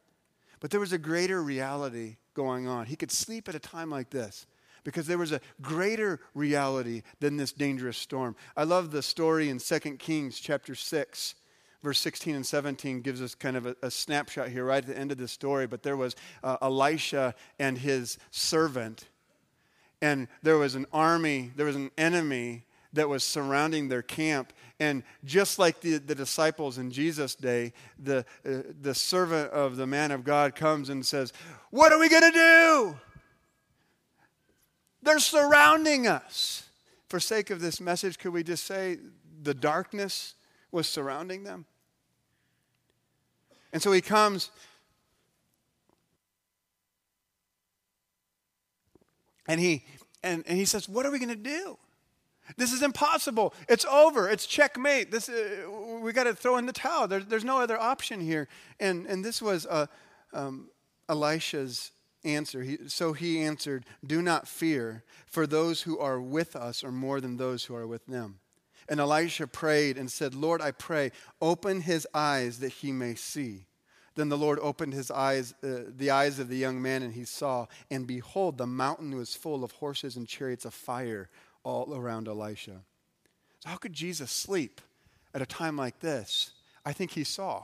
But 0.60 0.72
there 0.72 0.80
was 0.80 0.94
a 0.94 0.98
greater 0.98 1.44
reality 1.44 2.18
going 2.34 2.68
on. 2.68 2.86
He 2.86 2.96
could 2.96 3.12
sleep 3.12 3.50
at 3.50 3.56
a 3.56 3.60
time 3.60 3.90
like 3.90 4.10
this 4.10 4.46
because 4.84 5.08
there 5.08 5.18
was 5.18 5.32
a 5.32 5.42
greater 5.62 6.20
reality 6.34 7.04
than 7.20 7.38
this 7.38 7.52
dangerous 7.52 7.98
storm. 7.98 8.36
I 8.56 8.64
love 8.64 8.92
the 8.92 9.02
story 9.02 9.50
in 9.50 9.60
2 9.60 9.80
Kings 9.98 10.40
chapter 10.40 10.76
6 10.76 11.36
verse 11.84 12.00
16 12.00 12.36
and 12.36 12.46
17 12.46 13.02
gives 13.02 13.22
us 13.22 13.36
kind 13.36 13.58
of 13.58 13.66
a, 13.66 13.76
a, 13.84 13.92
snapshot 13.92 14.50
here 14.50 14.66
right 14.66 14.84
at 14.84 14.88
the 14.88 14.98
end 14.98 15.12
of 15.12 15.18
the 15.18 15.28
story. 15.28 15.68
But 15.68 15.84
there 15.84 15.98
was 15.98 16.16
uh, 16.44 16.58
Elisha 16.62 17.36
and 17.60 17.78
his 17.78 18.18
servant, 18.32 19.06
and 20.02 20.28
there 20.42 20.58
was 20.58 20.76
an 20.76 20.88
army, 20.94 21.52
there 21.56 21.66
was 21.66 21.76
an 21.76 21.92
enemy 21.98 22.66
that 22.94 23.10
was 23.10 23.24
surrounding 23.24 23.90
their 23.90 24.02
camp. 24.02 24.54
And 24.80 25.04
just 25.26 25.60
like 25.60 25.82
the, 25.82 25.98
the 25.98 26.16
disciples 26.16 26.78
in 26.78 26.92
Jesus' 26.92 27.36
day, 27.36 27.74
the, 28.00 28.26
uh, 28.46 28.74
the 28.82 28.96
servant 28.96 29.52
of 29.52 29.76
the 29.76 29.88
man 29.88 30.12
of 30.12 30.24
God 30.24 30.56
comes 30.56 30.90
and 30.90 31.06
says, 31.06 31.34
What 31.70 31.92
are 31.92 32.00
we 32.00 32.10
going 32.10 32.24
to 32.24 32.32
do? 32.32 32.96
They're 35.02 35.20
surrounding 35.20 36.08
us. 36.08 36.70
For 37.08 37.20
sake 37.20 37.52
of 37.52 37.62
this 37.62 37.80
message, 37.80 38.18
could 38.18 38.34
we 38.34 38.42
just 38.42 38.66
say 38.66 38.98
the 39.44 39.54
darkness 39.54 40.34
was 40.72 40.88
surrounding 40.88 41.44
them? 41.44 41.66
And 43.74 43.82
so 43.82 43.92
he 43.92 44.00
comes 44.00 44.52
and 49.48 49.60
he 49.60 49.84
and, 50.24 50.44
and 50.48 50.58
he 50.58 50.66
says, 50.66 50.88
What 50.88 51.06
are 51.06 51.12
we 51.12 51.20
going 51.20 51.30
to 51.30 51.36
do? 51.36 51.78
This 52.58 52.72
is 52.72 52.82
impossible. 52.82 53.54
It's 53.70 53.86
over. 53.86 54.30
It's 54.30 54.46
checkmate. 54.46 55.12
This, 55.12 55.30
uh, 55.30 55.66
we 56.02 56.12
got 56.12 56.26
to 56.26 56.36
throw 56.36 56.58
in 56.58 56.66
the 56.66 56.74
towel. 56.74 57.08
There, 57.08 57.22
there's 57.22 57.46
no 57.46 57.60
other 57.60 57.80
option 57.80 58.20
here. 58.20 58.48
And, 58.80 59.06
and 59.06 59.24
this 59.24 59.42
was 59.42 59.66
uh, 59.66 59.88
um, 60.34 60.70
Elisha's 61.08 61.92
answer. 62.26 62.62
He, 62.64 62.78
so 62.88 63.14
he 63.14 63.42
answered, 63.42 63.86
Do 64.06 64.22
not 64.22 64.48
fear, 64.48 65.04
for 65.26 65.48
those 65.48 65.84
who 65.84 65.98
are 66.00 66.20
with 66.20 66.56
us 66.56 66.84
are 66.84 66.92
more 66.92 67.22
than 67.22 67.38
those 67.38 67.66
who 67.66 67.76
are 67.76 67.88
with 67.88 68.06
them. 68.08 68.40
And 68.90 69.00
Elisha 69.00 69.48
prayed 69.48 69.98
and 69.98 70.12
said, 70.12 70.36
Lord, 70.36 70.62
I 70.62 70.72
pray, 70.72 71.12
open 71.42 71.82
his 71.82 72.08
eyes 72.14 72.60
that 72.60 72.72
he 72.72 72.92
may 72.92 73.16
see. 73.16 73.66
Then 74.16 74.30
the 74.30 74.38
Lord 74.38 74.60
opened 74.62 74.94
his 74.94 75.10
eyes, 75.10 75.54
uh, 75.64 75.86
the 75.98 76.12
eyes 76.12 76.38
of 76.38 76.48
the 76.48 76.58
young 76.58 76.82
man, 76.82 77.02
and 77.02 77.14
he 77.14 77.26
saw, 77.26 77.66
and 77.90 78.06
behold, 78.06 78.58
the 78.58 78.68
mountain 78.68 79.16
was 79.16 79.36
full 79.36 79.64
of 79.64 79.72
horses 79.72 80.16
and 80.16 80.28
chariots 80.28 80.66
of 80.66 80.74
fire 80.74 81.30
all 81.64 81.96
around 81.96 82.28
Elisha. 82.28 82.82
So, 83.60 83.70
how 83.70 83.78
could 83.78 83.94
Jesus 83.94 84.30
sleep 84.30 84.82
at 85.34 85.42
a 85.42 85.48
time 85.48 85.78
like 85.78 86.00
this? 86.00 86.52
I 86.86 86.94
think 86.94 87.12
he 87.12 87.24
saw. 87.24 87.64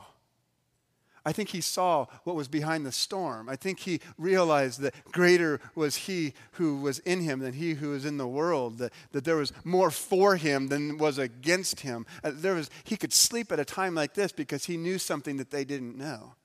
I 1.26 1.32
think 1.32 1.50
he 1.50 1.62
saw 1.62 2.06
what 2.24 2.36
was 2.36 2.48
behind 2.48 2.86
the 2.86 2.92
storm. 2.92 3.50
I 3.50 3.56
think 3.56 3.80
he 3.80 4.00
realized 4.18 4.80
that 4.82 4.94
greater 5.12 5.60
was 5.76 5.96
he 5.96 6.34
who 6.54 6.78
was 6.78 7.00
in 7.00 7.22
him 7.22 7.40
than 7.40 7.54
he 7.54 7.74
who 7.74 7.90
was 7.90 8.06
in 8.06 8.18
the 8.18 8.28
world, 8.28 8.78
that, 8.78 8.94
that 9.12 9.26
there 9.26 9.36
was 9.36 9.52
more 9.64 9.92
for 9.92 10.38
him 10.38 10.68
than 10.68 10.98
was 10.98 11.18
against 11.18 11.82
him. 11.82 12.06
Uh, 12.24 12.32
there 12.34 12.56
was, 12.56 12.70
he 12.84 12.96
could 12.96 13.14
sleep 13.14 13.52
at 13.52 13.60
a 13.60 13.66
time 13.66 13.96
like 13.96 14.14
this 14.14 14.32
because 14.32 14.66
he 14.66 14.78
knew 14.78 14.98
something 14.98 15.38
that 15.38 15.52
they 15.52 15.66
didn't 15.66 15.98
know. 15.98 16.36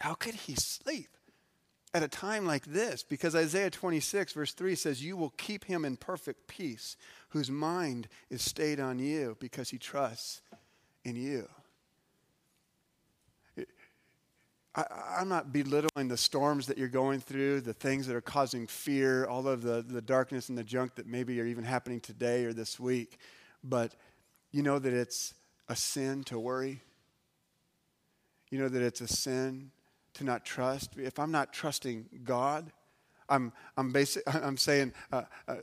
How 0.00 0.14
could 0.14 0.34
he 0.34 0.56
sleep 0.56 1.16
at 1.94 2.02
a 2.02 2.08
time 2.08 2.44
like 2.44 2.64
this? 2.64 3.04
Because 3.04 3.36
Isaiah 3.36 3.70
26, 3.70 4.32
verse 4.32 4.52
3 4.52 4.74
says, 4.74 5.04
You 5.04 5.16
will 5.16 5.32
keep 5.36 5.64
him 5.64 5.84
in 5.84 5.96
perfect 5.96 6.48
peace, 6.48 6.96
whose 7.28 7.50
mind 7.50 8.08
is 8.28 8.42
stayed 8.42 8.80
on 8.80 8.98
you 8.98 9.36
because 9.38 9.70
he 9.70 9.78
trusts 9.78 10.40
in 11.04 11.14
you. 11.14 11.48
I, 14.74 15.20
am 15.20 15.28
not 15.28 15.52
belittling 15.52 16.08
the 16.08 16.16
storms 16.16 16.66
that 16.66 16.78
you're 16.78 16.88
going 16.88 17.20
through, 17.20 17.60
the 17.60 17.74
things 17.74 18.06
that 18.06 18.16
are 18.16 18.22
causing 18.22 18.66
fear, 18.66 19.26
all 19.26 19.46
of 19.46 19.62
the, 19.62 19.82
the 19.82 20.00
darkness 20.00 20.48
and 20.48 20.56
the 20.56 20.64
junk 20.64 20.94
that 20.94 21.06
maybe 21.06 21.38
are 21.40 21.46
even 21.46 21.64
happening 21.64 22.00
today 22.00 22.44
or 22.44 22.52
this 22.52 22.80
week. 22.80 23.18
But 23.62 23.94
you 24.50 24.62
know 24.62 24.78
that 24.78 24.92
it's 24.92 25.34
a 25.68 25.76
sin 25.76 26.24
to 26.24 26.38
worry. 26.38 26.80
You 28.50 28.58
know 28.58 28.68
that 28.68 28.82
it's 28.82 29.00
a 29.00 29.08
sin 29.08 29.70
to 30.14 30.24
not 30.24 30.44
trust. 30.44 30.96
If 30.96 31.18
I'm 31.18 31.30
not 31.30 31.52
trusting 31.52 32.06
God, 32.24 32.72
I'm, 33.28 33.52
I'm, 33.76 33.92
basic, 33.92 34.22
I'm 34.34 34.56
saying, 34.56 34.92
uh, 35.12 35.22
uh, 35.48 35.56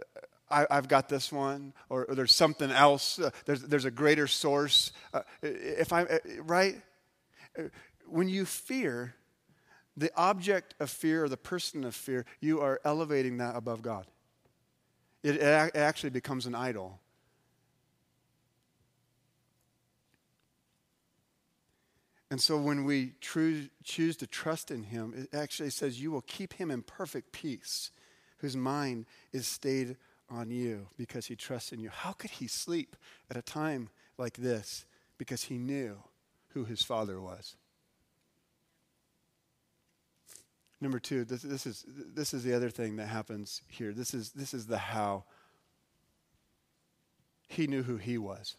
I, 0.51 0.68
have 0.70 0.88
got 0.88 1.10
this 1.10 1.32
one, 1.32 1.74
or, 1.89 2.05
or 2.05 2.16
there's 2.16 2.36
something 2.36 2.72
else, 2.72 3.20
uh, 3.20 3.32
there's, 3.45 3.62
there's 3.64 3.86
a 3.86 3.91
greater 3.91 4.28
source. 4.28 4.91
Uh, 5.14 5.22
if 5.41 5.93
I, 5.93 6.03
uh, 6.03 6.18
right? 6.43 6.76
When 8.12 8.30
you 8.30 8.45
fear, 8.45 9.16
the 9.95 10.12
object 10.16 10.76
of 10.80 10.89
fear 10.89 11.26
or 11.26 11.30
the 11.30 11.38
person 11.38 11.84
of 11.84 11.95
fear, 11.95 12.26
you 12.39 12.62
are 12.62 12.80
elevating 12.84 13.38
that 13.38 13.55
above 13.55 13.82
God. 13.82 14.05
It, 15.24 15.36
it 15.36 15.76
actually 15.76 16.12
becomes 16.12 16.45
an 16.45 16.55
idol. 16.55 16.99
And 22.32 22.39
so 22.39 22.57
when 22.57 22.86
we 22.86 23.14
choose 23.20 24.16
to 24.18 24.28
trust 24.28 24.70
in 24.70 24.84
Him, 24.84 25.14
it 25.16 25.36
actually 25.36 25.72
says, 25.72 26.01
You 26.01 26.12
will 26.12 26.22
keep 26.22 26.53
Him 26.53 26.70
in 26.70 26.84
perfect 26.84 27.32
peace, 27.32 27.91
whose 28.38 28.55
mind 28.55 29.07
is 29.34 29.47
stayed 29.47 29.97
on 30.30 30.51
you 30.51 30.88
because 30.95 31.26
He 31.26 31.36
trusts 31.36 31.72
in 31.72 31.80
you. 31.80 31.89
How 31.89 32.12
could 32.12 32.32
He 32.32 32.47
sleep 32.47 32.95
at 33.32 33.38
a 33.38 33.41
time 33.41 33.89
like 34.18 34.38
this? 34.38 34.86
Because 35.18 35.45
He 35.45 35.57
knew 35.57 35.97
who 36.49 36.66
His 36.66 36.84
Father 36.84 37.20
was. 37.20 37.55
Number 40.82 40.99
two, 40.99 41.25
this, 41.25 41.41
this, 41.41 41.65
is, 41.65 41.86
this 41.88 42.34
is 42.34 42.43
the 42.43 42.53
other 42.53 42.69
thing 42.69 42.95
that 42.97 43.07
happens 43.07 43.61
here. 43.67 43.93
This 43.93 44.13
is, 44.13 44.32
this 44.32 44.53
is 44.53 44.67
the 44.67 44.77
how. 44.77 45.25
he 47.49 47.67
knew 47.67 47.84
who 47.84 47.97
he 47.97 48.17
was. 48.17 48.55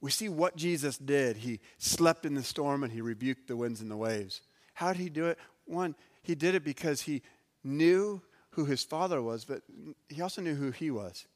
We 0.00 0.10
see 0.10 0.28
what 0.28 0.56
Jesus 0.56 0.96
did. 0.96 1.38
He 1.38 1.60
slept 1.76 2.24
in 2.24 2.34
the 2.34 2.42
storm 2.42 2.84
and 2.84 2.92
he 2.92 3.00
rebuked 3.00 3.48
the 3.48 3.56
winds 3.56 3.80
and 3.80 3.90
the 3.90 3.96
waves. 3.96 4.40
How 4.74 4.92
did 4.92 5.02
he 5.02 5.10
do 5.10 5.26
it? 5.26 5.38
One, 5.66 5.96
he 6.22 6.34
did 6.36 6.54
it 6.54 6.64
because 6.64 7.02
he 7.02 7.22
knew 7.64 8.22
who 8.50 8.64
his 8.64 8.84
father 8.84 9.20
was, 9.20 9.44
but 9.44 9.62
he 10.08 10.22
also 10.22 10.40
knew 10.40 10.54
who 10.54 10.70
he 10.70 10.90
was. 10.90 11.26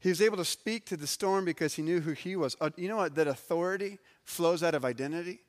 He 0.00 0.08
was 0.08 0.20
able 0.20 0.36
to 0.36 0.44
speak 0.44 0.86
to 0.86 0.96
the 0.96 1.06
storm 1.06 1.44
because 1.44 1.74
he 1.74 1.82
knew 1.82 2.00
who 2.00 2.12
he 2.12 2.36
was. 2.36 2.56
Uh, 2.60 2.70
you 2.76 2.88
know 2.88 2.96
what? 2.96 3.14
That 3.14 3.28
authority 3.28 3.98
flows 4.24 4.62
out 4.62 4.74
of 4.74 4.84
identity. 4.84 5.40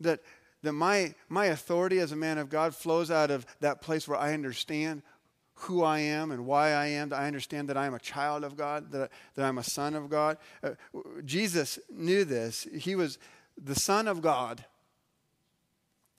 That, 0.00 0.20
that 0.62 0.72
my, 0.72 1.14
my 1.28 1.46
authority 1.46 1.98
as 1.98 2.12
a 2.12 2.16
man 2.16 2.38
of 2.38 2.48
God 2.48 2.74
flows 2.74 3.10
out 3.10 3.30
of 3.30 3.46
that 3.60 3.80
place 3.80 4.06
where 4.06 4.18
I 4.18 4.34
understand 4.34 5.02
who 5.60 5.82
I 5.82 6.00
am 6.00 6.30
and 6.32 6.46
why 6.46 6.72
I 6.72 6.86
am, 6.86 7.08
that 7.08 7.20
I 7.20 7.26
understand 7.26 7.68
that 7.70 7.76
I 7.76 7.86
am 7.86 7.94
a 7.94 7.98
child 7.98 8.44
of 8.44 8.56
God, 8.56 8.92
that, 8.92 9.10
that 9.34 9.44
I'm 9.44 9.58
a 9.58 9.62
son 9.62 9.94
of 9.94 10.10
God. 10.10 10.36
Uh, 10.62 10.70
Jesus 11.24 11.78
knew 11.90 12.24
this. 12.24 12.68
He 12.74 12.94
was 12.94 13.18
the 13.56 13.74
Son 13.74 14.06
of 14.06 14.20
God, 14.20 14.64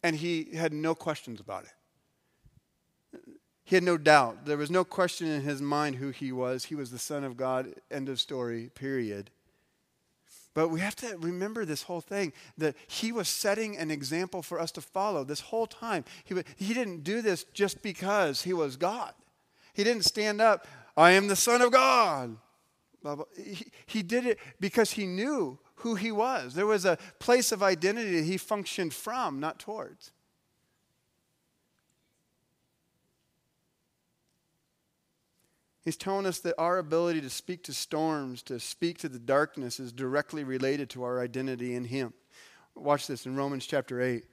and 0.01 0.15
he 0.15 0.49
had 0.55 0.73
no 0.73 0.95
questions 0.95 1.39
about 1.39 1.65
it. 1.65 3.21
He 3.63 3.75
had 3.75 3.83
no 3.83 3.97
doubt. 3.97 4.45
There 4.45 4.57
was 4.57 4.71
no 4.71 4.83
question 4.83 5.27
in 5.27 5.41
his 5.41 5.61
mind 5.61 5.97
who 5.97 6.09
he 6.09 6.31
was. 6.31 6.65
He 6.65 6.75
was 6.75 6.89
the 6.89 6.97
Son 6.97 7.23
of 7.23 7.37
God, 7.37 7.73
end 7.91 8.09
of 8.09 8.19
story, 8.19 8.71
period. 8.73 9.29
But 10.57 10.69
we 10.69 10.79
have 10.79 10.95
to 10.95 11.15
remember 11.19 11.65
this 11.65 11.83
whole 11.83 12.01
thing 12.01 12.33
that 12.57 12.75
he 12.87 13.11
was 13.11 13.27
setting 13.27 13.77
an 13.77 13.91
example 13.91 14.41
for 14.41 14.59
us 14.59 14.71
to 14.71 14.81
follow 14.81 15.23
this 15.23 15.39
whole 15.39 15.67
time. 15.67 16.03
He, 16.23 16.33
he 16.55 16.73
didn't 16.73 17.03
do 17.03 17.21
this 17.21 17.43
just 17.53 17.83
because 17.83 18.41
he 18.41 18.53
was 18.53 18.75
God. 18.75 19.13
He 19.75 19.83
didn't 19.83 20.05
stand 20.05 20.41
up, 20.41 20.65
I 20.97 21.11
am 21.11 21.27
the 21.27 21.35
Son 21.35 21.61
of 21.61 21.71
God. 21.71 22.37
He, 23.37 23.67
he 23.85 24.01
did 24.01 24.25
it 24.25 24.39
because 24.59 24.89
he 24.89 25.05
knew 25.05 25.59
who 25.75 25.93
he 25.93 26.11
was. 26.11 26.55
There 26.55 26.65
was 26.65 26.85
a 26.85 26.97
place 27.19 27.51
of 27.51 27.61
identity 27.61 28.23
he 28.23 28.37
functioned 28.37 28.95
from, 28.95 29.39
not 29.39 29.59
towards. 29.59 30.11
He's 35.87 35.95
telling 35.95 36.25
us 36.25 36.39
that 36.39 36.55
our 36.57 36.79
ability 36.79 37.21
to 37.21 37.29
speak 37.29 37.63
to 37.63 37.73
storms, 37.73 38.43
to 38.43 38.59
speak 38.59 38.97
to 38.97 39.07
the 39.07 39.19
darkness, 39.19 39.79
is 39.79 39.93
directly 39.93 40.43
related 40.43 40.89
to 40.89 41.03
our 41.03 41.21
identity 41.21 41.75
in 41.75 41.85
Him. 41.85 42.13
Watch 42.75 43.07
this 43.07 43.25
in 43.25 43.37
Romans 43.37 43.65
chapter 43.65 44.01
8. 44.01 44.25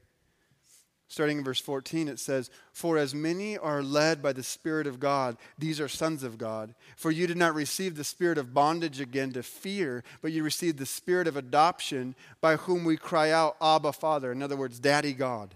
Starting 1.06 1.38
in 1.38 1.44
verse 1.44 1.60
14, 1.60 2.08
it 2.08 2.18
says, 2.18 2.50
For 2.72 2.98
as 2.98 3.14
many 3.14 3.56
are 3.56 3.84
led 3.84 4.20
by 4.20 4.32
the 4.32 4.42
Spirit 4.42 4.88
of 4.88 4.98
God, 4.98 5.36
these 5.56 5.80
are 5.80 5.86
sons 5.86 6.24
of 6.24 6.38
God. 6.38 6.74
For 6.96 7.12
you 7.12 7.28
did 7.28 7.36
not 7.36 7.54
receive 7.54 7.94
the 7.94 8.02
spirit 8.02 8.36
of 8.36 8.52
bondage 8.52 9.00
again 9.00 9.30
to 9.34 9.44
fear, 9.44 10.02
but 10.22 10.32
you 10.32 10.42
received 10.42 10.78
the 10.78 10.86
spirit 10.86 11.28
of 11.28 11.36
adoption, 11.36 12.16
by 12.40 12.56
whom 12.56 12.84
we 12.84 12.96
cry 12.96 13.30
out, 13.30 13.56
Abba, 13.62 13.92
Father. 13.92 14.32
In 14.32 14.42
other 14.42 14.56
words, 14.56 14.80
Daddy 14.80 15.12
God. 15.12 15.54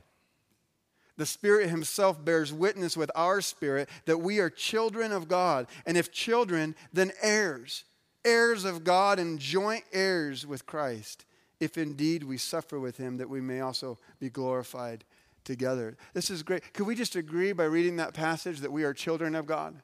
The 1.18 1.26
Spirit 1.26 1.68
Himself 1.68 2.24
bears 2.24 2.52
witness 2.52 2.96
with 2.96 3.10
our 3.14 3.42
spirit 3.42 3.90
that 4.06 4.18
we 4.18 4.38
are 4.38 4.48
children 4.48 5.12
of 5.12 5.28
God. 5.28 5.66
And 5.84 5.98
if 5.98 6.10
children, 6.10 6.74
then 6.92 7.12
heirs, 7.20 7.84
heirs 8.24 8.64
of 8.64 8.84
God 8.84 9.18
and 9.18 9.38
joint 9.38 9.84
heirs 9.92 10.46
with 10.46 10.64
Christ, 10.64 11.26
if 11.60 11.76
indeed 11.76 12.22
we 12.22 12.38
suffer 12.38 12.78
with 12.78 12.96
Him, 12.96 13.18
that 13.18 13.28
we 13.28 13.40
may 13.40 13.60
also 13.60 13.98
be 14.20 14.30
glorified 14.30 15.04
together. 15.44 15.96
This 16.14 16.30
is 16.30 16.42
great. 16.42 16.72
Could 16.72 16.86
we 16.86 16.94
just 16.94 17.16
agree 17.16 17.52
by 17.52 17.64
reading 17.64 17.96
that 17.96 18.14
passage 18.14 18.60
that 18.60 18.72
we 18.72 18.84
are 18.84 18.94
children 18.94 19.34
of 19.34 19.46
God? 19.46 19.82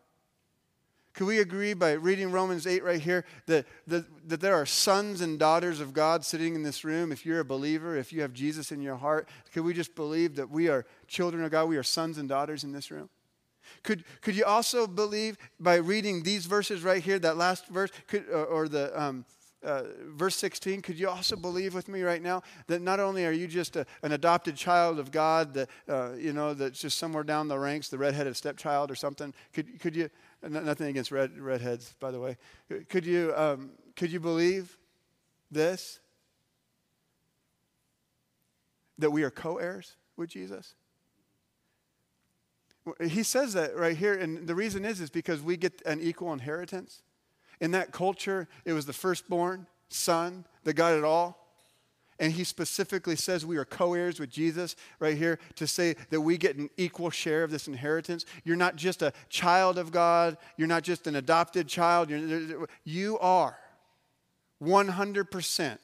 Could 1.15 1.29
we 1.29 1.39
agree 1.39 1.75
by 1.75 1.93
reading 1.93 2.33
Romans 2.33 2.67
8 2.67 2.83
right 2.83 3.01
here 3.01 3.25
that, 3.47 3.67
that, 3.87 4.05
that 4.29 4.41
there 4.41 4.57
are 4.57 4.67
sons 4.67 5.21
and 5.21 5.39
daughters 5.39 5.79
of 5.79 5.95
God 5.95 6.25
sitting 6.25 6.57
in 6.57 6.65
this 6.65 6.85
room? 6.85 7.13
If 7.13 7.25
you're 7.25 7.39
a 7.39 7.45
believer, 7.45 7.97
if 7.97 8.13
you 8.13 8.21
have 8.23 8.33
Jesus 8.33 8.73
in 8.73 8.83
your 8.83 8.97
heart, 8.97 9.29
could 9.53 9.65
we 9.65 9.75
just 9.75 9.95
believe 9.95 10.35
that 10.35 10.51
we 10.51 10.69
are 10.69 10.85
children 11.07 11.45
of 11.45 11.53
God? 11.53 11.69
We 11.69 11.77
are 11.77 11.85
sons 11.85 12.19
and 12.19 12.29
daughters 12.29 12.65
in 12.65 12.73
this 12.73 12.91
room? 12.91 13.09
Could, 13.85 14.05
could 14.23 14.35
you 14.35 14.45
also 14.45 14.89
believe 14.89 15.39
by 15.61 15.77
reading 15.77 16.25
these 16.25 16.47
verses 16.47 16.83
right 16.83 17.03
here, 17.03 17.21
that 17.21 17.37
last 17.37 17.69
verse, 17.69 17.91
could, 18.09 18.29
or, 18.29 18.45
or 18.47 18.69
the, 18.69 19.01
um, 19.01 19.25
uh, 19.65 19.85
verse 20.09 20.37
16, 20.37 20.83
could 20.83 20.99
you 20.99 21.09
also 21.09 21.37
believe 21.37 21.75
with 21.75 21.89
me 21.89 22.03
right 22.03 22.23
now 22.23 22.43
that 22.67 22.83
not 22.83 23.01
only 23.01 23.25
are 23.25 23.33
you 23.33 23.47
just 23.47 23.77
a, 23.77 23.87
an 24.03 24.13
adopted 24.13 24.57
child 24.57 24.99
of 24.99 25.11
God, 25.11 25.55
that, 25.55 25.69
uh, 25.89 26.13
you 26.19 26.33
know, 26.33 26.55
that's 26.55 26.81
just 26.81 26.99
somewhere 26.99 27.25
down 27.25 27.49
the 27.49 27.59
ranks, 27.59 27.89
the 27.89 27.99
redheaded 27.99 28.37
stepchild 28.37 28.91
or 28.91 28.95
something, 28.95 29.33
could, 29.53 29.81
could 29.81 29.97
you, 29.97 30.11
Nothing 30.49 30.89
against 30.89 31.11
red, 31.11 31.39
redheads, 31.39 31.95
by 32.01 32.11
the 32.11 32.21
way. 32.21 32.37
Could 32.89 33.07
you, 33.07 33.33
um, 33.37 33.71
could 33.97 34.13
you 34.13 34.21
believe 34.21 34.77
this? 35.51 36.01
That 38.99 39.11
we 39.11 39.25
are 39.25 39.31
co 39.31 39.57
heirs 39.59 39.97
with 40.17 40.31
Jesus? 40.31 40.75
He 43.01 43.23
says 43.23 43.55
that 43.55 43.77
right 43.77 43.97
here, 43.97 44.15
and 44.15 44.47
the 44.47 44.55
reason 44.55 44.85
is 44.85 45.01
is 45.01 45.11
because 45.11 45.41
we 45.41 45.57
get 45.57 45.81
an 45.87 46.01
equal 46.01 46.33
inheritance. 46.33 47.03
In 47.61 47.71
that 47.71 47.93
culture, 47.93 48.47
it 48.65 48.73
was 48.73 48.85
the 48.85 48.93
firstborn 48.93 49.67
son 49.89 50.45
that 50.65 50.75
got 50.75 50.93
it 50.93 51.05
all. 51.05 51.44
And 52.19 52.33
he 52.33 52.45
specifically 52.45 53.17
says 53.17 53.45
we 53.45 53.57
are 53.57 53.65
co 53.65 53.95
heirs 53.95 54.21
with 54.21 54.31
Jesus 54.31 54.77
right 55.01 55.17
here 55.17 55.39
to 55.57 55.67
say 55.67 55.97
that 56.11 56.21
we 56.21 56.39
get 56.39 56.57
an 56.57 56.71
equal 56.77 57.11
share 57.11 57.43
of 57.43 57.51
this 57.51 57.67
inheritance. 57.67 58.25
You're 58.45 58.57
not 58.57 58.77
just 58.77 59.03
a 59.03 59.13
child 59.29 59.79
of 59.79 59.91
God, 59.91 60.37
you're 60.57 60.69
not 60.69 60.85
just 60.85 61.07
an 61.07 61.17
adopted 61.17 61.67
child, 61.67 62.11
you're, 62.11 62.69
you 62.85 63.19
are 63.19 63.59
100% 64.63 65.79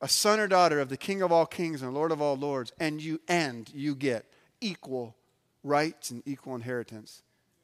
a 0.00 0.08
son 0.08 0.40
or 0.40 0.46
daughter 0.46 0.80
of 0.80 0.88
the 0.88 0.96
King 0.96 1.22
of 1.22 1.32
all 1.32 1.46
kings 1.46 1.82
and 1.82 1.92
Lord 1.92 2.12
of 2.12 2.22
all 2.22 2.36
lords, 2.36 2.72
and 2.78 3.02
you, 3.02 3.20
and 3.28 3.68
you 3.74 3.94
get 3.94 4.26
equal 4.60 5.16
rights 5.64 6.10
and 6.10 6.22
equal 6.26 6.54
inheritance 6.54 7.22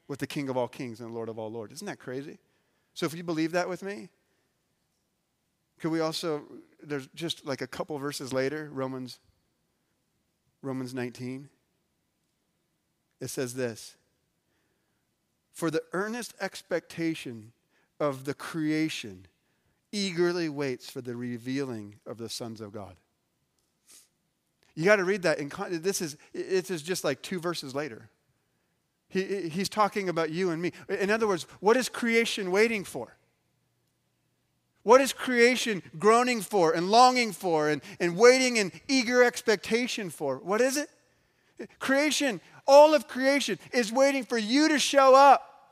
with 0.08 0.18
the 0.18 0.26
King 0.26 0.48
of 0.48 0.56
all 0.56 0.68
kings 0.68 1.00
and 1.00 1.14
Lord 1.14 1.28
of 1.28 1.38
all 1.38 1.50
lords. 1.50 1.72
Isn't 1.74 1.86
that 1.86 1.98
crazy? 1.98 2.38
So 2.92 3.06
if 3.06 3.14
you 3.14 3.22
believe 3.22 3.52
that 3.52 3.68
with 3.68 3.82
me, 3.82 4.08
could 5.80 5.90
we 5.90 6.00
also, 6.00 6.42
there's 6.82 7.06
just 7.14 7.44
like 7.46 7.60
a 7.60 7.66
couple 7.66 7.98
verses 7.98 8.32
later, 8.32 8.70
Romans, 8.72 9.18
Romans 10.62 10.94
19. 10.94 11.48
It 13.20 13.28
says 13.28 13.54
this 13.54 13.96
For 15.52 15.70
the 15.70 15.82
earnest 15.92 16.34
expectation 16.40 17.52
of 18.00 18.24
the 18.24 18.34
creation 18.34 19.26
eagerly 19.92 20.48
waits 20.48 20.90
for 20.90 21.00
the 21.00 21.14
revealing 21.14 22.00
of 22.06 22.18
the 22.18 22.28
sons 22.28 22.60
of 22.60 22.72
God. 22.72 22.96
You 24.74 24.84
got 24.84 24.96
to 24.96 25.04
read 25.04 25.22
that. 25.22 25.38
In, 25.38 25.50
this 25.82 26.02
is 26.02 26.16
it 26.32 26.70
is 26.70 26.82
just 26.82 27.04
like 27.04 27.22
two 27.22 27.38
verses 27.38 27.74
later. 27.74 28.10
He, 29.08 29.48
he's 29.48 29.68
talking 29.68 30.08
about 30.08 30.30
you 30.30 30.50
and 30.50 30.60
me. 30.60 30.72
In 30.88 31.10
other 31.10 31.28
words, 31.28 31.46
what 31.60 31.76
is 31.76 31.88
creation 31.88 32.50
waiting 32.50 32.82
for? 32.82 33.16
What 34.84 35.00
is 35.00 35.12
creation 35.12 35.82
groaning 35.98 36.42
for 36.42 36.72
and 36.72 36.90
longing 36.90 37.32
for 37.32 37.70
and, 37.70 37.82
and 37.98 38.16
waiting 38.16 38.58
in 38.58 38.70
eager 38.86 39.24
expectation 39.24 40.10
for? 40.10 40.36
What 40.36 40.60
is 40.60 40.76
it? 40.76 40.88
Creation, 41.78 42.40
all 42.66 42.94
of 42.94 43.08
creation 43.08 43.58
is 43.72 43.90
waiting 43.90 44.24
for 44.24 44.38
you 44.38 44.68
to 44.68 44.78
show 44.78 45.14
up, 45.14 45.70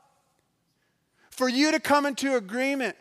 for 1.29 1.47
you 1.47 1.71
to 1.71 1.79
come 1.79 2.05
into 2.05 2.35
agreement 2.35 2.95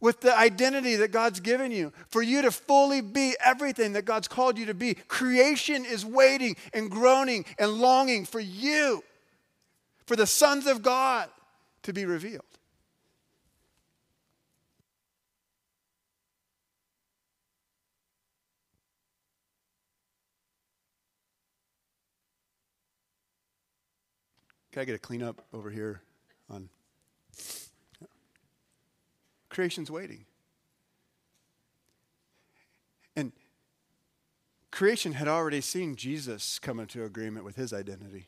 with 0.00 0.20
the 0.20 0.36
identity 0.36 0.96
that 0.96 1.10
God's 1.10 1.40
given 1.40 1.72
you, 1.72 1.92
for 2.08 2.22
you 2.22 2.42
to 2.42 2.52
fully 2.52 3.00
be 3.00 3.34
everything 3.42 3.94
that 3.94 4.04
God's 4.04 4.28
called 4.28 4.56
you 4.56 4.66
to 4.66 4.74
be. 4.74 4.94
Creation 4.94 5.84
is 5.84 6.04
waiting 6.04 6.56
and 6.72 6.90
groaning 6.90 7.44
and 7.58 7.72
longing 7.72 8.24
for 8.24 8.40
you, 8.40 9.02
for 10.06 10.14
the 10.14 10.26
sons 10.26 10.66
of 10.66 10.82
God 10.82 11.28
to 11.82 11.92
be 11.92 12.04
revealed. 12.04 12.44
Can 24.74 24.80
I 24.80 24.86
get 24.86 24.96
a 24.96 24.98
cleanup 24.98 25.40
over 25.52 25.70
here 25.70 26.02
on 26.50 26.68
creation's 29.48 29.88
waiting. 29.88 30.24
And 33.14 33.30
creation 34.72 35.12
had 35.12 35.28
already 35.28 35.60
seen 35.60 35.94
Jesus 35.94 36.58
come 36.58 36.80
into 36.80 37.04
agreement 37.04 37.44
with 37.44 37.54
his 37.54 37.72
identity. 37.72 38.26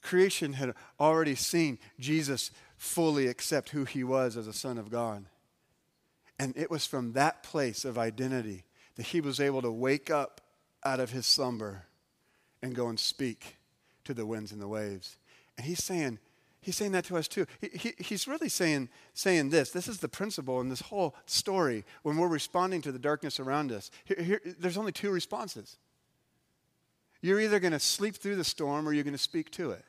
Creation 0.00 0.52
had 0.52 0.74
already 1.00 1.34
seen 1.34 1.80
Jesus 1.98 2.52
fully 2.76 3.26
accept 3.26 3.70
who 3.70 3.84
he 3.84 4.04
was 4.04 4.36
as 4.36 4.46
a 4.46 4.52
son 4.52 4.78
of 4.78 4.92
God. 4.92 5.24
And 6.38 6.56
it 6.56 6.70
was 6.70 6.86
from 6.86 7.14
that 7.14 7.42
place 7.42 7.84
of 7.84 7.98
identity 7.98 8.62
that 8.94 9.06
he 9.06 9.20
was 9.20 9.40
able 9.40 9.62
to 9.62 9.72
wake 9.72 10.08
up 10.08 10.40
out 10.84 11.00
of 11.00 11.10
his 11.10 11.26
slumber 11.26 11.86
and 12.62 12.76
go 12.76 12.86
and 12.86 13.00
speak 13.00 13.57
to 14.08 14.14
the 14.14 14.24
winds 14.24 14.52
and 14.52 14.60
the 14.60 14.66
waves. 14.66 15.18
And 15.58 15.66
he's 15.66 15.84
saying, 15.84 16.18
He's 16.60 16.76
saying 16.76 16.92
that 16.92 17.04
to 17.04 17.16
us 17.16 17.28
too. 17.28 17.46
He, 17.60 17.68
he, 17.68 17.94
he's 17.98 18.26
really 18.26 18.48
saying, 18.48 18.88
saying 19.14 19.50
this. 19.50 19.70
This 19.70 19.86
is 19.86 19.98
the 19.98 20.08
principle 20.08 20.60
in 20.60 20.68
this 20.68 20.80
whole 20.80 21.14
story 21.24 21.84
when 22.02 22.16
we're 22.16 22.28
responding 22.28 22.82
to 22.82 22.90
the 22.90 22.98
darkness 22.98 23.38
around 23.38 23.70
us. 23.70 23.92
Here, 24.04 24.20
here, 24.20 24.40
there's 24.58 24.76
only 24.76 24.90
two 24.90 25.10
responses. 25.10 25.76
You're 27.22 27.40
either 27.40 27.60
going 27.60 27.72
to 27.72 27.78
sleep 27.78 28.16
through 28.16 28.36
the 28.36 28.44
storm 28.44 28.88
or 28.88 28.92
you're 28.92 29.04
going 29.04 29.14
to 29.14 29.18
speak 29.18 29.50
to 29.52 29.70
it. 29.70 29.84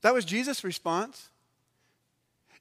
That 0.00 0.14
was 0.14 0.24
Jesus' 0.24 0.64
response. 0.64 1.28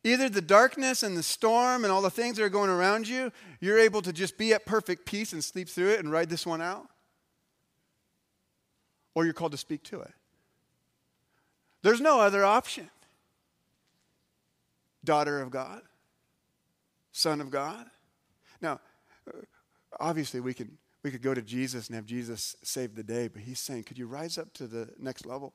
Either 0.03 0.27
the 0.27 0.41
darkness 0.41 1.01
and 1.01 1.15
the 1.15 1.23
storm 1.23 1.85
and 1.85 1.93
all 1.93 2.01
the 2.01 2.09
things 2.09 2.35
that 2.35 2.43
are 2.43 2.49
going 2.49 2.69
around 2.69 3.07
you, 3.07 3.31
you're 3.61 3.79
able 3.79 4.01
to 4.01 4.11
just 4.11 4.37
be 4.37 4.53
at 4.53 4.65
perfect 4.65 5.05
peace 5.05 5.31
and 5.31 5.41
sleep 5.41 5.69
through 5.69 5.91
it 5.91 5.99
and 6.01 6.11
ride 6.11 6.29
this 6.29 6.45
one 6.45 6.61
out, 6.61 6.87
or 9.15 9.25
you're 9.25 9.33
called 9.33 9.51
to 9.51 9.57
speak 9.57 9.83
to 9.83 10.01
it. 10.01 10.13
There's 11.81 12.01
no 12.01 12.19
other 12.19 12.45
option. 12.45 12.89
Daughter 15.03 15.41
of 15.41 15.51
God, 15.51 15.81
Son 17.11 17.41
of 17.41 17.49
God. 17.49 17.87
Now, 18.61 18.79
obviously, 19.99 20.39
we 20.39 20.53
can 20.53 20.77
we 21.03 21.11
could 21.11 21.21
go 21.21 21.33
to 21.33 21.41
Jesus 21.41 21.87
and 21.87 21.95
have 21.95 22.05
Jesus 22.05 22.55
save 22.63 22.95
the 22.95 23.03
day, 23.03 23.27
but 23.27 23.41
he's 23.41 23.59
saying, 23.59 23.83
could 23.83 23.97
you 23.97 24.07
rise 24.07 24.37
up 24.37 24.53
to 24.53 24.67
the 24.67 24.89
next 24.97 25.25
level? 25.25 25.53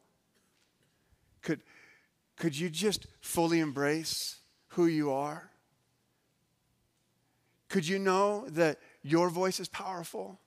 Could, 1.40 1.62
could 2.36 2.56
you 2.56 2.68
just 2.68 3.06
fully 3.20 3.60
embrace 3.60 4.40
who 4.68 4.86
you 4.86 5.10
are? 5.10 5.50
Could 7.70 7.88
you 7.88 7.98
know 7.98 8.46
that 8.50 8.78
your 9.02 9.30
voice 9.30 9.58
is 9.58 9.68
powerful? 9.68 10.38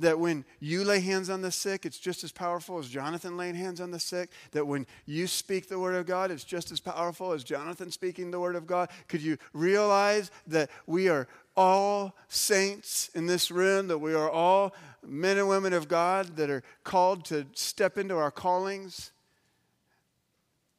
That 0.00 0.18
when 0.18 0.44
you 0.60 0.84
lay 0.84 1.00
hands 1.00 1.30
on 1.30 1.42
the 1.42 1.50
sick, 1.50 1.86
it's 1.86 1.98
just 1.98 2.24
as 2.24 2.32
powerful 2.32 2.78
as 2.78 2.88
Jonathan 2.88 3.36
laying 3.36 3.54
hands 3.54 3.80
on 3.80 3.90
the 3.90 4.00
sick. 4.00 4.30
That 4.52 4.66
when 4.66 4.86
you 5.06 5.26
speak 5.26 5.68
the 5.68 5.78
word 5.78 5.94
of 5.94 6.06
God, 6.06 6.30
it's 6.30 6.44
just 6.44 6.72
as 6.72 6.80
powerful 6.80 7.32
as 7.32 7.44
Jonathan 7.44 7.90
speaking 7.90 8.30
the 8.30 8.40
word 8.40 8.56
of 8.56 8.66
God. 8.66 8.88
Could 9.08 9.22
you 9.22 9.36
realize 9.52 10.30
that 10.46 10.70
we 10.86 11.08
are 11.08 11.28
all 11.56 12.16
saints 12.28 13.10
in 13.14 13.26
this 13.26 13.50
room, 13.50 13.88
that 13.88 13.98
we 13.98 14.14
are 14.14 14.30
all 14.30 14.74
men 15.06 15.38
and 15.38 15.48
women 15.48 15.72
of 15.72 15.86
God 15.88 16.36
that 16.36 16.50
are 16.50 16.62
called 16.82 17.24
to 17.26 17.46
step 17.54 17.98
into 17.98 18.16
our 18.16 18.30
callings? 18.30 19.12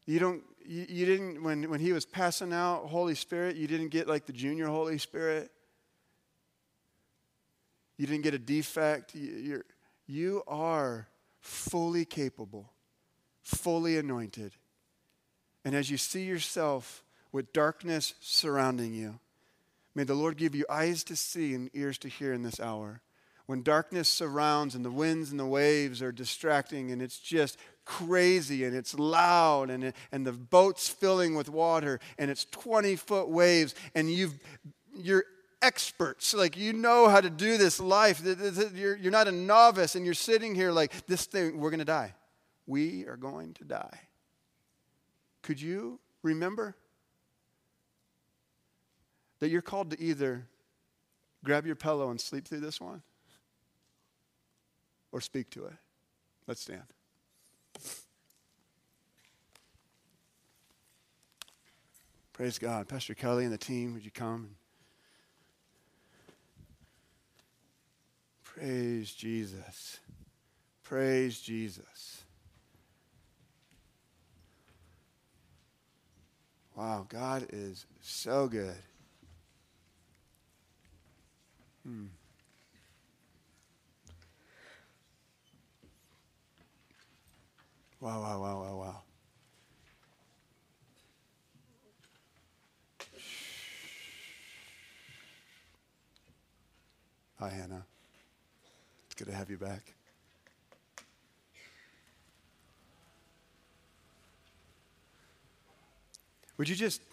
You 0.05 0.19
don't 0.19 0.43
you, 0.65 0.85
you 0.89 1.05
didn't 1.05 1.43
when 1.43 1.69
when 1.69 1.79
he 1.79 1.93
was 1.93 2.05
passing 2.05 2.53
out 2.53 2.87
Holy 2.87 3.15
Spirit, 3.15 3.55
you 3.55 3.67
didn't 3.67 3.89
get 3.89 4.07
like 4.07 4.25
the 4.25 4.33
junior 4.33 4.67
Holy 4.67 4.97
Spirit. 4.97 5.51
You 8.01 8.07
didn't 8.07 8.23
get 8.23 8.33
a 8.33 8.39
defect. 8.39 9.13
You're, 9.13 9.63
you 10.07 10.41
are 10.47 11.07
fully 11.39 12.03
capable, 12.03 12.71
fully 13.43 13.95
anointed. 13.95 14.53
And 15.63 15.75
as 15.75 15.91
you 15.91 15.97
see 15.97 16.23
yourself 16.23 17.03
with 17.31 17.53
darkness 17.53 18.15
surrounding 18.19 18.95
you, 18.95 19.19
may 19.93 20.03
the 20.03 20.15
Lord 20.15 20.37
give 20.37 20.55
you 20.55 20.65
eyes 20.67 21.03
to 21.03 21.15
see 21.15 21.53
and 21.53 21.69
ears 21.75 21.99
to 21.99 22.07
hear 22.07 22.33
in 22.33 22.41
this 22.41 22.59
hour. 22.59 23.01
When 23.45 23.61
darkness 23.61 24.09
surrounds 24.09 24.73
and 24.73 24.83
the 24.83 24.89
winds 24.89 25.29
and 25.29 25.39
the 25.39 25.45
waves 25.45 26.01
are 26.01 26.11
distracting 26.11 26.91
and 26.91 27.03
it's 27.03 27.19
just 27.19 27.59
crazy 27.85 28.65
and 28.65 28.75
it's 28.75 28.97
loud 28.97 29.69
and, 29.69 29.83
it, 29.83 29.95
and 30.11 30.25
the 30.25 30.31
boat's 30.31 30.89
filling 30.89 31.35
with 31.35 31.49
water 31.49 31.99
and 32.17 32.31
it's 32.31 32.45
20 32.45 32.95
foot 32.95 33.29
waves 33.29 33.75
and 33.93 34.11
you've, 34.11 34.39
you're 34.95 35.25
experts. 35.61 36.33
Like, 36.33 36.57
you 36.57 36.73
know 36.73 37.07
how 37.07 37.21
to 37.21 37.29
do 37.29 37.57
this 37.57 37.79
life. 37.79 38.21
You're, 38.75 38.95
you're 38.95 39.11
not 39.11 39.27
a 39.27 39.31
novice 39.31 39.95
and 39.95 40.05
you're 40.05 40.13
sitting 40.13 40.55
here 40.55 40.71
like, 40.71 41.05
this 41.05 41.25
thing, 41.25 41.57
we're 41.59 41.69
going 41.69 41.79
to 41.79 41.85
die. 41.85 42.13
We 42.67 43.05
are 43.05 43.17
going 43.17 43.53
to 43.55 43.63
die. 43.63 43.99
Could 45.41 45.61
you 45.61 45.99
remember 46.23 46.75
that 49.39 49.49
you're 49.49 49.61
called 49.61 49.91
to 49.91 50.01
either 50.01 50.47
grab 51.43 51.65
your 51.65 51.75
pillow 51.75 52.11
and 52.11 52.21
sleep 52.21 52.47
through 52.47 52.59
this 52.59 52.79
one 52.79 53.01
or 55.11 55.21
speak 55.21 55.49
to 55.51 55.65
it? 55.65 55.73
Let's 56.47 56.61
stand. 56.61 56.83
Praise 62.33 62.57
God. 62.57 62.87
Pastor 62.87 63.13
Kelly 63.13 63.43
and 63.43 63.53
the 63.53 63.57
team, 63.57 63.93
would 63.93 64.05
you 64.05 64.11
come? 64.11 64.55
Praise 68.61 69.11
Jesus. 69.11 69.99
Praise 70.83 71.41
Jesus. 71.41 72.25
Wow, 76.75 77.07
God 77.09 77.47
is 77.51 77.87
so 78.01 78.47
good. 78.47 78.75
Hmm. 81.83 82.05
Wow, 87.99 88.21
wow, 88.21 88.41
wow, 88.41 88.61
wow, 88.61 88.77
wow. 88.77 89.01
Hi, 97.39 97.49
Hannah. 97.49 97.85
Good 99.21 99.29
to 99.29 99.37
have 99.37 99.51
you 99.51 99.57
back. 99.57 99.93
Would 106.57 106.67
you 106.67 106.75
just 106.75 107.03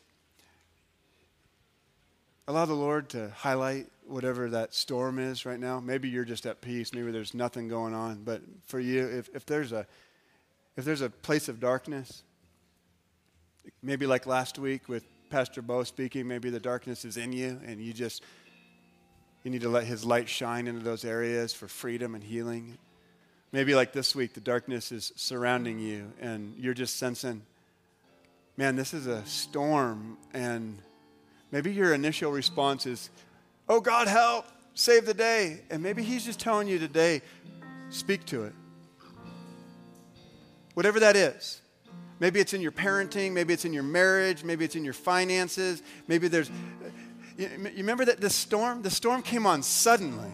allow 2.47 2.65
the 2.65 2.73
Lord 2.73 3.11
to 3.11 3.29
highlight 3.37 3.89
whatever 4.07 4.49
that 4.49 4.73
storm 4.73 5.19
is 5.19 5.45
right 5.45 5.61
now? 5.61 5.81
Maybe 5.81 6.09
you're 6.09 6.25
just 6.25 6.47
at 6.47 6.63
peace. 6.63 6.95
Maybe 6.95 7.11
there's 7.11 7.35
nothing 7.35 7.69
going 7.69 7.93
on. 7.93 8.23
But 8.25 8.41
for 8.65 8.81
you, 8.81 9.07
if, 9.07 9.29
if 9.35 9.45
there's 9.45 9.73
a 9.73 9.87
if 10.79 10.87
there's 10.87 11.03
a 11.03 11.11
place 11.11 11.51
of 11.51 11.61
darkness, 11.61 12.23
maybe 13.83 14.07
like 14.07 14.25
last 14.25 14.59
week 14.59 14.89
with 14.89 15.05
Pastor 15.29 15.61
Bo 15.61 15.85
speaking, 15.85 16.27
maybe 16.27 16.49
the 16.49 16.59
darkness 16.59 17.05
is 17.05 17.19
in 17.19 17.35
you 17.35 17.61
and 17.67 17.83
you 17.83 17.93
just 17.93 18.23
you 19.43 19.51
need 19.51 19.62
to 19.62 19.68
let 19.68 19.84
his 19.84 20.05
light 20.05 20.28
shine 20.28 20.66
into 20.66 20.82
those 20.82 21.05
areas 21.05 21.53
for 21.53 21.68
freedom 21.68 22.14
and 22.14 22.22
healing. 22.22 22.78
Maybe 23.53 23.74
like 23.74 23.93
this 23.93 24.14
week 24.14 24.34
the 24.34 24.41
darkness 24.41 24.93
is 24.93 25.12
surrounding 25.16 25.78
you 25.78 26.12
and 26.20 26.55
you're 26.59 26.74
just 26.74 26.97
sensing 26.97 27.43
man, 28.57 28.74
this 28.74 28.93
is 28.93 29.07
a 29.07 29.24
storm 29.24 30.18
and 30.34 30.78
maybe 31.53 31.72
your 31.72 31.95
initial 31.95 32.32
response 32.32 32.86
is, 32.86 33.09
"Oh 33.68 33.80
God, 33.80 34.09
help! 34.09 34.47
Save 34.74 35.07
the 35.07 35.14
day." 35.14 35.61
And 35.70 35.80
maybe 35.80 36.03
he's 36.03 36.24
just 36.24 36.41
telling 36.41 36.66
you 36.66 36.80
today, 36.80 37.22
speak 37.91 38.24
to 38.26 38.43
it 38.45 38.53
whatever 40.78 41.01
that 41.01 41.16
is. 41.16 41.61
Maybe 42.20 42.39
it's 42.39 42.55
in 42.55 42.61
your 42.61 42.70
parenting, 42.70 43.32
maybe 43.32 43.53
it's 43.53 43.64
in 43.64 43.72
your 43.72 43.82
marriage, 43.82 44.45
maybe 44.45 44.64
it's 44.64 44.76
in 44.76 44.84
your 44.84 44.93
finances, 44.93 45.82
maybe 46.07 46.28
there's. 46.28 46.53
You 47.39 47.49
remember 47.76 48.05
that 48.05 48.20
the 48.20 48.30
storm? 48.30 48.82
The 48.82 48.91
storm 48.91 49.22
came 49.22 49.47
on 49.47 49.62
suddenly. 49.62 50.30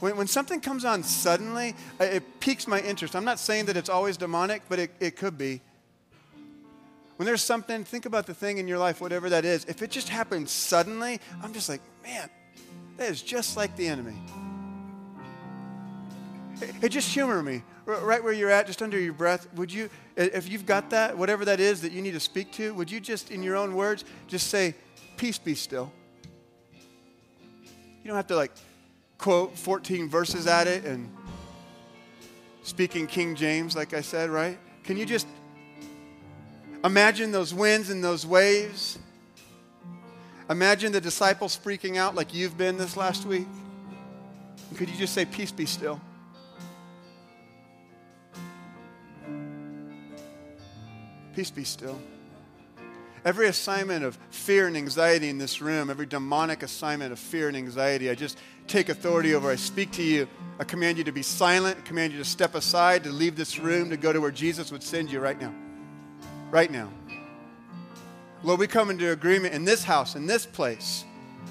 When, 0.00 0.16
when 0.16 0.26
something 0.26 0.60
comes 0.60 0.84
on 0.84 1.02
suddenly, 1.02 1.76
it 2.00 2.40
piques 2.40 2.66
my 2.66 2.80
interest. 2.80 3.14
I'm 3.14 3.24
not 3.24 3.38
saying 3.38 3.66
that 3.66 3.76
it's 3.76 3.90
always 3.90 4.16
demonic, 4.16 4.62
but 4.68 4.78
it, 4.78 4.90
it 4.98 5.16
could 5.16 5.36
be. 5.36 5.60
When 7.16 7.26
there's 7.26 7.42
something, 7.42 7.84
think 7.84 8.06
about 8.06 8.26
the 8.26 8.34
thing 8.34 8.58
in 8.58 8.66
your 8.66 8.78
life, 8.78 9.00
whatever 9.00 9.28
that 9.28 9.44
is. 9.44 9.64
If 9.66 9.82
it 9.82 9.90
just 9.90 10.08
happens 10.08 10.50
suddenly, 10.50 11.20
I'm 11.42 11.52
just 11.52 11.68
like, 11.68 11.82
man, 12.02 12.30
that 12.96 13.10
is 13.10 13.20
just 13.20 13.56
like 13.56 13.76
the 13.76 13.86
enemy. 13.86 14.16
Hey, 16.80 16.88
just 16.88 17.12
humor 17.12 17.42
me 17.42 17.62
right 17.88 18.22
where 18.22 18.32
you're 18.32 18.50
at, 18.50 18.66
just 18.66 18.82
under 18.82 18.98
your 18.98 19.14
breath, 19.14 19.48
would 19.54 19.72
you, 19.72 19.88
if 20.16 20.48
you've 20.48 20.66
got 20.66 20.90
that, 20.90 21.16
whatever 21.16 21.44
that 21.46 21.58
is 21.58 21.80
that 21.80 21.92
you 21.92 22.02
need 22.02 22.12
to 22.12 22.20
speak 22.20 22.52
to, 22.52 22.74
would 22.74 22.90
you 22.90 23.00
just, 23.00 23.30
in 23.30 23.42
your 23.42 23.56
own 23.56 23.74
words, 23.74 24.04
just 24.26 24.48
say, 24.48 24.74
Peace 25.16 25.38
be 25.38 25.54
still? 25.54 25.92
You 28.08 28.12
don't 28.12 28.16
have 28.16 28.28
to 28.28 28.36
like 28.36 28.52
quote 29.18 29.58
14 29.58 30.08
verses 30.08 30.46
at 30.46 30.66
it 30.66 30.86
and 30.86 31.14
speaking 32.62 33.06
King 33.06 33.36
James, 33.36 33.76
like 33.76 33.92
I 33.92 34.00
said, 34.00 34.30
right? 34.30 34.58
Can 34.82 34.96
you 34.96 35.04
just 35.04 35.26
imagine 36.82 37.32
those 37.32 37.52
winds 37.52 37.90
and 37.90 38.02
those 38.02 38.24
waves? 38.24 38.98
Imagine 40.48 40.90
the 40.90 41.02
disciples 41.02 41.54
freaking 41.62 41.98
out 41.98 42.14
like 42.14 42.32
you've 42.32 42.56
been 42.56 42.78
this 42.78 42.96
last 42.96 43.26
week. 43.26 43.46
Could 44.76 44.88
you 44.88 44.96
just 44.96 45.12
say, 45.12 45.26
Peace 45.26 45.52
be 45.52 45.66
still? 45.66 46.00
Peace 51.34 51.50
be 51.50 51.64
still. 51.64 52.00
Every 53.24 53.48
assignment 53.48 54.04
of 54.04 54.18
fear 54.30 54.66
and 54.66 54.76
anxiety 54.76 55.28
in 55.28 55.38
this 55.38 55.60
room, 55.60 55.90
every 55.90 56.06
demonic 56.06 56.62
assignment 56.62 57.12
of 57.12 57.18
fear 57.18 57.48
and 57.48 57.56
anxiety, 57.56 58.10
I 58.10 58.14
just 58.14 58.38
take 58.66 58.88
authority 58.88 59.34
over. 59.34 59.50
I 59.50 59.56
speak 59.56 59.90
to 59.92 60.02
you. 60.02 60.28
I 60.58 60.64
command 60.64 60.98
you 60.98 61.04
to 61.04 61.12
be 61.12 61.22
silent. 61.22 61.78
I 61.78 61.80
command 61.82 62.12
you 62.12 62.18
to 62.18 62.24
step 62.24 62.54
aside, 62.54 63.04
to 63.04 63.10
leave 63.10 63.36
this 63.36 63.58
room, 63.58 63.90
to 63.90 63.96
go 63.96 64.12
to 64.12 64.20
where 64.20 64.30
Jesus 64.30 64.70
would 64.72 64.82
send 64.82 65.10
you 65.10 65.20
right 65.20 65.40
now. 65.40 65.54
right 66.50 66.70
now. 66.70 66.90
Lord, 68.42 68.60
we 68.60 68.66
come 68.66 68.90
into 68.90 69.10
agreement 69.10 69.54
in 69.54 69.64
this 69.64 69.82
house, 69.82 70.14
in 70.14 70.26
this 70.26 70.46
place, 70.46 71.04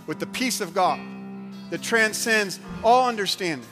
with 0.05 0.19
the 0.19 0.27
peace 0.27 0.61
of 0.61 0.73
God 0.73 0.99
that 1.69 1.81
transcends 1.81 2.59
all 2.83 3.07
understanding. 3.07 3.67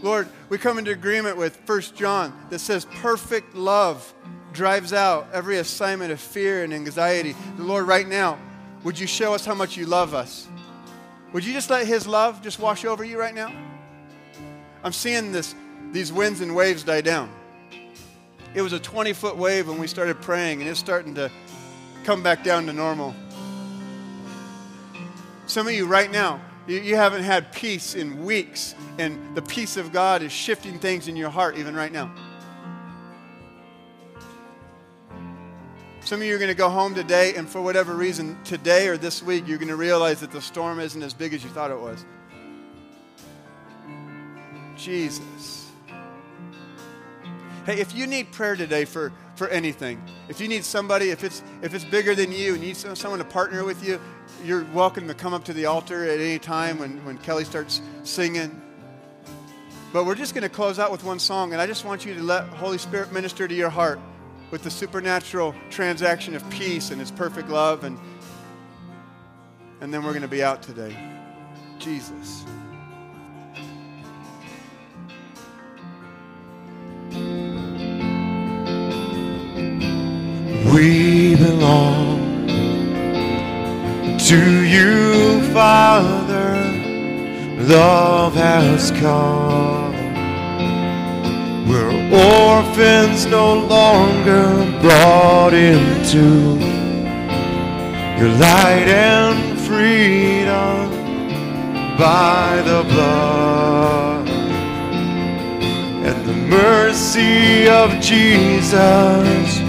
Lord, 0.00 0.28
we 0.48 0.58
come 0.58 0.78
into 0.78 0.90
agreement 0.90 1.36
with 1.36 1.60
1 1.66 1.80
John 1.94 2.36
that 2.50 2.58
says 2.58 2.86
perfect 2.96 3.54
love 3.54 4.12
drives 4.52 4.92
out 4.92 5.28
every 5.32 5.58
assignment 5.58 6.12
of 6.12 6.20
fear 6.20 6.64
and 6.64 6.72
anxiety. 6.72 7.34
The 7.56 7.64
Lord, 7.64 7.86
right 7.86 8.06
now, 8.06 8.38
would 8.84 8.98
you 8.98 9.06
show 9.06 9.34
us 9.34 9.44
how 9.44 9.54
much 9.54 9.76
you 9.76 9.86
love 9.86 10.14
us? 10.14 10.48
Would 11.32 11.44
you 11.44 11.52
just 11.52 11.70
let 11.70 11.86
His 11.86 12.06
love 12.06 12.42
just 12.42 12.58
wash 12.58 12.84
over 12.84 13.04
you 13.04 13.18
right 13.18 13.34
now? 13.34 13.52
I'm 14.84 14.92
seeing 14.92 15.32
this, 15.32 15.54
these 15.92 16.12
winds 16.12 16.40
and 16.40 16.54
waves 16.54 16.82
die 16.84 17.00
down. 17.00 17.30
It 18.54 18.60
was 18.60 18.72
a 18.72 18.78
20 18.78 19.12
foot 19.14 19.36
wave 19.36 19.68
when 19.68 19.78
we 19.78 19.86
started 19.86 20.20
praying, 20.20 20.60
and 20.60 20.68
it's 20.68 20.78
starting 20.80 21.14
to 21.14 21.30
come 22.04 22.22
back 22.22 22.44
down 22.44 22.66
to 22.66 22.72
normal. 22.72 23.14
Some 25.46 25.66
of 25.66 25.72
you 25.72 25.86
right 25.86 26.10
now, 26.10 26.40
you, 26.66 26.78
you 26.80 26.96
haven't 26.96 27.22
had 27.22 27.52
peace 27.52 27.94
in 27.94 28.24
weeks, 28.24 28.74
and 28.98 29.34
the 29.34 29.42
peace 29.42 29.76
of 29.76 29.92
God 29.92 30.22
is 30.22 30.32
shifting 30.32 30.78
things 30.78 31.08
in 31.08 31.16
your 31.16 31.30
heart 31.30 31.56
even 31.56 31.74
right 31.74 31.92
now. 31.92 32.12
Some 36.12 36.20
of 36.20 36.26
you 36.26 36.34
are 36.34 36.38
going 36.38 36.50
to 36.50 36.54
go 36.54 36.68
home 36.68 36.94
today, 36.94 37.36
and 37.36 37.48
for 37.48 37.62
whatever 37.62 37.94
reason, 37.94 38.36
today 38.44 38.86
or 38.86 38.98
this 38.98 39.22
week, 39.22 39.48
you're 39.48 39.56
going 39.56 39.68
to 39.68 39.76
realize 39.76 40.20
that 40.20 40.30
the 40.30 40.42
storm 40.42 40.78
isn't 40.78 41.02
as 41.02 41.14
big 41.14 41.32
as 41.32 41.42
you 41.42 41.48
thought 41.48 41.70
it 41.70 41.80
was. 41.80 42.04
Jesus. 44.76 45.70
Hey, 47.64 47.80
if 47.80 47.94
you 47.94 48.06
need 48.06 48.30
prayer 48.30 48.56
today 48.56 48.84
for, 48.84 49.10
for 49.36 49.48
anything, 49.48 50.02
if 50.28 50.38
you 50.38 50.48
need 50.48 50.66
somebody, 50.66 51.08
if 51.08 51.24
it's, 51.24 51.42
if 51.62 51.72
it's 51.72 51.86
bigger 51.86 52.14
than 52.14 52.30
you, 52.30 52.52
and 52.52 52.62
you 52.62 52.74
need 52.74 52.76
someone 52.76 53.18
to 53.18 53.24
partner 53.24 53.64
with 53.64 53.82
you, 53.82 53.98
you're 54.44 54.64
welcome 54.74 55.08
to 55.08 55.14
come 55.14 55.32
up 55.32 55.44
to 55.44 55.54
the 55.54 55.64
altar 55.64 56.04
at 56.04 56.20
any 56.20 56.38
time 56.38 56.78
when, 56.78 57.02
when 57.06 57.16
Kelly 57.16 57.44
starts 57.44 57.80
singing. 58.02 58.60
But 59.94 60.04
we're 60.04 60.14
just 60.14 60.34
going 60.34 60.42
to 60.42 60.54
close 60.54 60.78
out 60.78 60.92
with 60.92 61.04
one 61.04 61.18
song, 61.18 61.54
and 61.54 61.62
I 61.62 61.66
just 61.66 61.86
want 61.86 62.04
you 62.04 62.12
to 62.12 62.22
let 62.22 62.48
Holy 62.48 62.76
Spirit 62.76 63.12
minister 63.14 63.48
to 63.48 63.54
your 63.54 63.70
heart 63.70 63.98
with 64.52 64.62
the 64.62 64.70
supernatural 64.70 65.54
transaction 65.70 66.36
of 66.36 66.48
peace 66.50 66.90
and 66.90 67.00
His 67.00 67.10
perfect 67.10 67.48
love, 67.48 67.84
and, 67.84 67.98
and 69.80 69.92
then 69.92 70.04
we're 70.04 70.10
going 70.10 70.20
to 70.22 70.28
be 70.28 70.44
out 70.44 70.62
today. 70.62 70.94
Jesus. 71.78 72.44
We 80.72 81.34
belong 81.36 82.46
to 84.18 84.64
you, 84.64 85.40
Father. 85.54 86.52
Love 87.66 88.34
has 88.34 88.90
come. 88.92 89.91
We're 91.68 91.92
orphans 92.12 93.26
no 93.26 93.54
longer 93.54 94.46
brought 94.80 95.54
into 95.54 96.58
your 98.18 98.30
light 98.38 98.88
and 98.88 99.58
freedom 99.60 100.90
by 101.96 102.62
the 102.64 102.82
blood 102.92 104.28
and 106.04 106.26
the 106.26 106.34
mercy 106.34 107.68
of 107.68 107.92
Jesus. 108.00 109.60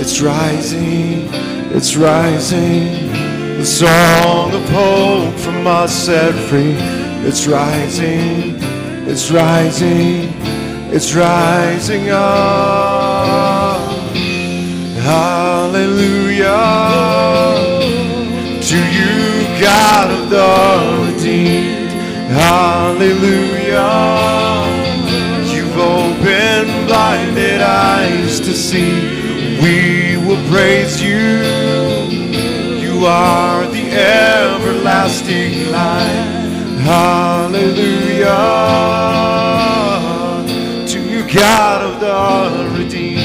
It's 0.00 0.20
rising, 0.20 1.28
it's 1.74 1.96
rising. 1.96 3.10
The 3.58 3.66
song 3.66 4.54
of 4.54 4.68
hope 4.70 5.34
from 5.34 5.66
us 5.66 5.92
set 5.92 6.34
free. 6.48 6.76
It's 7.24 7.46
rising, 7.46 8.56
it's 9.06 9.30
rising, 9.30 10.32
it's 10.94 11.14
rising 11.14 12.10
up. 12.10 13.80
Hallelujah. 15.00 16.46
To 18.60 18.76
you, 18.76 19.46
God 19.58 20.10
of 20.10 20.28
the 20.28 20.52
redeemed. 21.06 21.92
Hallelujah. 22.30 23.88
You've 25.54 25.78
opened 25.78 26.86
blinded 26.86 27.62
eyes 27.62 28.38
to 28.40 28.52
see. 28.52 28.92
We 29.62 30.18
will 30.18 30.42
praise 30.50 31.00
you. 31.02 31.18
You 32.84 33.06
are 33.06 33.66
the 33.66 33.90
everlasting 33.92 35.70
light. 35.72 36.28
Hallelujah. 36.84 38.32
God 41.34 41.80
of 41.82 41.98
the 41.98 42.78
redeemed. 42.78 43.20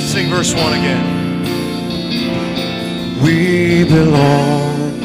Sing 0.00 0.28
verse 0.28 0.52
1 0.52 0.72
again. 0.74 1.06
We 3.22 3.84
belong 3.84 5.00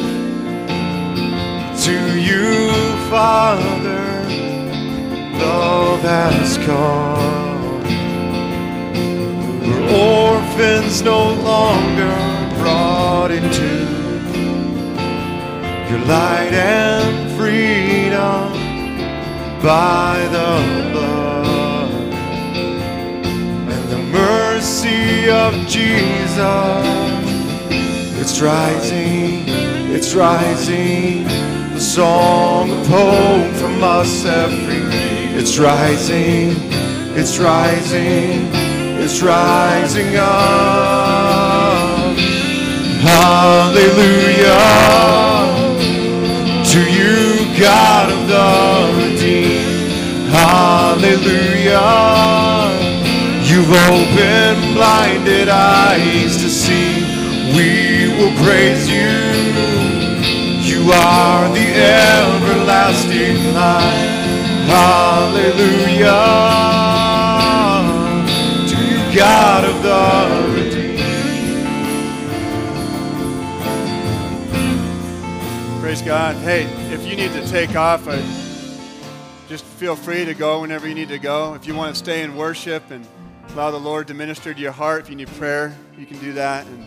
to 1.78 2.20
you, 2.20 2.70
Father. 3.08 4.28
Love 5.38 6.02
has 6.02 6.58
come. 6.58 7.80
We're 9.62 9.84
orphans 9.88 11.00
no 11.00 11.32
longer 11.32 12.19
brought 13.20 13.32
into 13.32 13.70
your 15.90 15.98
light 16.06 16.54
and 16.54 17.30
freedom 17.36 18.50
by 19.62 20.16
the 20.32 20.90
blood 20.90 21.90
and 23.74 23.88
the 23.90 23.98
mercy 23.98 25.28
of 25.28 25.52
Jesus. 25.68 26.38
It's 28.18 28.40
rising, 28.40 29.44
it's 29.94 30.14
rising. 30.14 31.24
The 31.74 31.80
song 31.80 32.70
of 32.70 32.86
hope 32.86 33.54
from 33.56 33.82
us 33.82 34.22
free. 34.22 35.36
It's 35.38 35.58
rising, 35.58 36.56
it's 37.18 37.38
rising, 37.38 38.48
it's 38.98 39.20
rising 39.20 40.16
up. 40.16 41.49
Hallelujah. 43.00 44.60
To 46.70 46.80
you, 46.84 47.48
God 47.58 48.12
of 48.12 48.28
the 48.28 48.92
redeemed. 49.00 49.90
Hallelujah. 50.28 51.80
You've 53.42 53.72
opened 53.72 54.74
blinded 54.74 55.48
eyes 55.48 56.36
to 56.42 56.48
see. 56.50 57.00
We 57.56 58.12
will 58.18 58.34
praise 58.44 58.86
you. 58.86 59.16
You 60.60 60.92
are 60.92 61.48
the 61.54 61.68
everlasting 61.80 63.54
light. 63.54 64.10
Hallelujah. 64.68 66.20
To 68.68 68.76
you, 68.76 69.00
God 69.16 69.64
of 69.64 69.82
the 69.82 70.52
redeemed. 70.52 70.69
Praise 75.90 76.02
God. 76.02 76.36
Hey, 76.36 76.66
if 76.94 77.04
you 77.04 77.16
need 77.16 77.32
to 77.32 77.44
take 77.48 77.74
off, 77.74 78.06
I, 78.06 78.14
just 79.48 79.64
feel 79.64 79.96
free 79.96 80.24
to 80.24 80.34
go 80.34 80.60
whenever 80.60 80.86
you 80.86 80.94
need 80.94 81.08
to 81.08 81.18
go. 81.18 81.54
If 81.54 81.66
you 81.66 81.74
want 81.74 81.92
to 81.92 81.98
stay 81.98 82.22
in 82.22 82.36
worship 82.36 82.92
and 82.92 83.04
allow 83.48 83.72
the 83.72 83.80
Lord 83.80 84.06
to 84.06 84.14
minister 84.14 84.54
to 84.54 84.60
your 84.60 84.70
heart, 84.70 85.02
if 85.02 85.10
you 85.10 85.16
need 85.16 85.26
prayer, 85.30 85.76
you 85.98 86.06
can 86.06 86.20
do 86.20 86.32
that. 86.34 86.64
And 86.68 86.86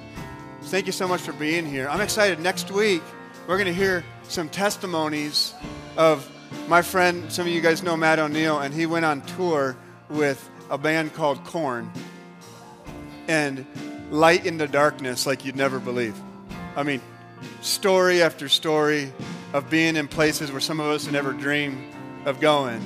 thank 0.62 0.86
you 0.86 0.94
so 0.94 1.06
much 1.06 1.20
for 1.20 1.34
being 1.34 1.66
here. 1.66 1.90
I'm 1.90 2.00
excited. 2.00 2.40
Next 2.40 2.72
week, 2.72 3.02
we're 3.46 3.58
going 3.58 3.68
to 3.68 3.74
hear 3.74 4.06
some 4.30 4.48
testimonies 4.48 5.54
of 5.98 6.26
my 6.70 6.82
friend. 6.82 7.30
Some 7.30 7.46
of 7.46 7.52
you 7.52 7.60
guys 7.60 7.84
know 7.84 7.98
Matt 7.98 8.20
O'Neill, 8.20 8.60
and 8.60 8.74
he 8.74 8.86
went 8.86 9.04
on 9.04 9.20
tour 9.20 9.76
with 10.08 10.50
a 10.70 10.78
band 10.78 11.14
called 11.14 11.44
Korn 11.44 11.92
and 13.28 13.66
light 14.12 14.46
in 14.46 14.58
the 14.58 14.68
darkness 14.70 15.26
like 15.26 15.44
you'd 15.44 15.58
never 15.58 15.80
believe. 15.82 16.16
I 16.78 16.84
mean, 16.84 17.02
story 17.62 18.22
after 18.22 18.50
story 18.50 19.12
of 19.54 19.70
being 19.70 19.96
in 19.96 20.08
places 20.08 20.52
where 20.52 20.62
some 20.62 20.80
of 20.80 20.88
us 20.88 21.10
never 21.10 21.34
dreamed 21.34 21.94
of 22.26 22.40
going. 22.40 22.82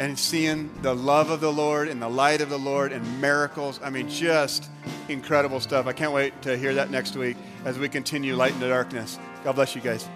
and 0.00 0.18
seeing 0.18 0.70
the 0.80 0.94
love 0.94 1.28
of 1.28 1.40
the 1.40 1.52
Lord 1.52 1.86
and 1.86 2.00
the 2.00 2.08
light 2.08 2.40
of 2.40 2.48
the 2.48 2.58
Lord 2.58 2.90
and 2.90 3.20
miracles. 3.20 3.78
I 3.84 3.90
mean, 3.90 4.08
just 4.08 4.70
incredible 5.10 5.60
stuff. 5.60 5.86
I 5.86 5.92
can't 5.92 6.12
wait 6.12 6.40
to 6.42 6.56
hear 6.56 6.72
that 6.74 6.90
next 6.90 7.16
week 7.16 7.36
as 7.66 7.78
we 7.78 7.86
continue 7.90 8.34
Light 8.34 8.52
in 8.52 8.60
the 8.60 8.68
Darkness. 8.68 9.18
God 9.44 9.56
bless 9.56 9.74
you 9.74 9.82
guys. 9.82 10.08